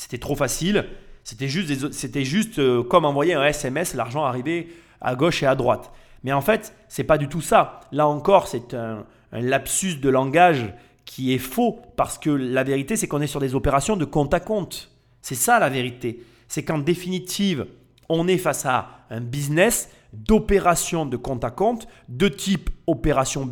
[0.00, 0.86] c'était trop facile.
[1.24, 4.68] C'était juste, c'était juste euh, comme envoyer un SMS, l'argent arrivait
[5.02, 5.92] à gauche et à droite.
[6.24, 7.80] Mais en fait, c'est pas du tout ça.
[7.92, 10.72] Là encore, c'est un, un lapsus de langage
[11.04, 14.32] qui est faux parce que la vérité, c'est qu'on est sur des opérations de compte
[14.34, 14.90] à compte.
[15.22, 16.24] C'est ça la vérité.
[16.48, 17.66] C'est qu'en définitive,
[18.08, 23.48] on est face à un business d'opérations de compte à compte de type opération,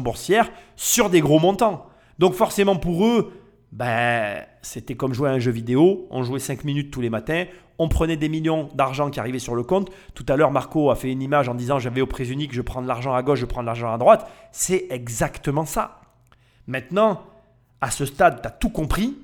[0.00, 1.86] boursière sur des gros montants.
[2.18, 3.32] Donc forcément pour eux,
[3.72, 6.06] ben, c'était comme jouer à un jeu vidéo.
[6.10, 7.44] On jouait 5 minutes tous les matins.
[7.78, 9.90] On prenait des millions d'argent qui arrivaient sur le compte.
[10.14, 12.62] Tout à l'heure, Marco a fait une image en disant j'avais au prévenu que je
[12.62, 14.28] prends de l'argent à gauche, je prends de l'argent à droite.
[14.52, 16.00] C'est exactement ça.
[16.66, 17.22] Maintenant,
[17.80, 19.16] à ce stade, tu as tout compris.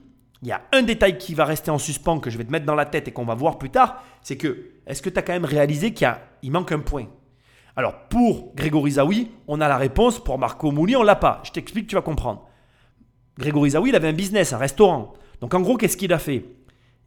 [0.43, 2.67] Il y a un détail qui va rester en suspens que je vais te mettre
[2.67, 4.05] dans la tête et qu'on va voir plus tard.
[4.23, 7.07] C'est que, est-ce que tu as quand même réalisé qu'il manque un point?
[7.77, 10.23] Alors, pour Grégory Zawi, on a la réponse.
[10.23, 11.41] Pour Marco Mouli, on l'a pas.
[11.45, 12.47] Je t'explique, tu vas comprendre.
[13.39, 15.15] Grégory Zawi, il avait un business, un restaurant.
[15.41, 16.45] Donc en gros, qu'est-ce qu'il a fait?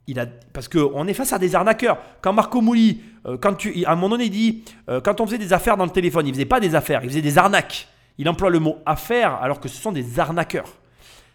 [0.06, 1.98] Il a, Parce qu'on est face à des arnaqueurs.
[2.20, 5.26] Quand Marco Mouli, euh, quand tu, à un moment donné, il dit, euh, quand on
[5.26, 7.88] faisait des affaires dans le téléphone, il faisait pas des affaires, il faisait des arnaques.
[8.16, 10.72] Il emploie le mot affaire alors que ce sont des arnaqueurs.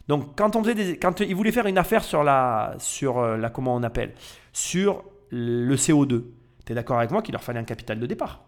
[0.08, 3.38] Donc quand on faisait des, quand il voulait faire une affaire sur la, sur euh,
[3.38, 4.14] la comment on appelle,
[4.52, 6.24] sur le CO2,
[6.66, 8.42] tu es d'accord avec moi qu'il leur fallait un capital de départ?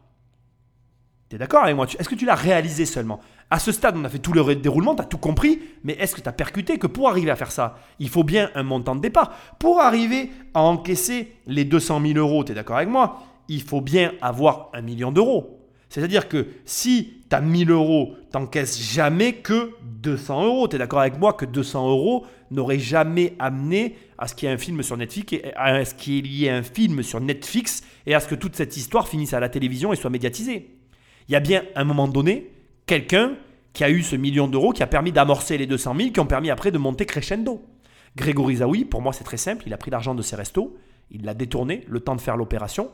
[1.29, 1.87] Tu es d'accord avec moi?
[1.97, 3.19] Est-ce que tu l'as réalisé seulement?
[3.51, 6.15] À ce stade, on a fait tout le déroulement, tu as tout compris, mais est-ce
[6.15, 8.95] que tu as percuté que pour arriver à faire ça, il faut bien un montant
[8.95, 13.21] de départ Pour arriver à encaisser les 200 000 euros, tu es d'accord avec moi
[13.47, 15.59] Il faut bien avoir un million d'euros.
[15.89, 20.67] C'est-à-dire que si tu as 1000 euros, t'encaisses jamais que 200 euros.
[20.67, 24.51] Tu es d'accord avec moi que 200 euros n'aurait jamais amené à ce qu'il y
[24.51, 27.83] ait un film sur Netflix, et à ce qu'il y ait un film sur Netflix
[28.07, 30.71] et à ce que toute cette histoire finisse à la télévision et soit médiatisée.
[31.27, 32.54] Il y a bien un moment donné
[32.85, 33.35] quelqu'un
[33.73, 36.25] qui a eu ce million d'euros qui a permis d'amorcer les 200 000 qui ont
[36.25, 37.63] permis après de monter crescendo.
[38.15, 40.77] Grégory Zawi, pour moi c'est très simple, il a pris l'argent de ses restos,
[41.11, 42.91] il l'a détourné, le temps de faire l'opération,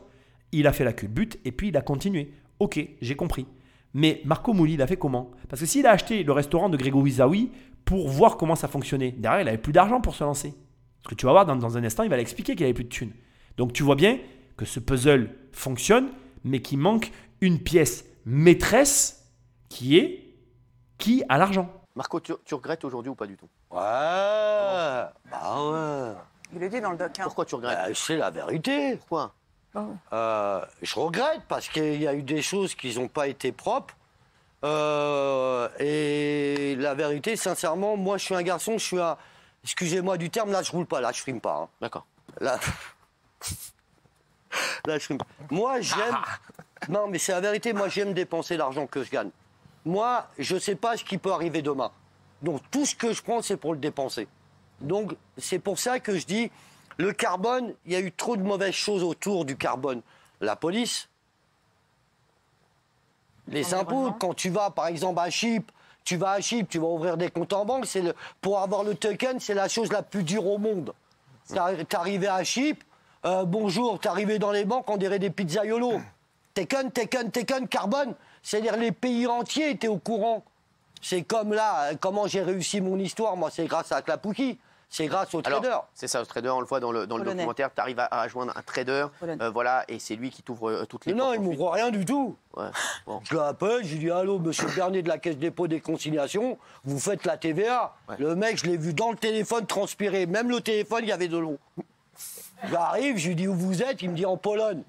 [0.50, 2.32] il a fait la culbute et puis il a continué.
[2.58, 3.46] Ok, j'ai compris.
[3.94, 5.30] Mais Marco Mouli, il a fait comment?
[5.48, 7.50] Parce que s'il a acheté le restaurant de Grégory Zawi
[7.84, 10.54] pour voir comment ça fonctionnait, derrière il avait plus d'argent pour se lancer.
[11.02, 12.88] Parce que tu vas voir, dans, un instant, il va l'expliquer qu'il avait plus de
[12.88, 13.12] thunes.
[13.56, 14.18] Donc tu vois bien
[14.56, 16.08] que ce puzzle fonctionne,
[16.44, 17.10] mais qu'il manque
[17.40, 19.21] une pièce maîtresse
[19.72, 20.22] qui est
[20.98, 21.68] qui a l'argent.
[21.96, 23.48] Marco, tu, tu regrettes aujourd'hui ou pas du tout?
[23.70, 26.12] Ouais, bah ouais.
[26.52, 27.18] Il le dit dans le doc.
[27.18, 27.22] hein.
[27.24, 27.78] Pourquoi tu regrettes?
[27.88, 28.96] Bah, c'est la vérité.
[28.96, 29.32] Pourquoi?
[30.12, 33.94] Euh, je regrette parce qu'il y a eu des choses qui n'ont pas été propres.
[34.64, 39.16] Euh, et la vérité, sincèrement, moi, je suis un garçon, je suis un.
[39.64, 41.56] Excusez-moi du terme, là, je roule pas, là, je frime pas.
[41.62, 41.68] hein.
[41.80, 42.04] D'accord.
[42.40, 42.58] Là.
[44.86, 45.18] Là, je frime.
[45.50, 46.16] Moi, j'aime.
[46.88, 49.30] Non, mais c'est la vérité, moi, j'aime dépenser l'argent que je gagne.
[49.84, 51.90] Moi, je sais pas ce qui peut arriver demain.
[52.42, 54.28] Donc, tout ce que je prends, c'est pour le dépenser.
[54.80, 56.50] Donc, c'est pour ça que je dis,
[56.98, 60.02] le carbone, il y a eu trop de mauvaises choses autour du carbone.
[60.40, 61.08] La police,
[63.48, 65.72] les impôts, quand tu vas, par exemple, à Chypre,
[66.04, 68.94] tu vas à Chypre, tu vas ouvrir des comptes en banque, le, pour avoir le
[68.94, 70.92] token, c'est la chose la plus dure au monde.
[71.48, 72.84] T'es t'es arrivé à Chypre,
[73.24, 76.00] euh, bonjour, t'es arrivé dans les banques, on dirait des pizzaiolos.
[76.54, 78.14] Taken, taken, taken, carbone.
[78.42, 80.44] C'est-à-dire les pays entiers étaient au courant.
[81.00, 84.58] C'est comme là, comment j'ai réussi mon histoire, moi, c'est grâce à Clapouki.
[84.88, 85.78] C'est grâce au trader.
[85.94, 88.04] C'est ça, le trader, on le voit dans le, dans le documentaire, tu arrives à,
[88.04, 91.18] à joindre un trader, euh, voilà, et c'est lui qui t'ouvre euh, toutes les Mais
[91.18, 92.36] non, il m'ouvre rien du tout.
[92.54, 92.66] Ouais,
[93.06, 93.22] bon.
[93.24, 96.98] Je l'appelle, je lui dis Allô, monsieur Bernier de la Caisse dépôt des consignations, vous
[96.98, 97.94] faites la TVA.
[98.06, 98.16] Ouais.
[98.18, 100.26] Le mec, je l'ai vu dans le téléphone transpirer.
[100.26, 101.58] Même le téléphone, il y avait de l'eau.
[102.70, 104.02] J'arrive, je lui dis Où vous êtes?
[104.02, 104.82] Il me dit En Pologne.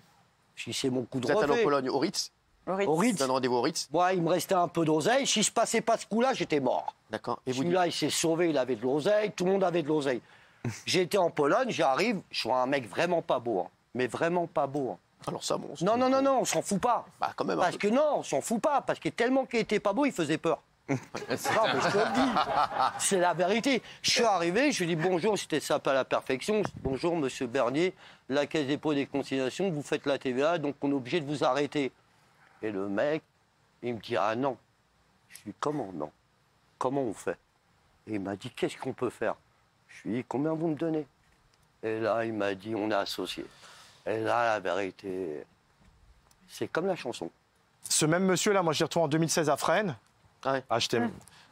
[0.55, 1.63] Je dis C'est mon coup de Vous êtes allé en.
[1.63, 2.34] Pologne au Ritz,
[2.68, 2.88] Au Ritz.
[2.88, 3.18] Au vous Ritz.
[3.19, 5.27] donne rendez-vous au Ritz, Moi, il me restait un peu d'oseille.
[5.27, 6.94] Si je passais pas ce coup-là, j'étais mort.
[7.10, 9.64] d'accord, et vous dites, Celui-là, il s'est sauvé, il avait de l'oseille, tout le monde
[9.64, 10.22] avait de l'oseille.
[10.85, 13.68] J'étais en Pologne, j'arrive, je vois un mec vraiment pas beau, hein.
[13.95, 14.91] mais vraiment pas beau.
[14.91, 14.98] hein.
[15.27, 17.06] alors ça, bon, Non, non, non, non, on s'en fout pas.
[17.19, 17.90] Bah, quand même un Parce peu.
[17.90, 20.38] que non, on s'en fout pas, parce que tellement qu'il était pas beau, il faisait
[20.38, 20.60] peur.
[20.90, 22.31] non, mais je te le dis,
[22.99, 23.81] c'est la vérité.
[24.02, 26.57] Je suis arrivé, je lui dis bonjour, c'était ça à la perfection.
[26.64, 27.94] Je dis, Bonjour, monsieur Bernier,
[28.30, 31.44] la caisse dépôt des consignations, vous faites la TVA, donc on est obligé de vous
[31.44, 31.91] arrêter.
[32.64, 33.22] Et le mec,
[33.84, 34.57] il me dit ah non.
[35.30, 36.10] Je lui dis comment non?
[36.80, 37.38] Comment on fait?
[38.07, 39.35] Et il m'a dit qu'est-ce qu'on peut faire?
[39.88, 41.06] Je lui ai dit combien vous me donnez?
[41.84, 43.45] Et là, il m'a dit on est associés.
[44.06, 45.44] Et là, la vérité,
[46.49, 47.30] c'est comme la chanson.
[47.90, 49.95] Ce même monsieur-là, moi, j'y retrouvé en 2016 à Fresnes.
[50.44, 50.64] Ah ouais.
[50.69, 51.02] Ah, j'étais-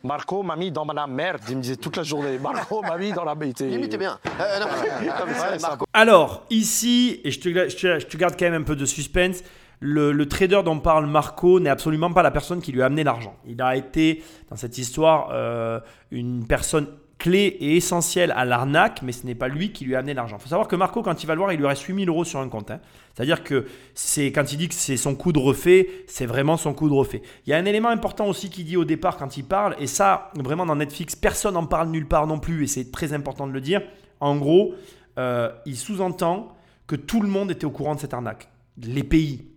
[0.03, 1.41] Marco m'a mis dans la merde.
[1.49, 2.39] Il me disait toute la journée.
[2.39, 3.59] Marco m'a mis dans la merde.
[3.59, 4.19] Limite, bien.
[4.39, 4.65] Euh.
[5.93, 8.85] Alors, ici, et je te, je te- je te garde quand même un peu de
[8.85, 9.43] suspense,
[9.81, 13.35] le, trader dont parle Marco n'est absolument pas la personne qui lui a amené l'argent.
[13.47, 15.79] Il a été, dans cette histoire, euh,
[16.11, 16.87] une personne
[17.17, 20.37] clé et essentielle à l'arnaque, mais ce n'est pas lui qui lui a amené l'argent.
[20.39, 22.23] Il faut savoir que Marco, quand il va le voir, il lui reste 8000 euros
[22.23, 22.71] sur un compte.
[22.71, 22.79] hein.
[23.13, 26.73] C'est-à-dire que c'est quand il dit que c'est son coup de refait, c'est vraiment son
[26.73, 27.21] coup de refait.
[27.45, 29.87] Il y a un élément important aussi qu'il dit au départ quand il parle, et
[29.87, 33.47] ça, vraiment dans Netflix, personne n'en parle nulle part non plus, et c'est très important
[33.47, 33.81] de le dire.
[34.19, 34.73] En gros,
[35.17, 36.55] euh, il sous-entend
[36.87, 38.49] que tout le monde était au courant de cette arnaque.
[38.77, 39.50] Les pays.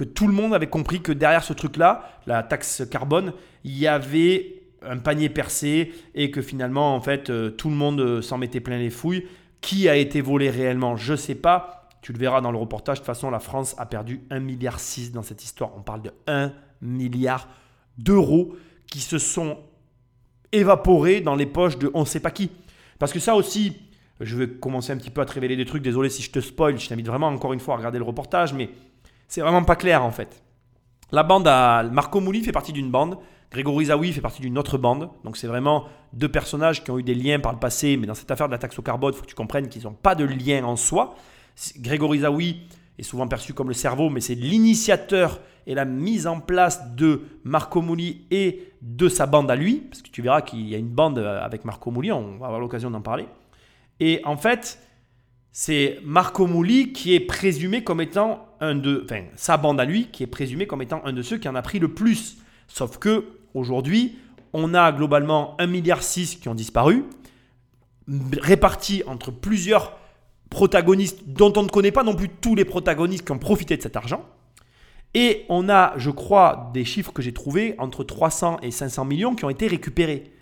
[0.00, 3.86] Que tout le monde avait compris que derrière ce truc-là, la taxe carbone, il y
[3.86, 8.38] avait un panier percé et que finalement, en fait, euh, tout le monde euh, s'en
[8.38, 9.26] mettait plein les fouilles.
[9.60, 10.96] Qui a été volé réellement?
[10.96, 11.90] Je ne sais pas.
[12.00, 12.96] Tu le verras dans le reportage.
[12.96, 14.78] De toute façon, la France a perdu 1,6 milliard
[15.12, 15.72] dans cette histoire.
[15.76, 16.50] On parle de 1
[16.80, 17.46] milliard
[17.98, 18.56] d'euros
[18.90, 19.58] qui se sont
[20.50, 22.50] évaporés dans les poches de on ne sait pas qui.
[22.98, 23.76] Parce que ça aussi,
[24.18, 25.82] je vais commencer un petit peu à te révéler des trucs.
[25.82, 26.78] Désolé si je te spoil.
[26.78, 28.70] Je t'invite vraiment encore une fois à regarder le reportage, mais
[29.30, 30.42] c'est vraiment pas clair en fait.
[31.12, 33.16] La bande à Marco Mouli fait partie d'une bande.
[33.50, 35.08] Grégory Zawi fait partie d'une autre bande.
[35.24, 38.14] Donc c'est vraiment deux personnages qui ont eu des liens par le passé, mais dans
[38.14, 40.16] cette affaire de la taxe au carbone, il faut que tu comprennes qu'ils n'ont pas
[40.16, 41.14] de lien en soi.
[41.78, 42.62] Grégory Zawi
[42.98, 47.22] est souvent perçu comme le cerveau, mais c'est l'initiateur et la mise en place de
[47.44, 50.78] Marco Mouli et de sa bande à lui, parce que tu verras qu'il y a
[50.78, 53.26] une bande avec Marco Mouli, on va avoir l'occasion d'en parler.
[54.00, 54.80] Et en fait,
[55.52, 60.06] c'est Marco Mouli qui est présumé comme étant un de, enfin, sa bande à lui
[60.06, 62.38] qui est présumé comme étant un de ceux qui en a pris le plus.
[62.68, 64.18] Sauf que aujourd'hui,
[64.52, 67.04] on a globalement 1,6 milliard qui ont disparu,
[68.40, 69.98] répartis entre plusieurs
[70.50, 73.82] protagonistes dont on ne connaît pas non plus tous les protagonistes qui ont profité de
[73.82, 74.24] cet argent.
[75.14, 79.34] Et on a, je crois, des chiffres que j'ai trouvés entre 300 et 500 millions
[79.34, 80.32] qui ont été récupérés.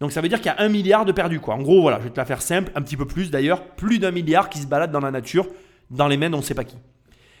[0.00, 1.40] Donc ça veut dire qu'il y a un milliard de perdus.
[1.40, 1.54] Quoi.
[1.54, 3.98] En gros, voilà, je vais te la faire simple, un petit peu plus d'ailleurs, plus
[3.98, 5.46] d'un milliard qui se balade dans la nature,
[5.90, 6.76] dans les mains d'on ne sait pas qui.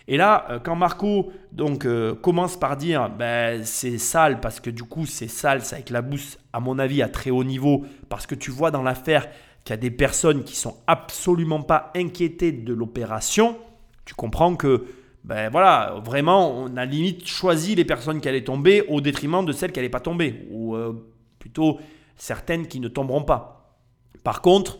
[0.08, 4.70] Et là, euh, quand Marco donc, euh, commence par dire ben, c'est sale parce que
[4.70, 8.34] du coup c'est sale, ça éclabousse à mon avis à très haut niveau, parce que
[8.34, 9.28] tu vois dans l'affaire
[9.64, 13.56] qu'il y a des personnes qui sont absolument pas inquiétées de l'opération,
[14.04, 14.84] tu comprends que
[15.24, 19.50] ben voilà, vraiment on a limite choisi les personnes qui allaient tomber au détriment de
[19.50, 20.92] celles qui n'allaient pas tomber, ou euh,
[21.40, 21.80] plutôt
[22.16, 23.76] certaines qui ne tomberont pas.
[24.22, 24.78] Par contre,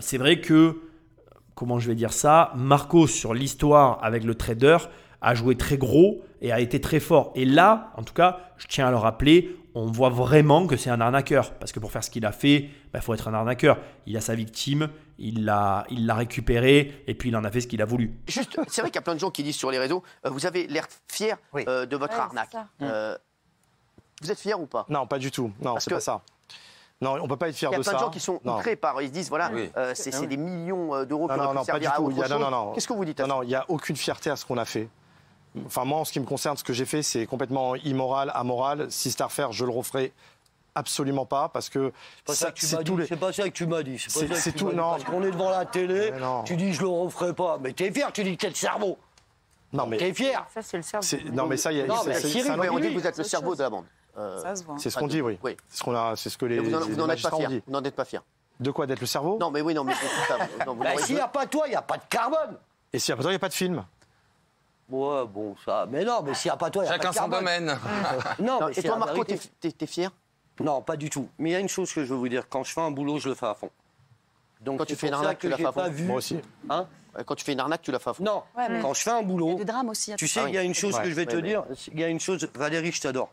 [0.00, 0.80] c'est vrai que
[1.62, 4.78] comment je vais dire ça, Marco sur l'histoire avec le trader
[5.20, 7.30] a joué très gros et a été très fort.
[7.36, 10.90] Et là, en tout cas, je tiens à le rappeler, on voit vraiment que c'est
[10.90, 11.52] un arnaqueur.
[11.54, 13.78] Parce que pour faire ce qu'il a fait, il bah, faut être un arnaqueur.
[14.06, 14.88] Il a sa victime,
[15.20, 18.12] il l'a il l'a récupéré et puis il en a fait ce qu'il a voulu.
[18.26, 20.30] Juste, c'est vrai qu'il y a plein de gens qui disent sur les réseaux, euh,
[20.30, 22.56] vous avez l'air fier euh, de votre Ouais, arnaque.
[22.82, 23.16] Euh,
[24.20, 24.84] vous êtes fier ou pas?
[24.88, 25.52] Non, pas du tout.
[25.62, 26.22] Non, c'est que- pas ça.
[27.02, 27.98] Non, on peut pas être fier Il y a de plein ça.
[27.98, 29.02] de gens qui sont outrés par.
[29.02, 29.70] Ils se disent voilà, Oui.
[29.76, 31.96] euh, c'est c'est des millions euh, d'euros qui Non, non, non, pas du servir à
[31.96, 32.04] tout.
[32.06, 32.30] autre chose.
[32.38, 32.72] non, non.
[32.72, 34.46] Qu'est-ce que vous dites à Non, ça non, il n'y a aucune fierté à ce
[34.46, 34.88] qu'on a fait.
[35.66, 38.86] Enfin, moi, en ce qui me concerne, ce que j'ai fait, c'est complètement immoral, amoral.
[38.90, 40.12] Si c'était à refaire, je le referai
[40.74, 43.00] absolument pas parce que C'est pas ça que tu c'est m'as tous dit.
[43.02, 43.98] les- C'est pas ça que tu m'as dit.
[43.98, 44.92] C'est C'est- pas ça que c'est tu tout- non.
[44.92, 46.12] Parce qu'on est devant la télé,
[46.46, 47.58] tu dis je le referai pas.
[47.60, 48.96] Mais t'es fier, tu dis quel cerveau.
[49.74, 50.46] Non, mais T'es fier.
[50.54, 51.04] Ça, c'est le cerveau.
[51.06, 52.88] c'est- non, mais ça, il y a- Non, c'est- mais c'est- Cyril, c'est on dit
[52.94, 53.58] que vous êtes le cerveau chose.
[53.58, 53.84] de la bande.
[54.18, 54.76] Euh, Ça se voit.
[54.78, 55.38] C'est ce qu'on dit, oui.
[55.42, 55.56] Oui.
[55.68, 56.58] C'est ce qu'on a, c'est ce que les.
[56.58, 57.48] vous n'en les vous n'en êtes pas fier.
[57.66, 58.22] Vous n'en êtes pas fier.
[58.60, 59.94] De quoi D'être le cerveau Non, mais oui, non, mais
[60.76, 62.56] Bah, S'il n'y a pas toi, il n'y a pas de carbone.
[62.92, 63.84] Et si après, il n'y a pas de film.
[64.90, 65.86] Ouais, bon, ça.
[65.88, 67.20] Mais non, mais s'il n'y a pas toi, il n'y a Chacun pas de son
[67.30, 67.38] carbone.
[67.40, 67.78] domaine.
[68.40, 70.10] Non, Non, mais Et toi, Marco, t'es fier
[70.60, 71.28] Non, pas du tout.
[71.38, 72.46] Mais il y a une chose que je veux vous dire.
[72.48, 73.70] Quand je fais un boulot, je le fais à fond.
[74.60, 76.02] Donc Quand tu fais une arnaque, tu la fais à pas fond.
[76.04, 76.38] Moi aussi.
[76.68, 76.86] Hein
[77.18, 78.22] Euh, Quand tu fais une arnaque, tu la fais à fond.
[78.22, 78.42] non.
[78.56, 80.14] Ouais, mais- Quand je fais un Il y boulot, a des drames aussi.
[80.16, 81.64] tu sais, Ah il y a une chose que je vais te dire.
[81.92, 83.30] Il y a une chose, Valérie, je t'adore.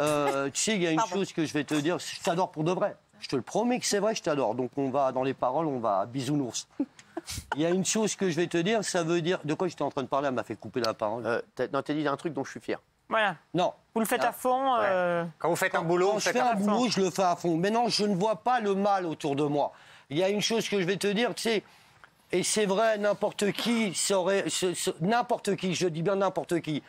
[0.00, 1.14] Euh, tu sais, il y a une Pardon.
[1.16, 1.98] chose que je vais te dire.
[1.98, 2.96] Je t'adore pour de vrai.
[3.18, 4.54] Je te le promets que c'est vrai, je t'adore.
[4.54, 6.68] Donc on va dans les paroles, on va bisounours.
[7.54, 9.38] Il y a une chose que je vais te dire, ça veut dire.
[9.44, 11.26] De quoi j'étais en train de parler Elle m'a fait couper la parole.
[11.26, 12.80] Euh, t'as- non, t'as dit un truc dont je suis fier.
[13.10, 13.36] Voilà.
[13.52, 13.74] Non.
[13.94, 14.76] Vous le faites à fond.
[14.80, 17.00] euh, Quand vous faites un boulot, Quand vous je faites fais un un boulot, je
[17.00, 17.56] le fais à fond.
[17.56, 19.72] Maintenant, je ne vois pas le mal autour de moi.
[20.08, 21.62] Il y a une chose que je vais te dire, tu sais,
[22.32, 26.82] et c'est vrai, n'importe qui saurait, ce- ce- n'importe qui, je dis bien n'importe qui.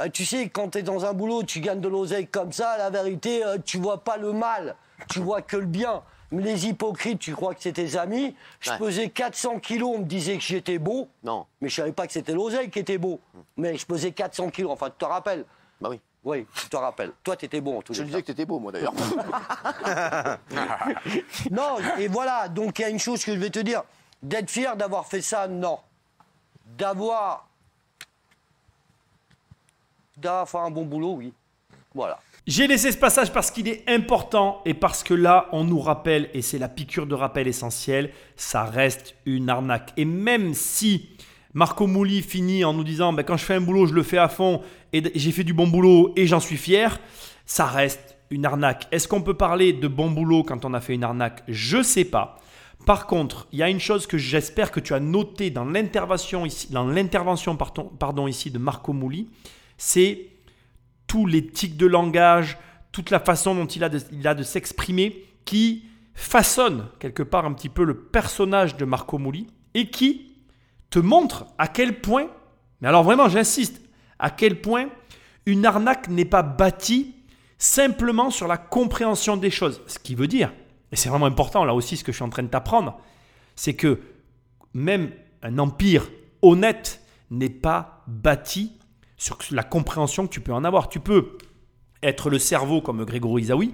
[0.00, 2.76] Euh, tu sais, quand tu es dans un boulot, tu gagnes de l'oseille comme ça,
[2.78, 4.74] la vérité, euh, tu vois pas le mal,
[5.10, 6.02] tu vois que le bien.
[6.30, 8.34] Mais Les hypocrites, tu crois que c'est tes amis.
[8.60, 8.78] Je Ouais.
[8.78, 11.44] pesais 400 kilos, on me disait que j'étais beau, Non.
[11.60, 13.20] mais je savais pas que c'était l'oseille qui était beau.
[13.58, 15.44] Mais je pesais 400 kilos, enfin, tu te rappelles
[15.80, 16.00] Bah oui.
[16.24, 17.10] Oui, tu te rappelles.
[17.24, 18.04] Toi, tu étais bon en tout Je cas.
[18.06, 18.94] disais que t'étais beau, moi, d'ailleurs.
[21.50, 23.82] Non, et voilà, donc il y a une chose que je vais te dire.
[24.22, 25.80] D'être fier d'avoir fait ça, non.
[26.78, 27.48] D'avoir.
[30.46, 31.32] Fait un bon boulot, oui.
[31.94, 32.18] Voilà.
[32.46, 36.28] J'ai laissé ce passage parce qu'il est important et parce que là, on nous rappelle,
[36.34, 39.92] et c'est la piqûre de rappel essentielle, ça reste une arnaque.
[39.96, 41.10] Et même si
[41.54, 44.18] Marco Mouli finit en nous disant, ben, quand je fais un boulot, je le fais
[44.18, 44.62] à fond,
[44.92, 46.98] et j'ai fait du bon boulot et j'en suis fier,
[47.46, 48.88] ça reste une arnaque.
[48.90, 51.44] Est-ce qu'on peut parler de bon boulot quand on a fait une arnaque?
[51.46, 52.38] Je sais pas.
[52.86, 56.44] Par contre, il y a une chose que j'espère que tu as noté dans l'intervention
[56.44, 56.68] ici,
[57.98, 59.28] pardon, ici de Marco Mouli,
[59.84, 60.28] c'est
[61.08, 62.56] tous les tics de langage,
[62.92, 67.68] toute la façon dont il a de, il s'exprimer, qui façonne quelque part un petit
[67.68, 70.36] peu le personnage de Marco Mouli et qui
[70.90, 72.28] te montre à quel point,
[72.80, 73.82] mais alors vraiment j'insiste,
[74.20, 74.88] à quel point
[75.46, 77.16] une arnaque n'est pas bâtie
[77.58, 79.80] simplement sur la compréhension des choses.
[79.88, 80.52] Ce qui veut dire,
[80.92, 83.00] et c'est vraiment important là aussi ce que je suis en train de t'apprendre,
[83.56, 84.00] c'est que
[84.74, 85.10] même
[85.42, 86.08] un empire
[86.40, 87.00] honnête
[87.30, 88.78] n'est pas bâti
[89.22, 90.88] sur la compréhension que tu peux en avoir.
[90.88, 91.38] Tu peux
[92.02, 93.72] être le cerveau comme Grégory Zawi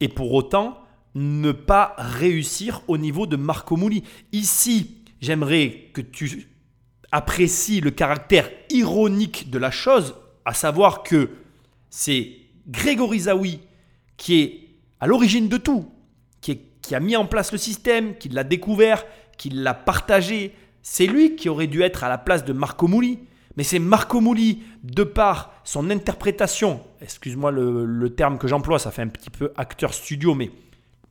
[0.00, 0.78] et pour autant
[1.14, 4.04] ne pas réussir au niveau de Marco Mouli.
[4.32, 6.48] Ici, j'aimerais que tu
[7.12, 11.30] apprécies le caractère ironique de la chose, à savoir que
[11.88, 12.32] c'est
[12.68, 13.60] Grégory Zawi
[14.18, 14.68] qui est
[15.00, 15.90] à l'origine de tout,
[16.42, 19.04] qui, qui a mis en place le système, qui l'a découvert,
[19.38, 20.54] qui l'a partagé.
[20.82, 23.18] C'est lui qui aurait dû être à la place de Marco Mouli.
[23.56, 28.90] Mais c'est Marco Mouli, de par son interprétation, excuse-moi le, le terme que j'emploie, ça
[28.90, 30.50] fait un petit peu acteur studio, mais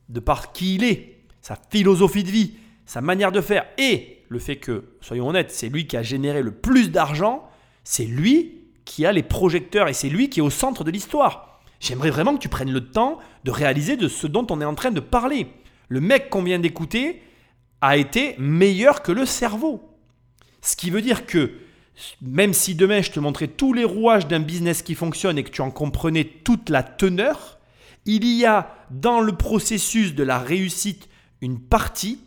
[0.08, 2.54] de par qui il est, sa philosophie de vie,
[2.84, 6.42] sa manière de faire, et le fait que, soyons honnêtes, c'est lui qui a généré
[6.42, 7.48] le plus d'argent,
[7.84, 11.60] C'est lui qui a les projecteurs et c'est lui qui est au centre de l'histoire.
[11.80, 14.74] J'aimerais vraiment que tu prennes le temps de réaliser de ce dont on est en
[14.74, 15.48] train de parler.
[15.88, 17.22] Le mec qu'on vient d'écouter
[17.80, 19.82] a été meilleur que le cerveau.
[20.60, 21.52] Ce qui veut dire que
[22.20, 25.50] même si demain je te montrais tous les rouages d'un business qui fonctionne et que
[25.50, 27.58] tu en comprenais toute la teneur,
[28.04, 31.08] il y a dans le processus de la réussite
[31.40, 32.20] une partie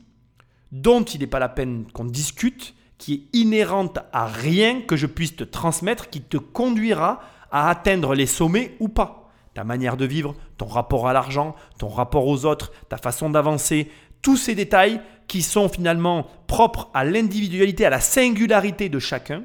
[0.72, 5.06] dont il n'est pas la peine qu'on discute, qui est inhérente à rien que je
[5.06, 7.22] puisse te transmettre, qui te conduira
[7.52, 9.32] à atteindre les sommets ou pas.
[9.54, 13.90] Ta manière de vivre, ton rapport à l'argent, ton rapport aux autres, ta façon d'avancer,
[14.26, 19.44] tous ces détails qui sont finalement propres à l'individualité, à la singularité de chacun,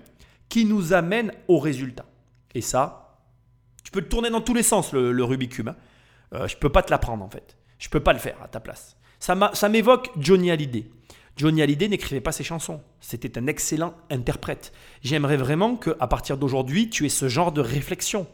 [0.49, 2.07] qui nous amènent au résultat.
[2.55, 3.19] Et ça,
[3.85, 5.77] tu peux le tourner dans tous les sens, le, le hein.
[6.33, 7.59] Euh, je ne peux pas te l'apprendre en fait.
[7.79, 8.97] Je ne peux pas le faire à ta place.
[9.19, 10.87] Ça m'évoque Johnny Hallyday.
[11.37, 12.81] Johnny Hallyday n'écrivait pas ses chansons.
[13.03, 14.73] C'était un excellent interprète.
[15.03, 18.27] J'aimerais vraiment qu'à partir d'aujourd'hui, tu aies ce genre de réflexion.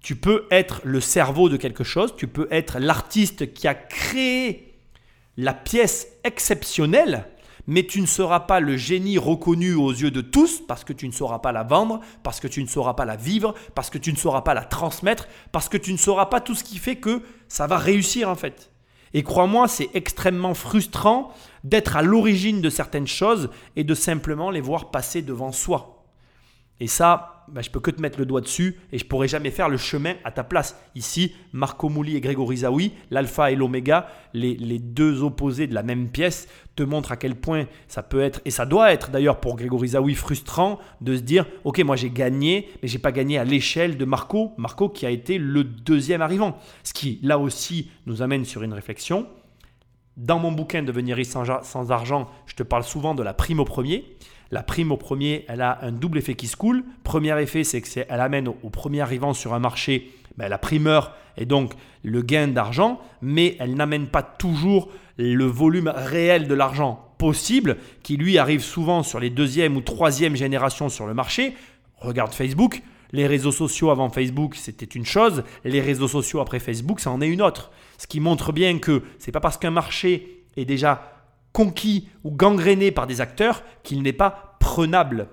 [0.00, 4.65] Tu peux être le cerveau de quelque chose, tu peux être l'artiste qui a créé
[5.36, 7.26] la pièce exceptionnelle,
[7.66, 11.06] mais tu ne seras pas le génie reconnu aux yeux de tous parce que tu
[11.06, 13.98] ne sauras pas la vendre, parce que tu ne sauras pas la vivre, parce que
[13.98, 16.78] tu ne sauras pas la transmettre, parce que tu ne sauras pas tout ce qui
[16.78, 18.70] fait que ça va réussir en fait.
[19.14, 21.32] Et crois-moi, c'est extrêmement frustrant
[21.64, 26.04] d'être à l'origine de certaines choses et de simplement les voir passer devant soi.
[26.80, 29.50] Et ça, bah, je peux que te mettre le doigt dessus et je pourrai jamais
[29.50, 30.80] faire le chemin à ta place.
[30.94, 35.82] Ici, Marco Mouli et Grégory Zawi, l'alpha et l'oméga, les, les deux opposés de la
[35.82, 39.40] même pièce, te montrent à quel point ça peut être, et ça doit être d'ailleurs
[39.40, 43.38] pour Grégory Zawi frustrant de se dire Ok, moi j'ai gagné, mais j'ai pas gagné
[43.38, 44.52] à l'échelle de Marco.
[44.58, 46.58] Marco qui a été le deuxième arrivant.
[46.82, 49.26] Ce qui, là aussi, nous amène sur une réflexion.
[50.16, 53.64] Dans mon bouquin Devenir riche sans argent, je te parle souvent de la prime au
[53.64, 54.16] premier.
[54.50, 56.84] La prime au premier, elle a un double effet qui se coule.
[57.02, 61.46] Premier effet, c'est qu'elle amène au, premier arrivant sur un marché ben, la primeur et
[61.46, 67.78] donc le gain d'argent, mais elle n'amène pas toujours le volume réel de l'argent possible
[68.02, 71.54] qui lui arrive souvent sur les deuxième ou troisième générations sur le marché.
[71.98, 72.82] Regarde Facebook,
[73.12, 77.20] les réseaux sociaux avant Facebook, c'était une chose, les réseaux sociaux après Facebook, ça en
[77.20, 77.70] est une autre.
[77.98, 81.15] Ce qui montre bien que c'est pas parce qu'un marché est déjà
[81.56, 85.28] conquis ou gangréné par des acteurs qu'il n'est pas prenable.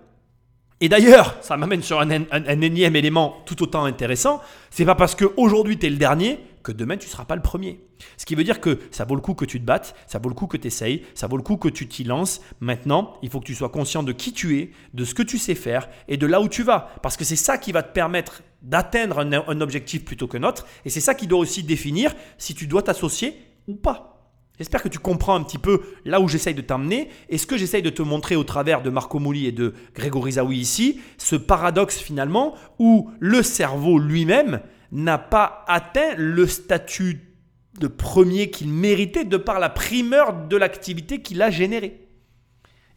[0.80, 4.42] Et d'ailleurs, ça m'amène sur un, énième élément tout autant intéressant.
[4.70, 7.42] C'est pas parce qu'aujourd'hui tu es le dernier que demain tu ne seras pas le
[7.42, 7.82] premier.
[8.16, 10.30] Ce qui veut dire que ça vaut le coup que tu te battes, ça vaut
[10.30, 12.40] le coup que tu essayes, ça vaut le coup que tu t'y lances.
[12.62, 15.38] Maintenant, il faut que tu sois conscient de qui tu es, de ce que tu
[15.38, 16.92] sais faire et de là où tu vas.
[17.02, 20.66] Parce que c'est ça qui va te permettre d'atteindre un, un objectif plutôt qu'un autre.
[20.86, 23.36] Et c'est ça qui doit aussi définir si tu dois t'associer
[23.68, 24.13] ou pas.
[24.60, 27.58] J'espère que tu comprends un petit peu là où j'essaye de t'emmener et ce que
[27.58, 31.36] j'essaye de te montrer au travers de Marco Mouli et de Grégory Zawi ici, ce
[31.36, 34.62] paradoxe finalement où le cerveau lui-même
[34.92, 37.34] n'a pas atteint le statut
[37.80, 42.08] de premier qu'il méritait de par la primeur de l'activité qu'il a générée?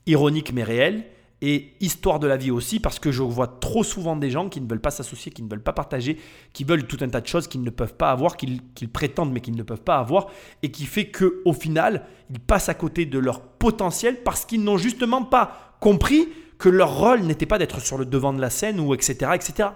[0.04, 1.06] Ironique mais réel
[1.42, 4.60] et histoire de la vie aussi parce que je vois trop souvent des gens qui
[4.60, 6.18] ne veulent pas s'associer, qui ne veulent pas partager,
[6.52, 9.40] qui veulent tout un tas de choses qu'ils ne peuvent pas avoir, qu'ils prétendent mais
[9.40, 10.28] qu'ils ne peuvent pas avoir
[10.62, 14.64] et qui fait que au final, ils passent à côté de leur potentiel parce qu'ils
[14.64, 18.48] n'ont justement pas compris que leur rôle n'était pas d'être sur le devant de la
[18.48, 19.68] scène ou etc etc.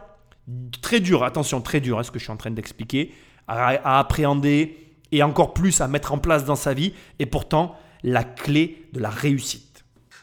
[0.80, 3.12] Très dur, attention, très dur, hein, ce que je suis en train d'expliquer,
[3.46, 7.76] à, à appréhender et encore plus à mettre en place dans sa vie et pourtant
[8.02, 9.69] la clé de la réussite.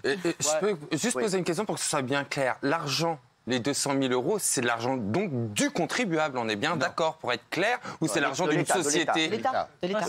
[0.04, 1.24] Et- et je peux juste Oui.
[1.24, 2.56] poser une question pour que ce soit bien clair.
[2.62, 7.18] L'argent, les 200 000 euros, c'est de l'argent donc du contribuable, on est bien d'accord
[7.18, 9.28] pour être clair Ou c'est de l'argent d'une société?
[9.30, 9.70] L'État.
[9.82, 10.02] C'est l'État,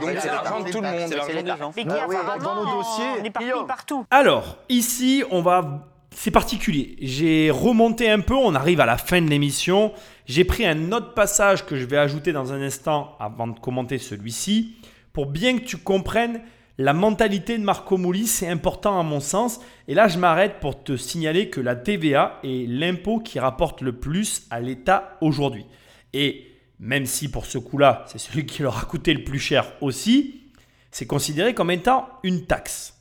[0.00, 1.72] donc c'est l'argent de tout le monde.
[1.74, 4.04] C'est qui Ah dans nos dossiers, on est partout.
[4.10, 5.84] Alors, ici, on va.
[6.10, 6.96] C'est particulier.
[7.00, 9.92] J'ai remonté un peu, on arrive à la fin de l'émission.
[10.26, 13.98] J'ai pris un autre passage que je vais ajouter dans un instant avant de commenter
[13.98, 14.74] celui-ci
[15.12, 16.40] pour bien que tu comprennes
[16.78, 18.26] la mentalité de Marco Mouli.
[18.26, 19.60] C'est important à mon sens.
[19.88, 23.92] Et là, je m'arrête pour te signaler que la TVA est l'impôt qui rapporte le
[23.92, 25.66] plus à l'État aujourd'hui.
[26.12, 26.46] Et
[26.78, 30.42] même si pour ce coup-là, c'est celui qui leur a coûté le plus cher aussi,
[30.92, 32.94] c'est considéré comme étant une taxe.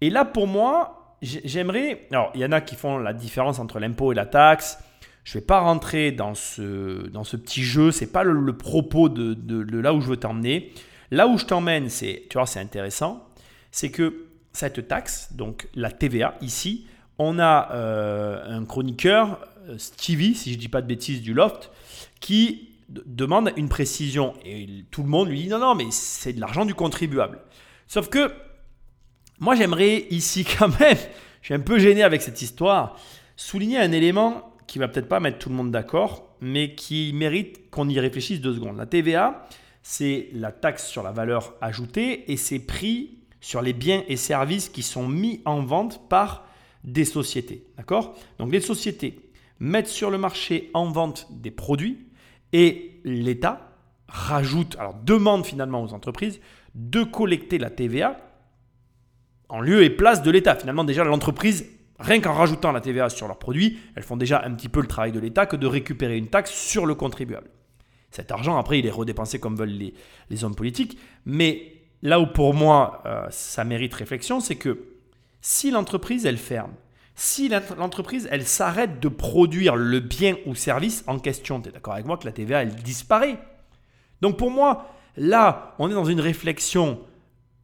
[0.00, 2.06] Et là, pour moi, j'ai- j'aimerais.
[2.12, 4.78] Alors, il y en a qui font la différence entre l'impôt et la taxe.
[5.24, 7.90] Je ne vais pas rentrer dans ce, dans ce petit jeu.
[7.90, 10.72] C'est pas le, propos de là où je veux t'emmener.
[11.10, 13.26] Là où je t'emmène, c'est, tu vois, c'est intéressant.
[13.70, 16.86] C'est que cette taxe, donc la TVA ici,
[17.18, 21.34] on a euh, un chroniqueur, euh, Stevie, si je ne dis pas de bêtises, du
[21.34, 21.70] Loft,
[22.20, 24.34] qui demande une précision.
[24.44, 27.40] Et tout le monde lui dit non, non, mais c'est de l'argent du contribuable.
[27.86, 28.32] Sauf que
[29.38, 30.98] moi, j'aimerais ici quand même
[31.40, 32.96] je suis un peu gêné avec cette histoire.
[33.36, 37.70] Souligner un élément qui va peut-être pas mettre tout le monde d'accord, mais qui mérite
[37.70, 38.76] qu'on y réfléchisse deux secondes.
[38.76, 39.46] La TVA,
[39.90, 44.68] c'est la taxe sur la valeur ajoutée et c'est pris sur les biens et services
[44.68, 46.44] qui sont mis en vente par
[46.84, 47.64] des sociétés.
[47.78, 48.14] D'accord?
[48.38, 52.06] Donc les sociétés mettent sur le marché en vente des produits
[52.52, 53.78] et l'État
[54.08, 56.38] rajoute, alors demande finalement aux entreprises
[56.74, 58.20] de collecter la TVA
[59.48, 60.54] en lieu et place de l'État.
[60.54, 61.64] Finalement, déjà, l'entreprise,
[61.98, 64.86] rien qu'en rajoutant la TVA sur leurs produits, elles font déjà un petit peu le
[64.86, 67.48] travail de l'État que de récupérer une taxe sur le contribuable.
[68.10, 69.92] Cet argent, après, il est redépensé comme veulent
[70.30, 70.98] les, hommes politiques.
[71.26, 71.72] Mais
[72.02, 74.78] là où pour moi, euh, ça mérite réflexion, c'est que
[75.40, 76.72] si l'entreprise, elle ferme,
[77.14, 81.94] si l'entreprise, elle s'arrête de produire le bien ou service en question, tu es d'accord
[81.94, 83.38] avec moi que la TVA, elle disparaît.
[84.20, 87.00] Donc pour moi, là, on est dans une réflexion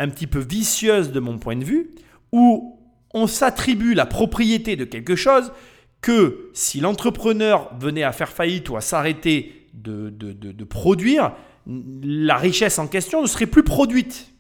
[0.00, 1.94] un petit peu vicieuse de mon point de vue,
[2.32, 2.80] où
[3.14, 5.52] on s'attribue la propriété de quelque chose
[6.00, 11.32] que si l'entrepreneur venait à faire faillite ou à s'arrêter de, de, produire,
[11.66, 14.32] la richesse en question ne serait plus produite.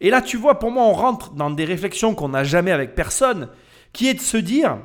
[0.00, 2.94] Et là, tu vois, pour moi, on rentre dans des réflexions qu'on n'a jamais avec
[2.94, 3.48] personne,
[3.92, 4.78] qui est de se dire,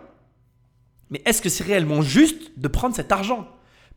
[1.10, 3.48] mais est-ce que c'est réellement juste de prendre cet argent?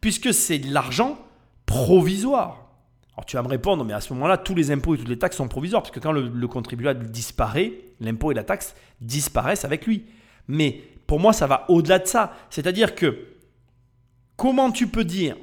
[0.01, 1.19] Puisque c'est de l'argent
[1.67, 2.69] provisoire.
[3.15, 5.19] Alors tu vas me répondre, mais à ce moment-là, tous les impôts et toutes les
[5.19, 9.87] taxes sont provisoires, parce que quand le, contribuable disparaît, l'impôt et la taxe disparaissent avec
[9.87, 10.05] lui.
[10.47, 12.33] Mais pour moi, ça va au-delà de ça.
[12.49, 13.27] C'est-à-dire que
[14.39, 15.37] comment tu peux dire,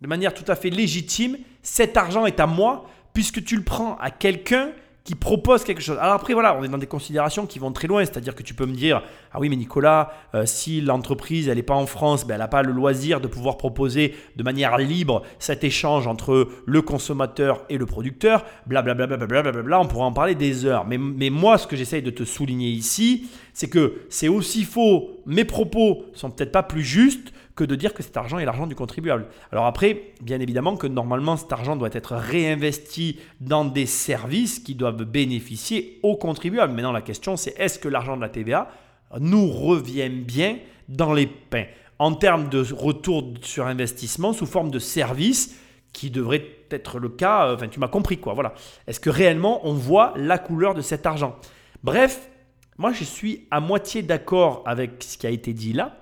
[0.00, 3.96] de manière tout à fait légitime, cet argent est à moi, puisque tu le prends
[3.96, 4.70] à quelqu'un
[5.02, 5.96] qui propose quelque chose.
[5.98, 8.04] Alors après, voilà, on est dans des considérations qui vont très loin.
[8.04, 9.02] C'est-à-dire que tu peux me dire,
[9.32, 12.48] ah oui, mais Nicolas, euh, si l'entreprise, elle n'est pas en France, ben, elle n'a
[12.48, 17.78] pas le loisir de pouvoir proposer de manière libre cet échange entre le consommateur et
[17.78, 20.84] le producteur, blablabla, bla, bla, bla, on pourrait en parler des heures.
[20.86, 25.46] Mais, moi, ce que j'essaye de te souligner ici, c'est que c'est aussi faux, mes
[25.46, 28.76] propos sont peut-être pas plus justes que de dire que cet argent est l'argent du
[28.76, 29.26] contribuable.
[29.50, 34.76] Alors après, bien évidemment que normalement cet argent doit être réinvesti dans des services qui
[34.76, 36.72] doivent bénéficier aux contribuables.
[36.72, 38.70] Maintenant la question c'est est-ce que l'argent de la TVA
[39.18, 40.58] nous revient bien
[40.88, 41.64] dans les pains?
[41.98, 45.58] En termes de retour sur investissement sous forme de services
[45.92, 48.54] qui devrait être le cas, euh, enfin tu m'as compris quoi, voilà.
[48.86, 51.34] Est-ce que réellement on voit la couleur de cet argent?
[51.82, 52.28] Bref,
[52.76, 55.96] moi je suis à moitié d'accord avec ce qui a été dit là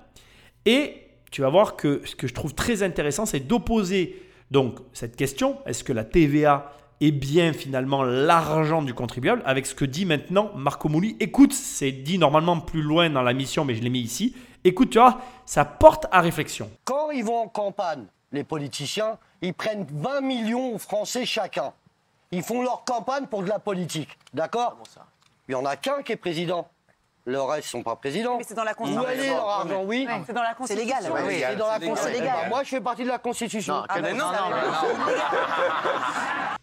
[0.67, 4.21] et tu vas voir que ce que je trouve très intéressant, c'est d'opposer
[4.51, 6.71] donc cette question, est-ce que la TVA
[7.01, 11.15] est bien finalement l'argent du contribuable, avec ce que dit maintenant Marco Mouli.
[11.19, 14.35] Écoute, c'est dit normalement plus loin dans la mission, mais je l'ai mis ici.
[14.63, 16.71] Écoute, tu vois, ça porte à réflexion.
[16.85, 21.71] Quand ils vont en campagne, les politiciens, ils prennent 20 millions aux Français chacun.
[22.31, 24.09] Ils font leur campagne pour de la politique.
[24.33, 24.77] D'accord?
[25.47, 26.67] Il n'y en a qu'un qui est président
[27.27, 28.37] le reste ne sont pas présidents.
[28.37, 29.05] Mais c'est dans la Constitution.
[29.05, 30.07] Où est leur argent Oui.
[30.25, 30.89] C'est dans la Constitution.
[30.89, 31.25] C'est légal.
[31.27, 32.21] Oui, c'est dans la Constitution.
[32.21, 32.49] légal.
[32.49, 33.75] Moi, je fais partie de la Constitution.
[33.75, 34.23] Non, ah, non, non,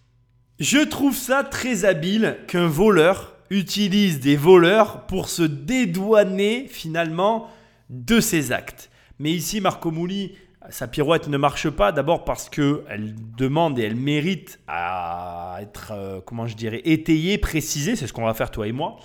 [0.58, 7.50] Je trouve ça très habile qu'un voleur utilise des voleurs pour se dédouaner finalement
[7.90, 8.90] de ses actes.
[9.18, 10.34] Mais ici, Marco Mouli,
[10.70, 16.20] sa pirouette ne marche pas d'abord parce qu'elle demande et elle mérite à être, euh,
[16.24, 17.96] comment je dirais, étayée, précisée.
[17.96, 18.96] C'est ce qu'on va faire toi et moi.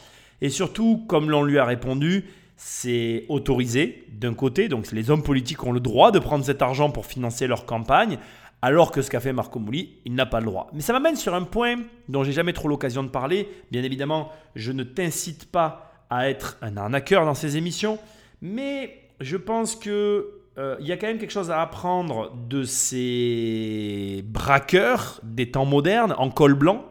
[0.41, 2.26] Et surtout, comme l'on lui a répondu,
[2.56, 6.91] c'est autorisé d'un côté, donc les hommes politiques ont le droit de prendre cet argent
[6.91, 8.18] pour financer leur campagne,
[8.61, 10.70] alors que ce qu'a fait Marco Mouli, il n'a pas le droit.
[10.74, 11.78] Mais ça m'amène sur un point
[12.10, 13.48] dont j'ai jamais trop l'occasion de parler.
[13.72, 17.98] Bien évidemment, je ne t'incite pas à être un arnaqueur dans ces émissions,
[18.41, 22.64] mais je pense que euh, il y a quand même quelque chose à apprendre de
[22.64, 26.84] ces braqueurs des temps modernes en col blanc.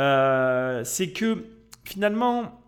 [0.00, 1.44] Euh, c'est que
[1.84, 2.63] finalement,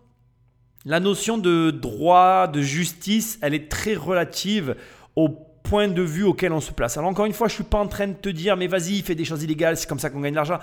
[0.87, 4.77] la notion de droit, de justice, elle est très relative
[5.17, 6.97] au point de vue auquel on se place.
[6.97, 9.01] Alors encore une fois, je ne suis pas en train de te dire, mais vas-y,
[9.01, 10.59] fais des choses illégales, c'est comme ça qu'on gagne de l'argent.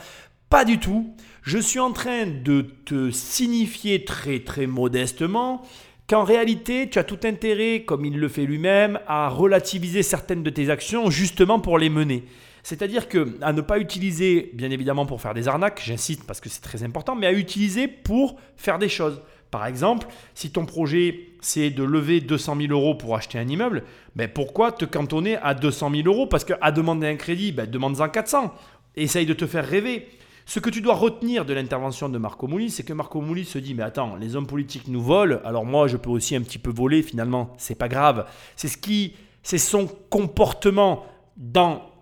[0.49, 1.15] Pas du tout.
[1.43, 5.61] Je suis en train de te signifier très très modestement
[6.09, 10.51] qu'en réalité, tu as tout intérêt, comme il le fait lui-même, à relativiser certaines de
[10.51, 12.25] tes actions justement pour les mener.
[12.63, 16.49] C'est-à-dire que à ne pas utiliser, bien évidemment, pour faire des arnaques, j'insiste parce que
[16.49, 19.21] c'est très important, mais à utiliser pour faire des choses.
[19.55, 23.85] Par exemple, si ton projet c'est de lever 200 000 euros pour acheter un immeuble,
[24.17, 26.27] ben pourquoi te cantonner à 200 000 euros?
[26.27, 28.53] Parce qu'à demander un crédit, ben demande-en 400.
[28.97, 30.09] Essaye de te faire rêver.
[30.45, 33.59] Ce que tu dois retenir de l'intervention de Marco Mouli, c'est que Marco Mouli se
[33.59, 36.59] dit mais attends, les hommes politiques nous volent, alors moi je peux aussi un petit
[36.59, 38.27] peu voler finalement, c'est pas grave.
[38.57, 39.15] C'est ce qui
[39.45, 41.07] c'est son comportement
[41.37, 41.94] dans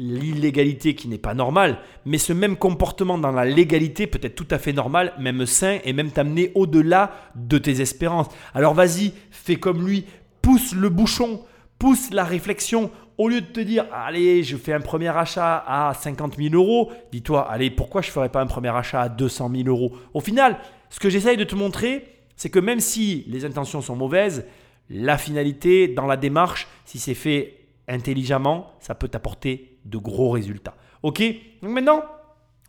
[0.00, 4.46] l'illégalité qui n'est pas normale, mais ce même comportement dans la légalité peut être tout
[4.50, 8.28] à fait normal, même sain, et même t'amener au-delà de tes espérances.
[8.54, 10.06] Alors vas-y, fais comme lui,
[10.40, 11.42] pousse le bouchon,
[11.78, 12.90] pousse la réflexion.
[13.18, 16.90] Au lieu de te dire, allez, je fais un premier achat à 50 000 euros,
[17.12, 19.92] dis-toi, allez, pourquoi je ne ferais pas un premier achat à 200 000 euros?
[20.14, 20.56] Au final,
[20.88, 22.06] ce que j'essaye de te montrer,
[22.36, 24.46] c'est que même si les intentions sont mauvaises,
[24.88, 30.74] la finalité dans la démarche, si c'est fait intelligemment, ça peut t'apporter de gros résultats.
[31.02, 31.22] Ok
[31.62, 32.02] Donc maintenant,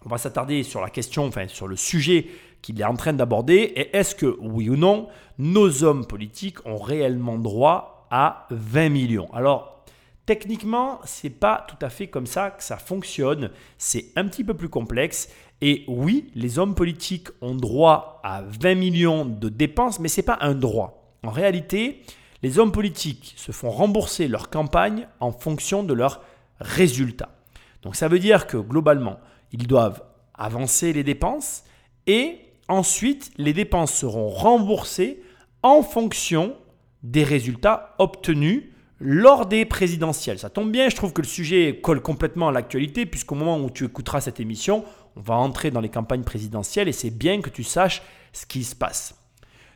[0.06, 2.28] on va s'attarder sur la question, enfin sur le sujet
[2.62, 3.74] qu'il est en train d'aborder.
[3.76, 5.08] Et est-ce que, oui ou non,
[5.38, 9.30] nos hommes politiques ont réellement droit à 20 millions?
[9.34, 9.84] Alors,
[10.26, 13.52] techniquement, c'est pas tout à fait comme ça que ça fonctionne.
[13.78, 15.30] C'est un petit peu plus complexe.
[15.62, 20.26] Et oui, les hommes politiques ont droit à 20 millions de dépenses, mais ce n'est
[20.26, 21.16] pas un droit.
[21.24, 22.02] En réalité,
[22.42, 26.22] les hommes politiques se font rembourser leur campagne en fonction de leurs
[26.62, 27.36] résultats.
[27.82, 29.20] Donc ça veut dire que globalement,
[29.52, 31.64] ils doivent avancer les dépenses
[32.08, 35.22] et ensuite les dépenses seront remboursées
[35.64, 36.56] en fonction
[37.04, 38.64] des résultats obtenus
[39.00, 40.38] lors des présidentielles.
[40.38, 43.70] Ça tombe bien, je trouve que le sujet colle complètement à l'actualité puisqu'au moment où
[43.70, 44.86] tu écouteras cette émission,
[45.16, 48.64] on va entrer dans les campagnes présidentielles et c'est bien que tu saches ce qui
[48.64, 49.16] se passe.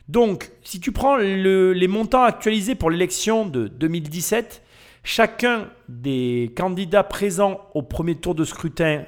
[0.08, 4.62] Donc, si tu prends les montants actualisés pour l'élection de 2017,
[5.06, 9.04] chacun des candidats présents au premier tour de scrutin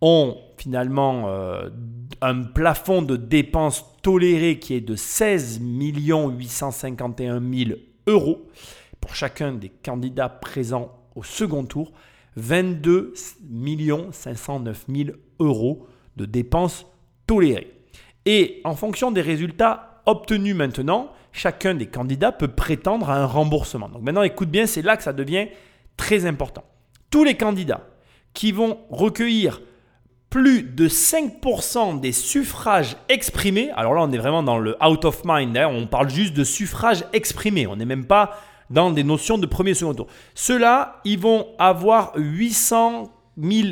[0.00, 1.68] ont finalement euh,
[2.22, 8.48] un plafond de dépenses tolérées qui est de 16 851 000 euros
[8.98, 11.92] pour chacun des candidats présents au second tour,
[12.36, 13.12] 22
[14.12, 15.86] 509 000 euros
[16.16, 16.86] de dépenses
[17.26, 17.74] tolérées.
[18.24, 23.88] Et en fonction des résultats obtenu maintenant, chacun des candidats peut prétendre à un remboursement.
[23.88, 25.48] Donc maintenant, écoute bien, c'est là que ça devient
[25.96, 26.64] très important.
[27.10, 27.86] Tous les candidats
[28.32, 29.60] qui vont recueillir
[30.30, 35.22] plus de 5% des suffrages exprimés, alors là on est vraiment dans le out of
[35.24, 38.38] mind, hein, on parle juste de suffrages exprimés, on n'est même pas
[38.68, 40.08] dans des notions de premier et second tour.
[40.34, 43.10] Ceux-là, ils vont avoir 800
[43.40, 43.68] 000,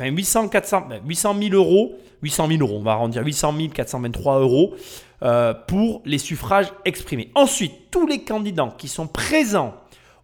[0.00, 4.74] 800, 400, 800 000 euros, 800 000 euros, on va arrondir 800 423 euros
[5.24, 7.30] euh, pour les suffrages exprimés.
[7.34, 9.74] Ensuite, tous les candidats qui sont présents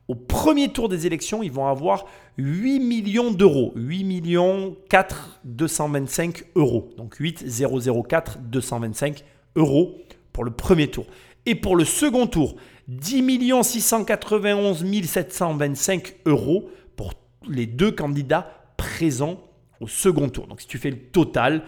[0.09, 2.05] au premier tour des élections, ils vont avoir
[2.36, 3.72] 8 millions d'euros.
[3.77, 6.90] 8 millions 4 225 euros.
[6.97, 7.44] Donc 8
[8.09, 9.24] 004 225
[9.56, 9.97] euros
[10.32, 11.06] pour le premier tour.
[11.47, 12.56] Et pour le second tour,
[12.89, 17.12] 10 691 725 euros pour
[17.48, 19.40] les deux candidats présents
[19.81, 20.47] au second tour.
[20.47, 21.62] Donc si tu fais le total,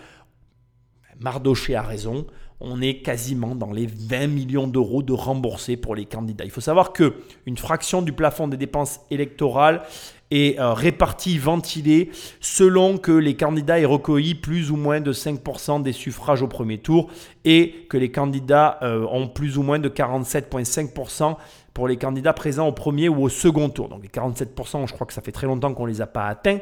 [1.21, 2.27] Mardoché a raison,
[2.63, 6.45] on est quasiment dans les 20 millions d'euros de remboursés pour les candidats.
[6.45, 7.15] Il faut savoir que
[7.45, 9.83] une fraction du plafond des dépenses électorales
[10.31, 12.11] est euh, répartie, ventilée,
[12.41, 16.79] selon que les candidats aient recueilli plus ou moins de 5% des suffrages au premier
[16.79, 17.11] tour
[17.45, 21.37] et que les candidats euh, ont plus ou moins de 47,5%
[21.75, 23.89] pour les candidats présents au premier ou au second tour.
[23.89, 26.27] Donc les 47%, je crois que ça fait très longtemps qu'on ne les a pas
[26.27, 26.59] atteints.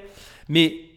[0.48, 0.89] Mais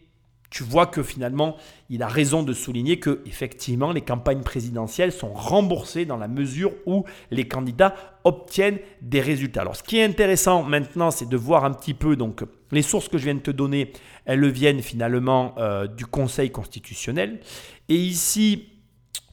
[0.54, 1.56] tu vois que finalement,
[1.90, 6.70] il a raison de souligner que effectivement, les campagnes présidentielles sont remboursées dans la mesure
[6.86, 9.62] où les candidats obtiennent des résultats.
[9.62, 13.08] Alors, ce qui est intéressant maintenant, c'est de voir un petit peu donc les sources
[13.08, 13.90] que je viens de te donner,
[14.26, 17.40] elles viennent finalement euh, du Conseil constitutionnel.
[17.88, 18.68] Et ici,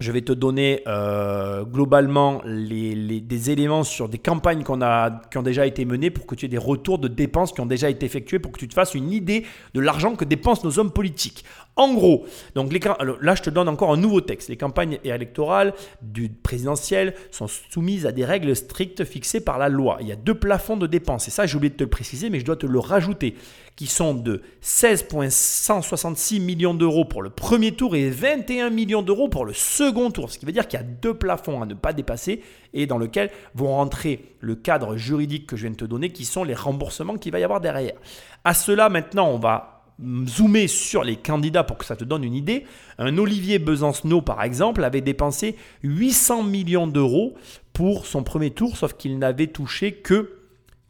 [0.01, 5.85] je vais te donner euh, globalement des éléments sur des campagnes qui ont déjà été
[5.85, 8.51] menées pour que tu aies des retours de dépenses qui ont déjà été effectués pour
[8.51, 11.45] que tu te fasses une idée de l'argent que dépensent nos hommes politiques.
[11.75, 12.25] En gros,
[12.55, 12.73] donc
[13.21, 14.49] là je te donne encore un nouveau texte.
[14.49, 19.97] Les campagnes électorales du présidentiel sont soumises à des règles strictes fixées par la loi.
[20.01, 22.29] Il y a deux plafonds de dépenses et ça j'ai oublié de te le préciser
[22.29, 23.35] mais je dois te le rajouter
[23.81, 29.43] qui sont de 16,166 millions d'euros pour le premier tour et 21 millions d'euros pour
[29.43, 30.29] le second tour.
[30.29, 32.43] Ce qui veut dire qu'il y a deux plafonds à ne pas dépasser
[32.75, 36.25] et dans lequel vont rentrer le cadre juridique que je viens de te donner qui
[36.25, 37.95] sont les remboursements qu'il va y avoir derrière.
[38.43, 39.81] À cela maintenant on va
[40.27, 42.67] zoomer sur les candidats pour que ça te donne une idée.
[42.99, 47.33] Un Olivier Besancenot, par exemple, avait dépensé 800 millions d'euros
[47.73, 50.40] pour son premier tour, sauf qu'il n'avait touché que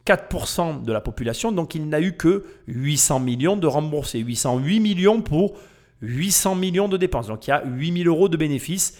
[0.06, 5.20] 4% de la population, donc il n'a eu que 800 millions de remboursés, 808 millions
[5.22, 5.54] pour
[6.02, 7.28] 800 millions de dépenses.
[7.28, 8.98] Donc il y a 8000 euros de bénéfices.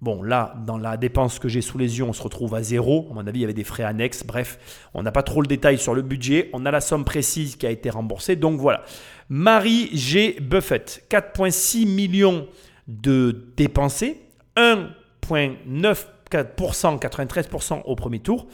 [0.00, 3.08] Bon, là, dans la dépense que j'ai sous les yeux, on se retrouve à zéro.
[3.10, 4.22] À mon avis, il y avait des frais annexes.
[4.24, 6.50] Bref, on n'a pas trop le détail sur le budget.
[6.52, 8.36] On a la somme précise qui a été remboursée.
[8.36, 8.84] Donc voilà.
[9.28, 10.38] Marie G.
[10.40, 12.46] Buffett, 4,6 millions
[12.86, 14.20] de dépensés,
[14.56, 18.46] 1,9%, 93% au premier tour.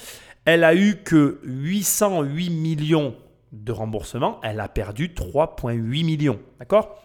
[0.44, 3.14] Elle a eu que 808 millions
[3.52, 6.40] de remboursement, elle a perdu 3,8 millions.
[6.58, 7.04] D'accord?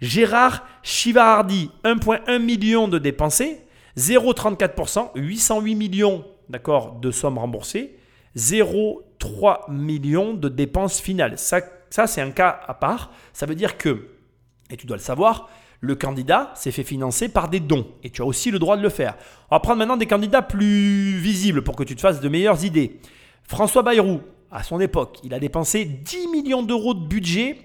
[0.00, 3.60] Gérard Chivardi, 1,1 million de dépensés,
[3.96, 7.98] 0,34%, 808 millions d'accord, de sommes remboursées,
[8.36, 11.36] 0,3 millions de dépenses finales.
[11.36, 13.12] Ça c'est un cas à part.
[13.32, 14.08] Ça veut dire que,
[14.70, 17.86] et tu dois le savoir, le candidat s'est fait financer par des dons.
[18.02, 19.16] Et tu as aussi le droit de le faire.
[19.50, 22.64] On va prendre maintenant des candidats plus visibles pour que tu te fasses de meilleures
[22.64, 22.98] idées.
[23.44, 27.58] François Bayrou, à son époque, il a dépensé 10 millions d'euros de budget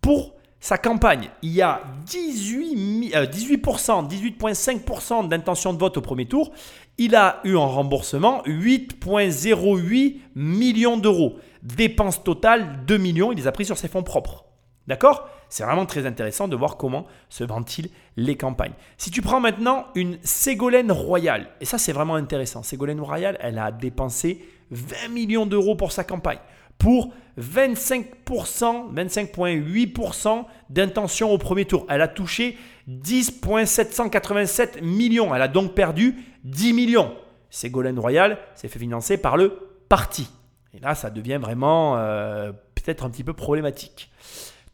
[0.00, 1.28] pour sa campagne.
[1.42, 6.52] Il y a 18, mi- euh, 18%, 18,5% d'intention de vote au premier tour.
[6.98, 11.36] Il a eu en remboursement 8,08 millions d'euros.
[11.62, 14.44] Dépenses totales 2 millions, il les a pris sur ses fonds propres.
[14.86, 15.28] D'accord?
[15.54, 18.72] C'est vraiment très intéressant de voir comment se ventilent les campagnes.
[18.98, 23.60] Si tu prends maintenant une Ségolène Royal, et ça c'est vraiment intéressant, Ségolène Royal, elle
[23.60, 26.40] a dépensé 20 millions d'euros pour sa campagne,
[26.76, 31.86] pour 25%, 25,8% d'intention au premier tour.
[31.88, 32.58] Elle a touché
[32.88, 35.36] 10,787 millions.
[35.36, 37.14] Elle a donc perdu 10 millions.
[37.50, 39.56] Ségolène Royal s'est fait financer par le
[39.88, 40.28] parti.
[40.76, 44.10] Et là, ça devient vraiment euh, peut-être un petit peu problématique.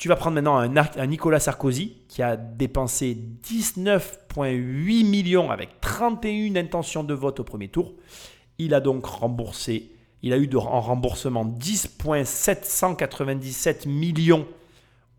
[0.01, 7.05] Tu vas prendre maintenant un, Nicolas Sarkozy qui a dépensé 19,8 millions avec 31 intentions
[7.05, 7.93] de vote au premier tour.
[8.57, 14.47] Il a donc remboursé, il a eu en remboursement 10,797 millions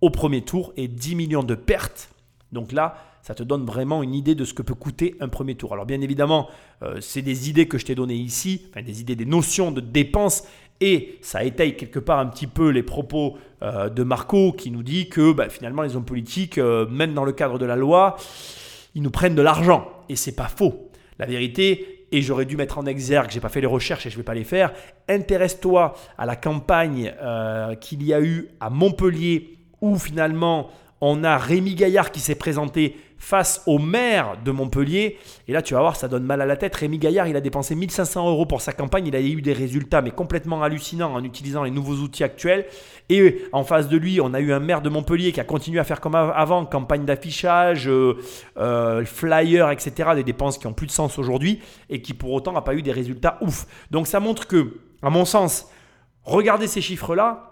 [0.02, 2.10] au premier tour et 10 millions de pertes.
[2.52, 5.54] Donc là, ça te donne vraiment une idée de ce que peut coûter un premier
[5.54, 5.74] tour.
[5.74, 6.50] Alors bien évidemment,
[6.82, 9.80] euh, c'est des idées que je t'ai données ici, enfin, des idées, des notions de
[9.80, 10.42] dépenses,
[10.82, 14.84] et ça étaye quelque part un petit peu les propos euh, de Marco qui nous
[14.84, 18.18] dit que bah, finalement les hommes politiques, euh, même dans le cadre de la loi,
[18.96, 19.88] ils nous prennent de l'argent.
[20.10, 20.90] Et c'est pas faux.
[21.20, 24.18] La vérité, et j'aurais dû mettre en exergue, j'ai pas fait les recherches et je
[24.18, 24.74] vais pas les faire,
[25.08, 31.38] intéresse-toi à la campagne euh, qu'il y a eu à Montpellier où finalement on a
[31.38, 35.20] Rémi Gaillard qui s'est présenté face au maire de Montpellier.
[35.48, 36.76] Et là, tu vas voir, ça donne mal à la tête.
[36.76, 39.06] Rémi Gaillard, il a dépensé 1500 euros pour sa campagne.
[39.06, 42.66] Il a eu des résultats, mais complètement hallucinants en utilisant les nouveaux outils actuels.
[43.10, 45.80] Et en face de lui, on a eu un maire de Montpellier qui a continué
[45.80, 48.18] à faire comme av- avant, campagne d'affichage, euh,
[48.58, 50.10] euh, flyers, etc.
[50.16, 51.60] Des dépenses qui ont plus de sens aujourd'hui
[51.92, 53.68] et qui pour autant n'a pas eu des résultats ouf.
[53.92, 55.68] Donc ça montre que, à mon sens,
[56.24, 57.51] regardez ces chiffres-là,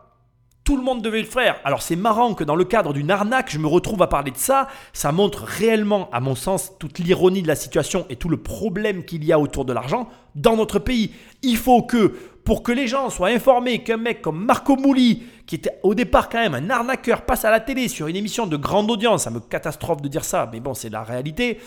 [0.70, 1.60] tout le monde devait le faire.
[1.64, 4.38] Alors c'est marrant que dans le cadre d'une arnaque, je me retrouve à parler de
[4.38, 4.68] ça.
[4.94, 9.04] Ça montre réellement, à mon sens, toute l'ironie de la situation et tout le problème
[9.04, 11.10] qu'il y a autour de l'argent dans notre pays.
[11.42, 12.14] Il faut que,
[12.44, 16.30] pour que les gens soient informés qu'un mec comme Marco Mouli, qui était au départ
[16.30, 19.32] quand même un arnaqueur, passe à la télé sur une émission de grande audience, ça
[19.32, 21.58] me catastrophe de dire ça, mais bon, c'est la réalité,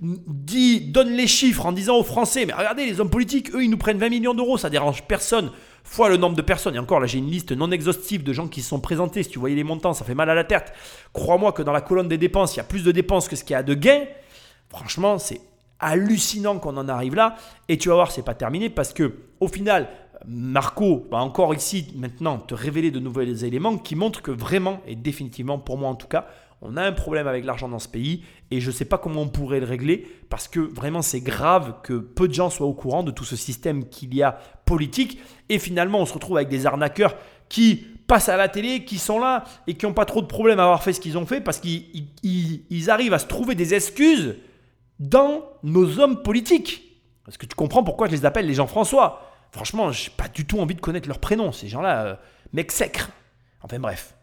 [0.00, 3.70] dit, donne les chiffres en disant aux Français, mais regardez, les hommes politiques, eux, ils
[3.70, 5.50] nous prennent 20 millions d'euros, ça dérange personne,
[5.84, 6.74] fois le nombre de personnes.
[6.74, 9.22] Et encore, là, j'ai une liste non exhaustive de gens qui se sont présentés.
[9.22, 10.72] Si tu voyais les montants, ça fait mal à la tête.
[11.12, 13.44] Crois-moi que dans la colonne des dépenses, il y a plus de dépenses que ce
[13.44, 14.04] qu'il y a de gains.
[14.70, 15.40] Franchement, c'est
[15.78, 17.36] hallucinant qu'on en arrive là.
[17.68, 19.88] Et tu vas voir, c'est pas terminé parce que au final,
[20.26, 24.94] Marco va encore ici maintenant te révéler de nouveaux éléments qui montrent que vraiment et
[24.94, 26.26] définitivement, pour moi en tout cas,
[26.62, 29.22] on a un problème avec l'argent dans ce pays et je ne sais pas comment
[29.22, 32.72] on pourrait le régler parce que vraiment c'est grave que peu de gens soient au
[32.74, 35.18] courant de tout ce système qu'il y a politique
[35.48, 37.16] et finalement on se retrouve avec des arnaqueurs
[37.48, 40.58] qui passent à la télé, qui sont là et qui n'ont pas trop de problème
[40.60, 43.26] à avoir fait ce qu'ils ont fait parce qu'ils ils- ils- ils arrivent à se
[43.26, 44.36] trouver des excuses
[45.00, 47.00] dans nos hommes politiques.
[47.24, 49.22] Parce que tu comprends pourquoi je les appelle les Jean-François?
[49.52, 52.18] Franchement, j'ai pas du tout envie de connaître leurs prénoms, ces gens-là,
[52.56, 53.10] euh, secres.
[53.62, 54.14] Enfin bref,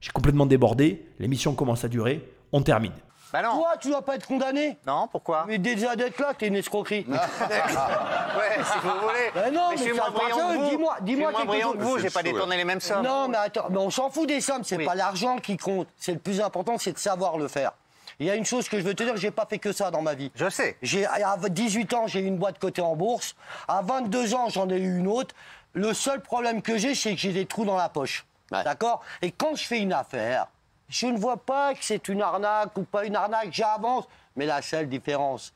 [0.00, 2.92] j'ai complètement débordé, l'émission commence à durer, on termine.
[3.32, 3.56] Bah non.
[3.58, 4.78] Toi, tu vas pas être condamné.
[4.86, 5.44] Non, pourquoi?
[5.48, 7.04] Mais déjà d'être là, t'es une escroquerie.
[7.10, 9.30] Ouais, si vous voulez.
[9.34, 10.68] Ben non, mais je suis c'est moins brillant que vous.
[10.70, 11.78] dis-moi- Je dis-moi moins quelque brillant chose.
[11.78, 13.02] que vous, j'ai pas détourné les mêmes sommes.
[13.04, 14.84] Non, mais attends, mais on s'en fout des sommes, c'est Oui.
[14.84, 15.88] pas l'argent qui compte.
[15.96, 17.72] C'est le plus important, c'est de savoir le faire.
[18.20, 19.90] Il y a une chose que je veux te dire, j'ai pas fait que ça
[19.90, 20.30] dans ma vie.
[20.34, 20.76] Je sais.
[20.82, 23.34] J'ai, à 18 ans, j'ai eu une boîte cotée en bourse.
[23.68, 25.34] À 22 ans, j'en ai eu une autre.
[25.74, 28.24] Le seul problème que j'ai, c'est que j'ai des trous dans la poche.
[28.52, 28.64] Ouais.
[28.64, 29.02] D'accord?
[29.22, 30.46] Et quand je fais une affaire,
[30.88, 34.04] je ne vois pas que c'est une arnaque ou pas une arnaque, j'avance.
[34.36, 35.52] Mais la seule différence,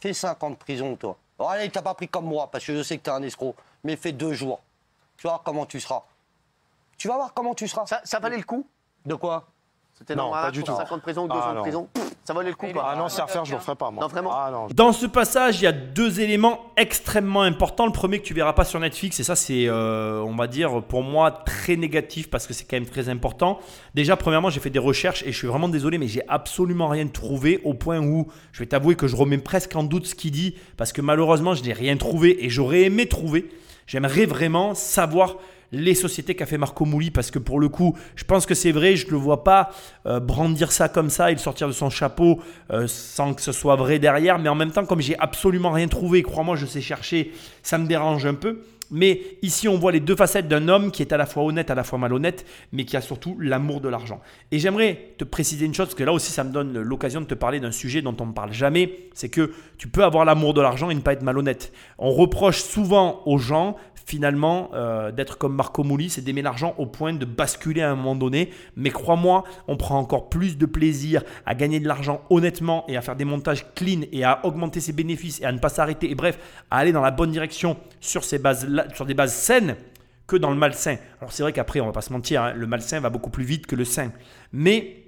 [0.00, 1.16] fais 5 ans de prison, toi.
[1.38, 3.54] Bon, allez, t'as pas pris comme moi, parce que je sais que t'es un escroc.
[3.84, 4.60] Mais fais deux jours.
[5.16, 6.02] Tu vas voir comment tu seras.
[6.98, 7.86] Tu vas voir comment tu seras.
[7.86, 8.66] Ça, ça valait le coup?
[9.04, 9.46] De quoi?
[9.98, 10.76] C'était Non, normal pas du pour tout.
[10.76, 11.62] 5 ans de prison ou 2 Ah, ans de non.
[11.62, 13.76] prison Pff, Ça valait le coup pas Ah non, c'est à refaire, je le ferai
[13.76, 14.02] pas, moi.
[14.02, 14.66] Non, vraiment Ah non.
[14.74, 17.86] Dans ce passage, il y a deux éléments extrêmement importants.
[17.86, 20.82] Le premier que tu verras pas sur Netflix, et ça c'est, euh, on va dire,
[20.82, 23.58] pour moi très négatif parce que c'est quand même très important.
[23.94, 27.06] Déjà, premièrement, j'ai fait des recherches et je suis vraiment désolé, mais j'ai absolument rien
[27.06, 30.30] trouvé au point où je vais t'avouer que je remets presque en doute ce qu'il
[30.30, 33.48] dit parce que malheureusement, je n'ai rien trouvé et j'aurais aimé trouver.
[33.86, 35.36] J'aimerais vraiment savoir
[35.72, 38.72] les sociétés qu'a fait Marco Mouli parce que pour le coup, je pense que c'est
[38.72, 39.70] vrai, je ne le vois pas
[40.06, 42.40] euh, brandir ça comme ça et le sortir de son chapeau
[42.70, 44.38] euh, sans que ce soit vrai derrière.
[44.38, 47.32] Mais en même temps, comme j'ai absolument rien trouvé, crois-moi, je sais chercher,
[47.62, 48.60] ça me dérange un peu.
[48.90, 51.70] Mais ici, on voit les deux facettes d'un homme qui est à la fois honnête,
[51.70, 54.20] à la fois malhonnête, mais qui a surtout l'amour de l'argent.
[54.52, 57.26] Et j'aimerais te préciser une chose, parce que là aussi, ça me donne l'occasion de
[57.26, 60.54] te parler d'un sujet dont on ne parle jamais, c'est que tu peux avoir l'amour
[60.54, 61.72] de l'argent et ne pas être malhonnête.
[61.98, 63.76] On reproche souvent aux gens
[64.06, 67.96] finalement, euh, d'être comme Marco Mouli, c'est d'aimer l'argent au point de basculer à un
[67.96, 68.50] moment donné.
[68.76, 73.02] Mais crois-moi, on prend encore plus de plaisir à gagner de l'argent honnêtement et à
[73.02, 76.14] faire des montages clean et à augmenter ses bénéfices et à ne pas s'arrêter et
[76.14, 76.38] bref,
[76.70, 78.38] à aller dans la bonne direction sur, ces
[78.94, 79.76] sur des bases saines
[80.26, 80.96] que dans le malsain.
[81.20, 83.44] Alors c'est vrai qu'après, on va pas se mentir, hein, le malsain va beaucoup plus
[83.44, 84.12] vite que le sain.
[84.52, 85.04] Mais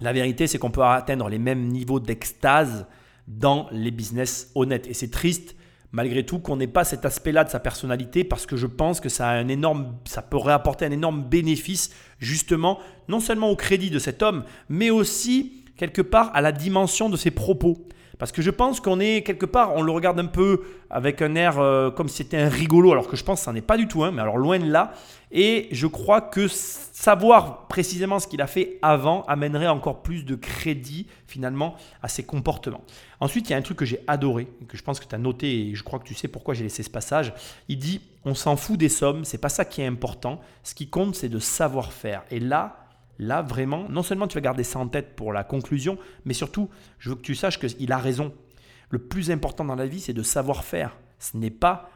[0.00, 2.86] la vérité, c'est qu'on peut atteindre les mêmes niveaux d'extase
[3.28, 4.86] dans les business honnêtes.
[4.86, 5.54] Et c'est triste
[5.92, 9.10] malgré tout qu'on n'ait pas cet aspect-là de sa personnalité parce que je pense que
[9.10, 12.78] ça a un énorme, ça pourrait apporter un énorme bénéfice justement
[13.08, 17.16] non seulement au crédit de cet homme, mais aussi quelque part à la dimension de
[17.16, 17.86] ses propos.
[18.18, 21.34] Parce que je pense qu'on est quelque part, on le regarde un peu avec un
[21.34, 23.76] air euh, comme si c'était un rigolo, alors que je pense que ça n'est pas
[23.76, 24.92] du tout, hein, mais alors loin de là.
[25.30, 30.34] Et je crois que savoir précisément ce qu'il a fait avant amènerait encore plus de
[30.34, 32.82] crédit finalement à ses comportements.
[33.18, 35.18] Ensuite, il y a un truc que j'ai adoré, que je pense que tu as
[35.18, 37.32] noté et je crois que tu sais pourquoi j'ai laissé ce passage.
[37.68, 40.40] Il dit On s'en fout des sommes, c'est pas ça qui est important.
[40.64, 42.24] Ce qui compte, c'est de savoir faire.
[42.30, 42.81] Et là,
[43.18, 46.68] Là, vraiment, non seulement tu vas garder ça en tête pour la conclusion, mais surtout,
[46.98, 48.32] je veux que tu saches qu'il a raison.
[48.90, 50.96] Le plus important dans la vie, c'est de savoir faire.
[51.18, 51.90] Ce n'est pas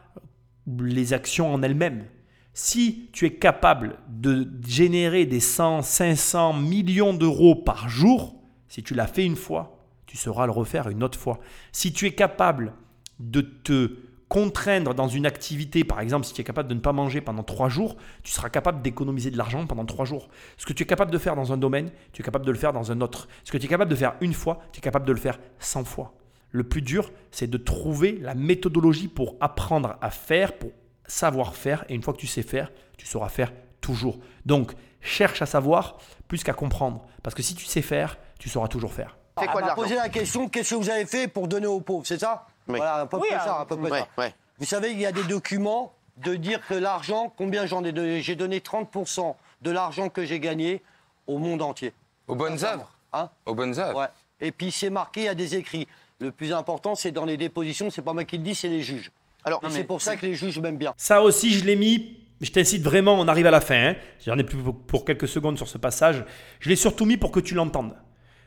[0.66, 2.06] les actions en elles-mêmes.
[2.54, 8.34] Si tu es capable de générer des 100, 500 millions d'euros par jour,
[8.68, 11.38] si tu l'as fait une fois, tu sauras le refaire une autre fois.
[11.72, 12.72] Si tu es capable
[13.20, 13.96] de te
[14.28, 17.42] contraindre dans une activité, par exemple, si tu es capable de ne pas manger pendant
[17.42, 20.28] trois jours, tu seras capable d'économiser de l'argent pendant trois jours.
[20.56, 22.58] Ce que tu es capable de faire dans un domaine, tu es capable de le
[22.58, 23.28] faire dans un autre.
[23.44, 25.38] Ce que tu es capable de faire une fois, tu es capable de le faire
[25.60, 26.14] 100 fois.
[26.50, 30.70] Le plus dur, c'est de trouver la méthodologie pour apprendre à faire, pour
[31.06, 31.84] savoir faire.
[31.88, 34.18] Et une fois que tu sais faire, tu sauras faire toujours.
[34.44, 37.06] Donc, cherche à savoir plus qu'à comprendre.
[37.22, 39.16] Parce que si tu sais faire, tu sauras toujours faire.
[39.38, 42.18] C'est quoi poser la question qu'est-ce que vous avez fait pour donner aux pauvres, c'est
[42.18, 42.46] ça?
[42.66, 44.32] Voilà, un peu près ça, un peu près ça.
[44.58, 48.22] Vous savez, il y a des documents de dire que l'argent, combien j'en ai donné
[48.22, 50.82] J'ai donné 30% de l'argent que j'ai gagné
[51.26, 51.92] au monde entier.
[52.26, 54.06] Aux bonnes œuvres Hein Aux bonnes œuvres Ouais.
[54.40, 55.86] Et puis c'est marqué, il y a des écrits.
[56.18, 58.82] Le plus important, c'est dans les dépositions, c'est pas moi qui le dis, c'est les
[58.82, 59.10] juges.
[59.44, 60.92] Alors, c'est pour ça que les juges m'aiment bien.
[60.96, 62.18] Ça aussi, je l'ai mis.
[62.40, 63.90] Je t'incite vraiment, on arrive à la fin.
[63.90, 63.96] Hein.
[64.26, 66.24] J'en ai plus pour quelques secondes sur ce passage.
[66.58, 67.94] Je l'ai surtout mis pour que tu l'entendes.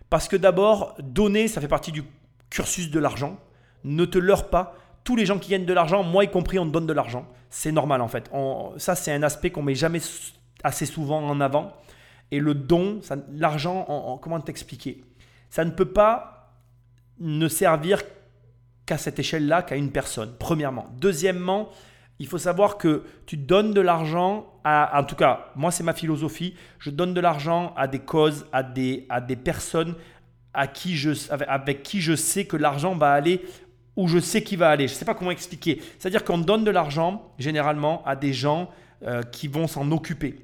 [0.09, 2.03] Parce que d'abord, donner, ça fait partie du
[2.49, 3.39] cursus de l'argent
[3.83, 4.75] ne te leurre pas.
[5.03, 7.27] Tous les gens qui gagnent de l'argent, moi y compris, on te donne de l'argent.
[7.49, 8.29] C'est normal en fait.
[8.77, 10.01] ça, c'est un aspect qu'on met jamais
[10.63, 11.73] assez souvent en avant.
[12.31, 12.99] Et le don,
[13.33, 15.03] l'argent, comment t'expliquer?
[15.49, 16.53] Ça ne peut pas
[17.19, 18.03] ne servir
[18.85, 20.87] qu'à cette échelle-là, qu'à une personne, premièrement.
[20.99, 21.69] Deuxièmement,
[22.19, 25.93] il faut savoir que tu donnes de l'argent à, en tout cas, moi c'est ma
[25.93, 29.95] philosophie, je donne de l'argent à des causes, à des, à des personnes
[30.53, 33.41] à qui je, avec qui je sais que l'argent va aller
[33.99, 34.87] où je sais qu'il va aller.
[34.87, 35.81] Je ne sais pas comment expliquer.
[35.99, 38.69] C'est-à-dire qu'on donne de l'argent généralement à des gens
[39.05, 40.37] euh, qui vont s'en occuper.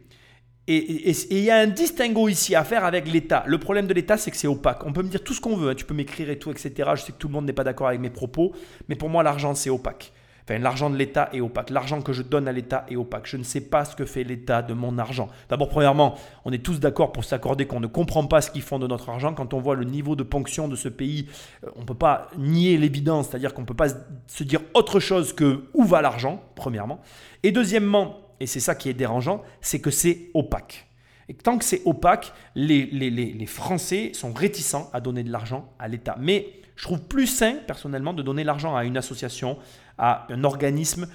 [0.68, 3.44] Et il y a un distinguo ici à faire avec l'État.
[3.46, 4.84] Le problème de l'État, c'est que c'est opaque.
[4.86, 5.76] On peut me dire tout ce qu'on veut, hein.
[5.76, 6.74] tu peux m'écrire et tout, etc.
[6.96, 8.52] Je sais que tout le monde n'est pas d'accord avec mes propos,
[8.90, 10.12] mais pour moi, l'argent, c'est opaque.
[10.50, 11.72] L'argent de l'État est opaque.
[11.72, 13.26] L'argent que je donne à l'État est opaque.
[13.26, 15.28] Je ne sais pas ce que fait l'État de mon argent.
[15.50, 16.16] D'abord, premièrement,
[16.46, 19.10] on est tous d'accord pour s'accorder qu'on ne comprend pas ce qu'ils font de notre
[19.10, 19.34] argent.
[19.34, 21.28] Quand on voit le niveau de ponction de ce pays,
[21.64, 23.90] euh, on ne peut pas nier l'évidence, c'est-à-dire qu'on ne peut pas
[24.28, 27.02] se dire autre chose que où va l'argent, premièrement.
[27.42, 30.88] Et deuxièmement, et c'est ça qui est dérangeant, c'est que c'est opaque.
[31.28, 35.88] Et tant que c'est opaque, les, les, Français sont réticents à donner de l'argent à
[35.88, 36.16] l'État.
[36.20, 39.58] Mais je trouve plus sain, personnellement, de donner l'argent à une association,
[39.98, 41.08] à un organisme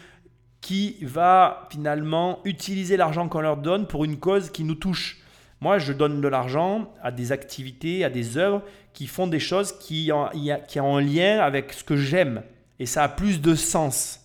[0.61, 5.19] qui va finalement utiliser l'argent qu'on leur donne pour une cause qui nous touche.
[5.61, 8.63] Moi, je donne de l'argent à des activités, à des œuvres
[8.93, 10.29] qui font des choses qui ont,
[10.69, 12.43] qui ont un lien avec ce que j'aime.
[12.79, 14.21] Et ça a plus de sens.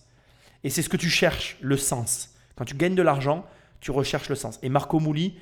[0.64, 2.34] Et c'est ce que tu cherches, le sens.
[2.56, 3.44] Quand tu gagnes de l'argent,
[3.80, 4.58] tu recherches le sens.
[4.62, 5.34] Et Marco Mouli,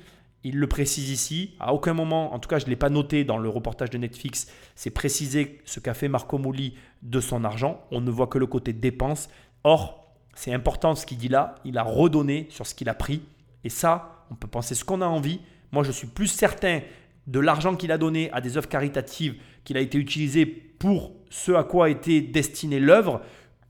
[0.45, 1.55] il le précise ici.
[1.59, 3.97] À aucun moment, en tout cas, je ne l'ai pas noté dans le reportage de
[3.97, 7.83] Netflix, c'est précisé ce qu'a fait Marco Mouli de son argent.
[7.89, 9.27] On ne voit que le côté dépense.
[9.63, 11.55] Or, c'est important ce qu'il dit là.
[11.65, 13.23] Il a redonné sur ce qu'il a pris.
[13.63, 15.41] Et ça, on peut penser ce qu'on a envie.
[15.71, 16.81] Moi, je suis plus certain
[17.25, 21.53] de l'argent qu'il a donné à des œuvres caritatives, qu'il a été utilisé pour ce
[21.53, 23.21] à quoi été destinée l'œuvre,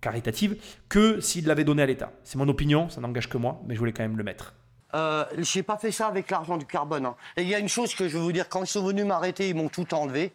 [0.02, 0.58] caritative
[0.90, 2.12] que s'il l'avait donné à l'État.
[2.26, 4.54] C'est mon opinion, ça n'engage que moi, mais je voulais quand même le mettre.
[4.94, 7.06] Euh, j'ai pas fait ça avec l'argent du carbone.
[7.06, 7.16] hein.
[7.36, 9.06] Et il y a une chose que je veux vous dire, quand ils sont venus
[9.06, 10.34] m'arrêter, ils m'ont tout enlevé.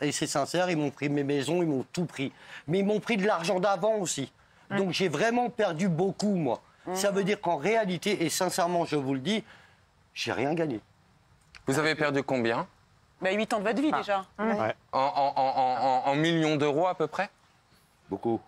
[0.00, 2.32] Et c'est sincère, ils m'ont pris mes maisons, ils m'ont tout pris.
[2.66, 4.32] Mais ils m'ont pris de l'argent d'avant aussi.
[4.70, 6.60] Donc j'ai vraiment perdu beaucoup, moi.
[6.94, 9.44] Ça veut dire qu'en réalité, et sincèrement, je vous le dis,
[10.14, 10.80] j'ai rien gagné.
[11.66, 12.66] Vous avez perdu combien?
[13.20, 14.24] Bah, 8 ans de votre vie déjà.
[14.38, 17.30] en, en- en- en- en- en millions d'euros à peu près?
[18.10, 18.40] Beaucoup.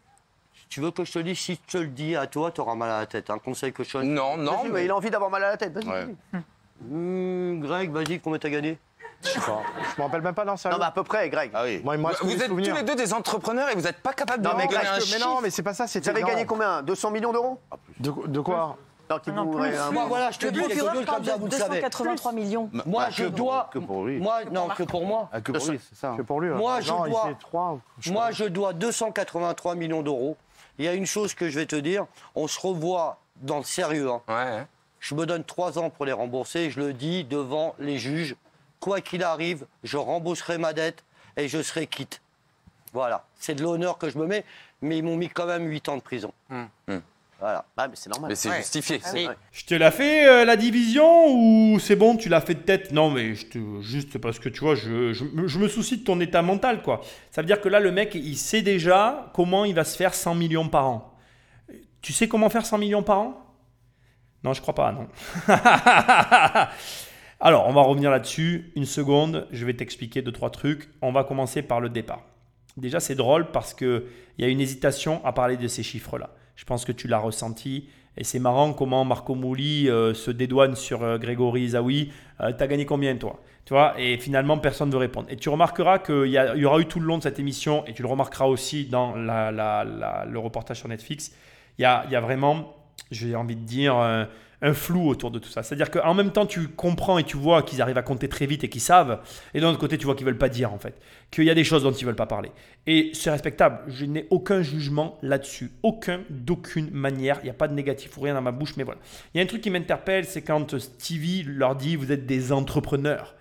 [0.71, 2.77] Tu veux que je te dise, si je te le dis à toi, tu auras
[2.77, 3.29] mal à la tête.
[3.29, 4.15] Un conseil que je te donne.
[4.15, 4.63] Non, non.
[4.63, 5.75] Vas-y, bah, Il a envie d'avoir mal à la tête.
[5.75, 6.07] Vas-y, Ouais.
[6.91, 8.79] Hum, Greg, vas-y, combien t'as gagné?
[9.23, 9.61] Je sais pas.
[9.97, 10.71] Je me rappelle même pas dans ça.
[10.71, 11.51] Non, mais à peu près, Greg.
[11.53, 11.83] Ah oui.
[11.85, 14.55] Moi, Vous êtes tous les deux des entrepreneurs et vous n'êtes pas capable de Non,
[14.57, 15.87] mais Greg, un Mais non, mais c'est pas ça.
[15.87, 16.83] Vous avez gagné combien?
[16.83, 17.59] 200 millions d'euros?
[17.99, 18.77] De, de quoi?
[19.11, 19.77] Non, qui Non, vous- plus.
[19.77, 21.81] un- Moi, voilà, je te Le dis comme ça, de vous le savez.
[21.81, 22.71] 283 millions.
[22.87, 23.69] Moi, Pas je dois.
[23.73, 24.21] que pour lui.
[24.21, 25.29] Moi, non, que pour moi.
[25.33, 26.15] Ah, que pour lui, c'est ça.
[26.17, 26.51] Que pour lui.
[26.51, 26.81] Moi, hein.
[26.81, 30.37] je non, il dois- je Moi, je dois 283 millions d'euros.
[30.81, 33.65] Il y a une chose que je vais te dire, on se revoit dans le
[33.65, 34.11] sérieux.
[34.11, 34.23] hein.
[34.29, 34.67] Ouais.
[34.99, 36.71] Je me donne trois ans pour les rembourser.
[36.71, 38.35] Je le dis devant les juges.
[38.81, 41.05] Quoi qu'il arrive, je rembourserai ma dette
[41.37, 42.23] et je serai quitte.
[42.95, 43.27] Voilà.
[43.39, 44.43] C'est de l'honneur que je me mets,
[44.81, 46.33] mais ils m'ont mis quand même 8 ans de prison.
[46.51, 47.03] Hum.
[47.41, 47.65] Voilà.
[47.77, 48.29] Ah, mais c'est normal.
[48.29, 49.01] Mais c'est justifié.
[49.15, 49.35] Ouais.
[49.51, 52.93] Je te l'ai fait euh, la division ou c'est bon, tu l'as fait de tête?
[52.93, 55.97] Non, mais je te, juste parce que tu vois, je, je me- je me soucie
[55.99, 57.01] de ton état mental, quoi.
[57.31, 60.15] Ça veut dire que là, le mec, il sait déjà comment il va se faire
[60.15, 61.15] 100 millions par an.
[62.03, 63.47] Tu sais comment faire 100 millions par an?
[64.45, 65.07] Non, je crois pas, non.
[67.41, 68.73] Alors, on va revenir là-dessus.
[68.77, 70.91] Une seconde, je vais t'expliquer deux, trois trucs.
[71.01, 72.23] On va commencer par le départ.
[72.77, 74.03] Déjà, c'est drôle parce qu'il
[74.39, 76.31] y a une hésitation à parler de ces chiffres-là.
[76.61, 77.89] Je pense que tu l'as ressenti.
[78.19, 82.13] Et c'est marrant comment Marco Mouli euh, se dédouane sur euh, Grégory Zawi.
[82.43, 83.41] Euh, T'as gagné combien, toi?
[83.65, 83.95] Tu vois?
[83.99, 85.27] Et finalement, personne ne veut répondre.
[85.31, 88.03] Et tu remarqueras qu'il y, aura eu tout le long de cette émission, et tu
[88.03, 91.33] le remarqueras aussi dans le reportage sur Netflix,
[91.79, 92.75] il y a vraiment,
[93.11, 94.29] j'ai envie de dire, un,
[94.63, 95.63] un flou autour de tout ça.
[95.63, 98.65] C'est-à-dire qu'en même temps, tu comprends et tu vois qu'ils arrivent à compter très vite
[98.65, 99.21] et qu'ils savent,
[99.55, 100.95] et d'un autre côté, tu vois qu'ils veulent pas dire, en fait,
[101.31, 102.51] qu'il y a des choses dont ils veulent pas parler.
[102.87, 103.81] Et c'est respectable.
[103.89, 105.73] Je n'ai aucun jugement là-dessus.
[105.83, 107.39] Aucun, d'aucune manière.
[107.43, 109.01] Il n'y a pas de négatif ou rien dans ma bouche, mais voilà.
[109.35, 112.53] Il y a un truc qui m'interpelle, c'est quand Stevie leur dit Vous êtes des
[112.53, 113.35] entrepreneurs.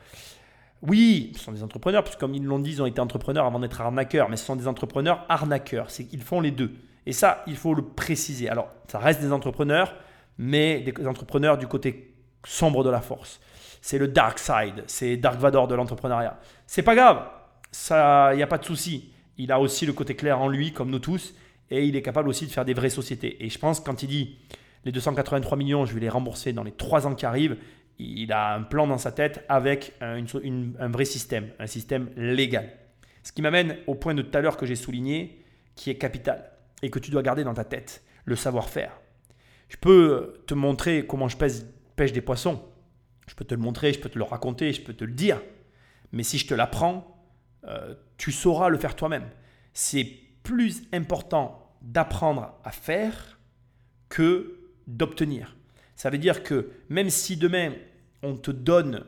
[0.81, 3.59] Oui, ce sont des entrepreneurs, puisque comme ils l'ont dit, ils ont été entrepreneurs avant
[3.59, 5.89] d'être arnaqueurs, mais ce sont des entrepreneurs arnaqueurs.
[5.89, 6.71] C'est qu'ils font les deux.
[7.09, 8.49] Et ça, il faut le préciser.
[8.49, 9.95] Alors, ça reste des entrepreneurs,
[10.37, 12.13] mais des entrepreneurs du côté
[12.45, 13.39] sombre de la force.
[13.81, 16.39] C'est le dark side, c'est Dark Vador de l'entrepreneuriat.
[16.67, 17.27] C'est pas grave,
[17.73, 19.11] il n'y a pas de souci.
[19.39, 21.33] Il a aussi le côté clair en lui, comme nous tous,
[21.71, 23.43] et il est capable aussi de faire des vraies sociétés.
[23.43, 24.37] Et je pense quand il dit
[24.85, 27.57] les 283 millions, je vais les rembourser dans les 3 ans qui arrivent,
[27.97, 30.23] il a un plan dans sa tête avec un,
[30.79, 32.69] un vrai système, un système légal.
[33.23, 35.43] Ce qui m'amène au point de tout à l'heure que j'ai souligné,
[35.75, 38.91] qui est capital, et que tu dois garder dans ta tête, le savoir-faire.
[39.69, 42.63] Je peux te montrer comment je pêche, des poissons.
[43.27, 45.41] Je peux te le montrer, je peux te le raconter, je peux te le dire.
[46.11, 47.27] Mais si je te l'apprends,
[47.65, 49.29] euh, tu sauras le faire toi-même.
[49.73, 50.05] C'est
[50.43, 53.39] plus important d'apprendre à faire
[54.09, 55.55] que d'obtenir.
[55.95, 57.73] Ça veut dire que même si demain
[58.23, 59.05] on te donne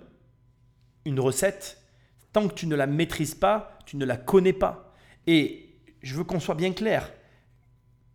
[1.06, 1.82] une recette,
[2.34, 4.94] tant que tu ne la maîtrises pas, tu ne la connais pas.
[5.28, 5.70] Et
[6.02, 7.12] je veux qu'on soit bien clair.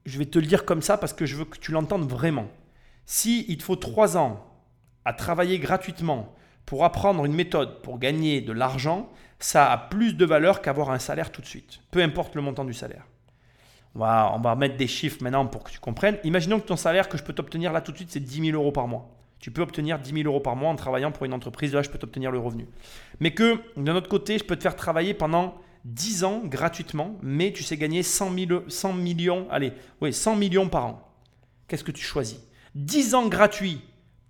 [0.07, 2.47] Je vais te le dire comme ça parce que je veux que tu l'entendes vraiment.
[3.05, 4.45] Si il te faut trois ans
[5.05, 6.35] à travailler gratuitement
[6.65, 9.09] pour apprendre une méthode pour gagner de l'argent,
[9.39, 12.65] ça a plus de valeur qu'avoir un salaire tout de suite, peu importe le montant
[12.65, 13.05] du salaire.
[13.95, 16.19] On va, on va mettre des chiffres maintenant pour que tu comprennes.
[16.25, 18.57] Imaginons que ton salaire que je peux t'obtenir là tout de suite, c'est 10 000
[18.57, 19.11] euros par mois.
[19.39, 21.75] Tu peux obtenir 10 000 euros par mois en travaillant pour une entreprise.
[21.75, 22.67] Là, je peux t'obtenir le revenu.
[23.21, 25.55] Mais que d'un autre côté, je peux te faire travailler pendant
[25.87, 30.69] 10 ans gratuitement, mais tu sais gagner 100, 000 100 millions, allez, oui, 100 millions
[30.69, 31.09] par an.
[31.69, 32.41] Qu'est-ce que tu choisis?
[32.75, 33.81] 10 ans gratuits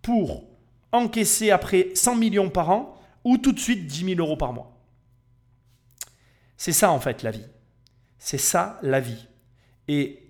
[0.03, 0.45] pour
[0.93, 4.79] encaisser après 100 millions par an ou tout de suite 10 000 euros par mois.
[6.59, 7.47] C'est ça en fait la vie.
[8.19, 9.27] C'est ça la vie.
[9.89, 10.29] Et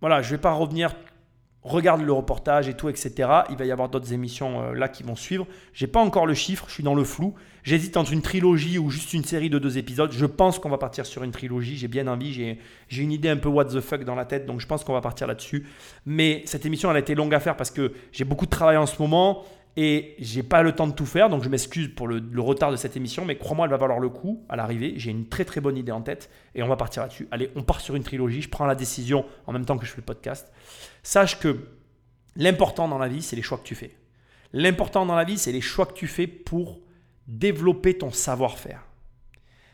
[0.00, 0.94] voilà, je ne vais pas revenir.
[1.68, 3.10] Regarde le reportage et tout, etc.
[3.50, 5.48] Il va y avoir d'autres émissions euh, là qui vont suivre.
[5.72, 7.34] J'ai pas encore le chiffre, je suis dans le flou.
[7.64, 10.12] J'hésite entre une trilogie ou juste une série de deux épisodes.
[10.12, 11.76] Je pense qu'on va partir sur une trilogie.
[11.76, 12.32] J'ai bien envie.
[12.32, 14.84] J'ai, j'ai une idée un peu what the fuck dans la tête, donc je pense
[14.84, 15.66] qu'on va partir là-dessus.
[16.06, 18.76] Mais cette émission, elle a été longue à faire parce que j'ai beaucoup de travail
[18.76, 19.44] en ce moment
[19.76, 21.28] et j'ai pas le temps de tout faire.
[21.28, 24.08] Donc je m'excuse pour le, retard de cette émission, mais crois-moi, elle va valoir le
[24.08, 24.94] coup à l'arrivée.
[24.96, 27.28] J'ai une très très bonne idée en tête et on va partir là-dessus.
[27.30, 28.40] Allez, on part sur une trilogie.
[28.40, 30.50] Je prends la décision en même temps que je fais le podcast.
[31.02, 31.68] Sache que
[32.36, 33.94] l'important dans la vie, c'est les choix que tu fais.
[34.52, 36.80] L'important dans la vie, c'est les choix que tu fais pour
[37.26, 38.82] développer ton savoir-faire.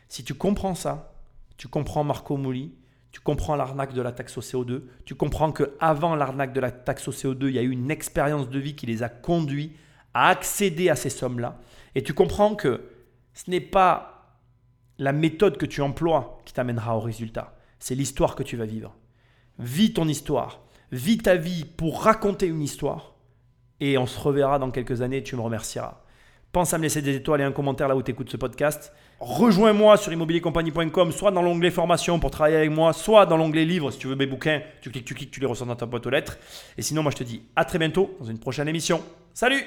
[0.09, 1.13] Si tu comprends ça,
[1.57, 2.73] tu comprends Marco Mouli,
[3.11, 4.81] Tu comprends l'arnaque de la taxe au CO2.
[5.05, 7.91] Tu comprends que avant l'arnaque de la taxe au CO2, il y a eu une
[7.91, 9.73] expérience de vie qui les a conduits
[10.13, 11.59] à accéder à ces sommes-là.
[11.95, 12.89] Et tu comprends que
[13.33, 14.39] ce n'est pas
[14.97, 17.55] la méthode que tu emploies qui t'amènera au résultat.
[17.79, 18.95] C'est l'histoire que tu vas vivre.
[19.59, 20.61] Vis ton histoire.
[20.91, 23.15] Vis ta vie pour raconter une histoire.
[23.79, 25.99] Et on se reverra dans quelques années tu me remercieras.
[26.51, 28.93] Pense à me laisser des étoiles et un commentaire là où tu écoutes ce podcast.
[29.19, 33.89] Rejoins-moi sur immobiliercompagnie.com, soit dans l'onglet formation pour travailler avec moi, soit dans l'onglet livres
[33.89, 34.61] si tu veux mes bouquins.
[34.81, 36.37] Tu cliques, tu cliques, tu les reçois dans ta boîte aux lettres.
[36.77, 39.01] Et sinon, moi je te dis à très bientôt dans une prochaine émission.
[39.33, 39.65] Salut